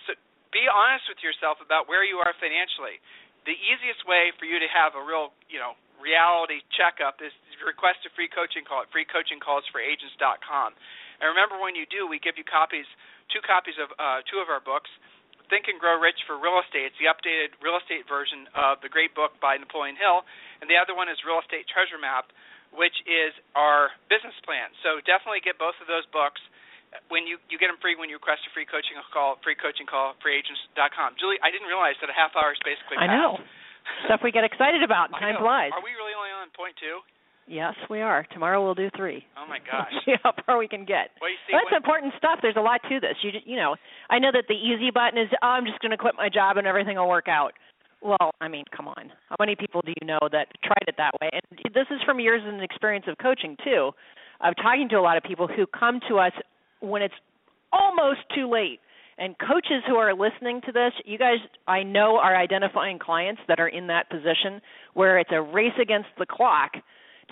So 0.06 0.14
be 0.52 0.68
honest 0.68 1.08
with 1.08 1.24
yourself 1.24 1.64
about 1.64 1.88
where 1.88 2.04
you 2.04 2.20
are 2.20 2.36
financially. 2.38 3.00
The 3.48 3.56
easiest 3.56 4.04
way 4.04 4.36
for 4.36 4.46
you 4.46 4.60
to 4.60 4.70
have 4.70 5.00
a 5.00 5.02
real, 5.02 5.32
you 5.48 5.58
know, 5.58 5.80
reality 5.98 6.62
checkup 6.76 7.24
is 7.24 7.32
request 7.64 8.04
a 8.08 8.12
free 8.16 8.32
coaching 8.32 8.64
call 8.64 8.84
at 8.84 8.90
freecoachingcallsforagents.com. 8.92 10.70
And 11.20 11.26
remember, 11.28 11.60
when 11.60 11.76
you 11.76 11.84
do, 11.92 12.08
we 12.08 12.20
give 12.20 12.40
you 12.40 12.48
copies, 12.48 12.88
two 13.32 13.44
copies 13.44 13.76
of 13.80 13.92
uh, 14.00 14.24
two 14.28 14.40
of 14.40 14.48
our 14.48 14.64
books. 14.64 14.92
Think 15.50 15.66
and 15.66 15.82
Grow 15.82 15.98
Rich 15.98 16.22
for 16.30 16.38
Real 16.38 16.62
Estate. 16.62 16.94
It's 16.94 17.00
the 17.02 17.10
updated 17.10 17.58
real 17.60 17.76
estate 17.82 18.06
version 18.06 18.46
of 18.54 18.78
the 18.86 18.90
great 18.90 19.18
book 19.18 19.34
by 19.42 19.58
Napoleon 19.58 19.98
Hill, 19.98 20.22
and 20.62 20.70
the 20.70 20.78
other 20.78 20.94
one 20.94 21.10
is 21.10 21.18
Real 21.26 21.42
Estate 21.42 21.66
Treasure 21.66 21.98
Map, 21.98 22.30
which 22.70 22.94
is 23.10 23.34
our 23.58 23.90
business 24.14 24.38
plan. 24.46 24.70
So 24.86 25.02
definitely 25.10 25.42
get 25.42 25.58
both 25.58 25.76
of 25.82 25.90
those 25.90 26.06
books. 26.14 26.38
When 27.10 27.30
you 27.30 27.38
you 27.54 27.62
get 27.62 27.70
them 27.70 27.78
free 27.82 27.94
when 27.94 28.10
you 28.10 28.18
request 28.18 28.46
a 28.46 28.52
free 28.54 28.66
coaching 28.66 28.98
call, 29.14 29.38
free 29.46 29.58
coaching 29.58 29.86
call, 29.86 30.18
freeagents.com. 30.26 31.22
Julie, 31.22 31.38
I 31.46 31.54
didn't 31.54 31.70
realize 31.70 31.94
that 32.02 32.10
a 32.10 32.18
half 32.18 32.34
hour 32.34 32.50
is 32.54 32.62
basically. 32.66 32.98
I 32.98 33.06
know 33.06 33.38
stuff 34.06 34.22
we 34.26 34.34
get 34.34 34.46
excited 34.46 34.82
about. 34.82 35.14
Time 35.18 35.38
flies. 35.38 35.74
Are 35.74 35.86
we 35.86 35.94
really 35.94 36.14
only 36.18 36.34
on 36.34 36.50
point 36.54 36.74
two? 36.82 37.02
Yes, 37.50 37.74
we 37.90 38.00
are. 38.02 38.28
Tomorrow 38.32 38.64
we'll 38.64 38.76
do 38.76 38.92
three. 38.96 39.26
Oh 39.36 39.50
my 39.50 39.58
gosh! 39.58 39.90
see 40.06 40.14
how 40.22 40.34
far 40.46 40.60
we 40.60 40.68
can 40.68 40.86
get. 40.86 41.10
Well, 41.20 41.32
see, 41.48 41.54
That's 41.58 41.76
important 41.76 42.14
stuff. 42.16 42.38
There's 42.44 42.56
a 42.56 42.62
lot 42.62 42.80
to 42.88 43.00
this. 43.00 43.18
You 43.24 43.32
you 43.44 43.56
know, 43.56 43.76
I 44.12 44.20
know 44.20 44.30
that 44.32 44.46
the 44.48 44.54
easy 44.54 44.92
button 44.94 45.18
is 45.18 45.28
oh, 45.42 45.58
I'm 45.58 45.66
just 45.66 45.80
going 45.80 45.90
to 45.90 45.98
quit 45.98 46.14
my 46.16 46.30
job 46.30 46.58
and 46.58 46.68
everything 46.68 46.98
will 46.98 47.10
work 47.10 47.28
out. 47.28 47.54
Well, 48.02 48.32
I 48.40 48.48
mean, 48.48 48.66
come 48.76 48.88
on. 48.88 49.12
How 49.30 49.36
many 49.40 49.56
people 49.56 49.82
do 49.82 49.92
you 50.00 50.08
know 50.08 50.20
that 50.32 50.48
tried 50.64 50.86
it 50.88 50.96
that 50.98 51.12
way? 51.20 51.30
And 51.34 51.74
this 51.74 51.88
is 51.90 52.00
from 52.06 52.20
years 52.20 52.42
and 52.46 52.62
experience 52.62 53.06
of 53.10 53.18
coaching 53.18 53.58
too, 53.64 53.92
of 54.42 54.54
talking 54.62 54.88
to 54.90 54.98
a 54.98 55.02
lot 55.02 55.18
of 55.18 55.24
people 55.24 55.48
who 55.48 55.66
come 55.66 56.00
to 56.08 56.20
us 56.20 56.32
when 56.82 57.02
it's 57.02 57.18
almost 57.74 58.20
too 58.34 58.48
late. 58.50 58.80
And 59.18 59.36
coaches 59.38 59.84
who 59.86 59.96
are 59.96 60.14
listening 60.14 60.62
to 60.68 60.72
this, 60.72 60.94
you 61.04 61.18
guys 61.18 61.40
I 61.68 61.82
know 61.82 62.18
are 62.18 62.38
identifying 62.38 63.00
clients 63.00 63.42
that 63.48 63.60
are 63.60 63.68
in 63.68 63.88
that 63.88 64.10
position 64.10 64.62
where 64.94 65.18
it's 65.18 65.32
a 65.34 65.42
race 65.42 65.76
against 65.82 66.08
the 66.18 66.28
clock 66.28 66.74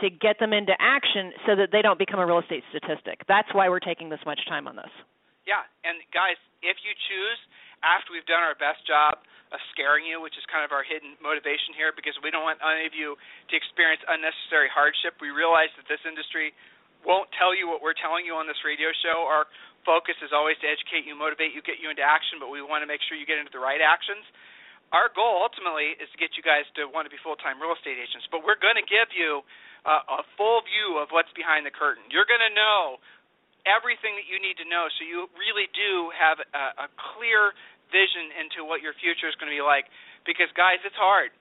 to 0.01 0.09
get 0.09 0.39
them 0.39 0.53
into 0.53 0.73
action 0.77 1.33
so 1.45 1.55
that 1.55 1.69
they 1.71 1.81
don't 1.81 1.97
become 1.97 2.19
a 2.19 2.25
real 2.25 2.39
estate 2.39 2.63
statistic. 2.69 3.21
That's 3.27 3.49
why 3.53 3.69
we're 3.69 3.83
taking 3.83 4.09
this 4.09 4.21
much 4.25 4.39
time 4.47 4.67
on 4.67 4.75
this. 4.75 4.91
Yeah, 5.47 5.63
and 5.87 6.03
guys, 6.11 6.37
if 6.59 6.75
you 6.83 6.91
choose 7.07 7.39
after 7.85 8.11
we've 8.11 8.27
done 8.27 8.43
our 8.43 8.57
best 8.59 8.83
job 8.83 9.23
of 9.55 9.59
scaring 9.71 10.03
you, 10.03 10.19
which 10.19 10.35
is 10.35 10.43
kind 10.51 10.67
of 10.67 10.75
our 10.75 10.83
hidden 10.83 11.15
motivation 11.23 11.71
here, 11.71 11.95
because 11.95 12.19
we 12.19 12.27
don't 12.27 12.43
want 12.43 12.59
any 12.59 12.83
of 12.83 12.91
you 12.91 13.15
to 13.47 13.53
experience 13.55 14.03
unnecessary 14.11 14.67
hardship. 14.67 15.15
We 15.23 15.31
realize 15.31 15.71
that 15.79 15.87
this 15.87 16.03
industry 16.03 16.51
won't 17.07 17.31
tell 17.39 17.55
you 17.55 17.71
what 17.71 17.79
we're 17.79 17.95
telling 17.95 18.27
you 18.27 18.35
on 18.35 18.43
this 18.43 18.59
radio 18.67 18.91
show. 19.05 19.23
Our 19.23 19.47
focus 19.87 20.19
is 20.19 20.35
always 20.35 20.59
to 20.59 20.67
educate 20.67 21.07
you, 21.07 21.15
motivate 21.15 21.55
you, 21.55 21.63
get 21.63 21.79
you 21.79 21.87
into 21.87 22.03
action, 22.03 22.43
but 22.43 22.51
we 22.51 22.59
want 22.59 22.83
to 22.83 22.89
make 22.89 22.99
sure 23.07 23.15
you 23.15 23.23
get 23.23 23.39
into 23.39 23.55
the 23.55 23.63
right 23.63 23.79
actions. 23.79 24.27
Our 24.91 25.07
goal 25.15 25.39
ultimately 25.43 25.95
is 25.95 26.11
to 26.11 26.19
get 26.19 26.35
you 26.35 26.43
guys 26.43 26.67
to 26.75 26.87
want 26.91 27.07
to 27.07 27.11
be 27.11 27.19
full 27.23 27.39
time 27.39 27.59
real 27.59 27.75
estate 27.75 27.95
agents, 27.95 28.27
but 28.27 28.43
we're 28.43 28.59
going 28.59 28.75
to 28.75 28.87
give 28.87 29.11
you 29.15 29.43
uh, 29.87 30.19
a 30.19 30.23
full 30.35 30.59
view 30.67 30.99
of 30.99 31.09
what's 31.15 31.31
behind 31.31 31.63
the 31.63 31.71
curtain. 31.71 32.03
You're 32.11 32.27
going 32.27 32.43
to 32.43 32.51
know 32.51 32.99
everything 33.63 34.19
that 34.19 34.27
you 34.27 34.39
need 34.39 34.59
to 34.59 34.67
know 34.67 34.91
so 34.99 35.07
you 35.07 35.31
really 35.39 35.71
do 35.71 36.11
have 36.11 36.43
a, 36.43 36.87
a 36.87 36.87
clear 37.15 37.55
vision 37.87 38.35
into 38.35 38.67
what 38.67 38.83
your 38.83 38.91
future 38.99 39.31
is 39.31 39.35
going 39.39 39.47
to 39.47 39.55
be 39.55 39.63
like. 39.63 39.87
Because 40.27 40.51
guys 40.59 40.83
it's 40.83 40.99
hard. 40.99 41.31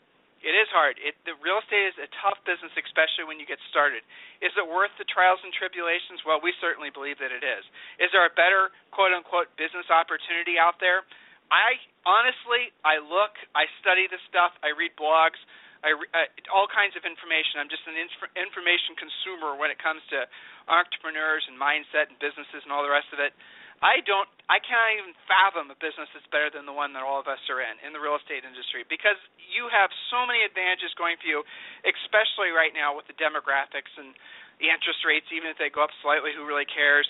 It 0.47 0.55
is 0.55 0.71
hard. 0.71 0.95
It 1.03 1.19
the 1.27 1.35
real 1.43 1.59
estate 1.59 1.91
is 1.91 1.99
a 1.99 2.07
tough 2.23 2.39
business 2.47 2.71
especially 2.79 3.27
when 3.27 3.43
you 3.43 3.47
get 3.51 3.59
started. 3.67 4.07
Is 4.39 4.55
it 4.55 4.63
worth 4.63 4.95
the 4.95 5.09
trials 5.11 5.43
and 5.43 5.51
tribulations? 5.51 6.23
Well 6.23 6.39
we 6.39 6.55
certainly 6.63 6.95
believe 6.95 7.19
that 7.19 7.35
it 7.35 7.43
is. 7.43 7.67
Is 7.99 8.15
there 8.15 8.23
a 8.23 8.35
better 8.39 8.71
quote 8.95 9.11
unquote 9.11 9.51
business 9.59 9.91
opportunity 9.91 10.55
out 10.55 10.79
there? 10.79 11.03
I 11.51 11.83
honestly 12.07 12.71
i 12.87 13.03
look 13.03 13.35
i 13.59 13.67
study 13.83 14.07
the 14.07 14.19
stuff 14.31 14.55
i 14.63 14.71
read 14.71 14.95
blogs 14.95 15.39
I, 15.87 15.95
uh, 15.95 16.27
all 16.51 16.67
kinds 16.67 16.99
of 16.99 17.07
information. 17.07 17.63
I'm 17.63 17.71
just 17.71 17.87
an 17.87 17.95
inf- 17.95 18.35
information 18.35 18.99
consumer 18.99 19.55
when 19.55 19.71
it 19.71 19.79
comes 19.79 20.03
to 20.11 20.27
entrepreneurs 20.67 21.47
and 21.47 21.55
mindset 21.55 22.11
and 22.11 22.19
businesses 22.19 22.67
and 22.67 22.75
all 22.75 22.83
the 22.83 22.91
rest 22.91 23.07
of 23.15 23.23
it. 23.23 23.31
I 23.85 24.01
don't 24.09 24.27
I 24.49 24.57
can't 24.57 24.99
even 24.99 25.13
fathom 25.29 25.69
a 25.69 25.77
business 25.77 26.09
that's 26.17 26.27
better 26.33 26.49
than 26.49 26.65
the 26.65 26.73
one 26.73 26.97
that 26.97 27.05
all 27.05 27.21
of 27.21 27.29
us 27.29 27.39
are 27.53 27.61
in 27.61 27.77
in 27.85 27.93
the 27.93 28.01
real 28.01 28.17
estate 28.17 28.43
industry 28.43 28.89
because 28.89 29.21
you 29.37 29.69
have 29.69 29.93
so 30.09 30.25
many 30.25 30.43
advantages 30.49 30.97
going 30.97 31.21
for 31.21 31.29
you, 31.29 31.45
especially 31.85 32.57
right 32.57 32.73
now 32.73 32.97
with 32.97 33.05
the 33.05 33.17
demographics 33.21 33.93
and 34.01 34.17
the 34.65 34.73
interest 34.73 35.05
rates 35.05 35.29
even 35.29 35.53
if 35.53 35.61
they 35.61 35.69
go 35.69 35.85
up 35.85 35.93
slightly 36.01 36.33
who 36.33 36.49
really 36.49 36.65
cares 36.65 37.05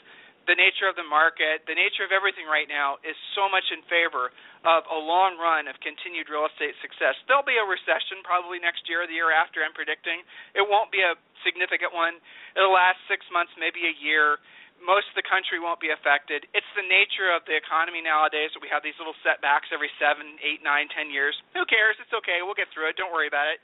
the 0.47 0.55
nature 0.55 0.87
of 0.87 0.95
the 0.95 1.07
market, 1.07 1.67
the 1.67 1.75
nature 1.75 2.07
of 2.07 2.15
everything 2.15 2.47
right 2.47 2.71
now 2.71 3.03
is 3.03 3.19
so 3.35 3.51
much 3.51 3.67
in 3.75 3.83
favor 3.91 4.31
of 4.63 4.87
a 4.87 4.99
long 4.99 5.35
run 5.35 5.67
of 5.67 5.75
continued 5.83 6.31
real 6.31 6.47
estate 6.47 6.75
success. 6.79 7.19
There'll 7.27 7.47
be 7.47 7.59
a 7.59 7.67
recession 7.67 8.23
probably 8.23 8.63
next 8.63 8.87
year 8.87 9.03
or 9.03 9.09
the 9.11 9.19
year 9.19 9.35
after, 9.35 9.67
I'm 9.67 9.75
predicting. 9.75 10.23
It 10.55 10.63
won't 10.63 10.95
be 10.95 11.03
a 11.03 11.19
significant 11.43 11.91
one. 11.91 12.23
It'll 12.55 12.75
last 12.75 13.03
six 13.11 13.27
months, 13.35 13.51
maybe 13.59 13.91
a 13.91 13.95
year. 13.99 14.39
Most 14.79 15.11
of 15.11 15.17
the 15.19 15.27
country 15.27 15.59
won't 15.59 15.83
be 15.83 15.91
affected. 15.91 16.47
It's 16.55 16.69
the 16.79 16.87
nature 16.87 17.33
of 17.35 17.43
the 17.49 17.57
economy 17.59 18.05
nowadays 18.05 18.55
that 18.55 18.63
we 18.63 18.71
have 18.71 18.87
these 18.87 18.97
little 19.03 19.17
setbacks 19.27 19.73
every 19.75 19.91
seven, 19.99 20.39
eight, 20.45 20.63
nine, 20.63 20.87
ten 20.95 21.11
years. 21.11 21.35
Who 21.59 21.67
cares? 21.67 21.99
It's 21.99 22.13
okay. 22.13 22.45
We'll 22.45 22.59
get 22.59 22.71
through 22.71 22.93
it. 22.93 22.95
Don't 22.95 23.11
worry 23.11 23.27
about 23.27 23.51
it. 23.51 23.59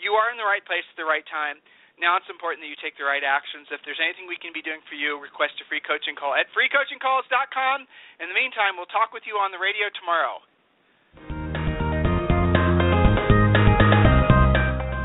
You 0.00 0.18
are 0.18 0.32
in 0.32 0.40
the 0.40 0.48
right 0.48 0.64
place 0.64 0.84
at 0.90 0.96
the 0.98 1.06
right 1.06 1.24
time 1.28 1.62
now 1.96 2.20
it's 2.20 2.28
important 2.28 2.60
that 2.60 2.68
you 2.68 2.76
take 2.76 2.92
the 3.00 3.08
right 3.08 3.24
actions. 3.24 3.72
If 3.72 3.80
there's 3.88 4.00
anything 4.00 4.28
we 4.28 4.36
can 4.36 4.52
be 4.52 4.60
doing 4.60 4.84
for 4.84 5.00
you, 5.00 5.16
request 5.16 5.56
a 5.64 5.66
free 5.68 5.80
coaching 5.80 6.12
call 6.12 6.36
at 6.36 6.44
freecoachingcalls.com. 6.52 7.88
In 8.20 8.28
the 8.28 8.36
meantime, 8.36 8.76
we'll 8.76 8.92
talk 8.92 9.16
with 9.16 9.24
you 9.24 9.40
on 9.40 9.48
the 9.48 9.56
radio 9.56 9.88
tomorrow. 9.96 10.44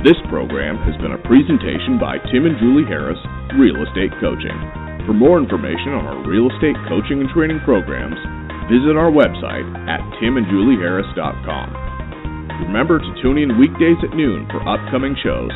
This 0.04 0.20
program 0.28 0.84
has 0.84 1.00
been 1.00 1.16
a 1.16 1.22
presentation 1.24 1.96
by 1.96 2.20
Tim 2.28 2.44
and 2.44 2.60
Julie 2.60 2.84
Harris, 2.90 3.22
Real 3.56 3.80
Estate 3.88 4.12
Coaching. 4.20 4.60
For 5.08 5.16
more 5.16 5.40
information 5.40 5.96
on 5.96 6.04
our 6.10 6.20
real 6.28 6.52
estate 6.52 6.76
coaching 6.92 7.24
and 7.24 7.32
training 7.32 7.64
programs, 7.64 8.20
visit 8.68 9.00
our 9.00 9.14
website 9.14 9.64
at 9.88 10.04
timandjulieharris.com. 10.20 12.68
Remember 12.68 13.00
to 13.00 13.12
tune 13.24 13.40
in 13.40 13.56
weekdays 13.58 13.98
at 14.04 14.12
noon 14.12 14.44
for 14.52 14.60
upcoming 14.68 15.16
shows 15.24 15.56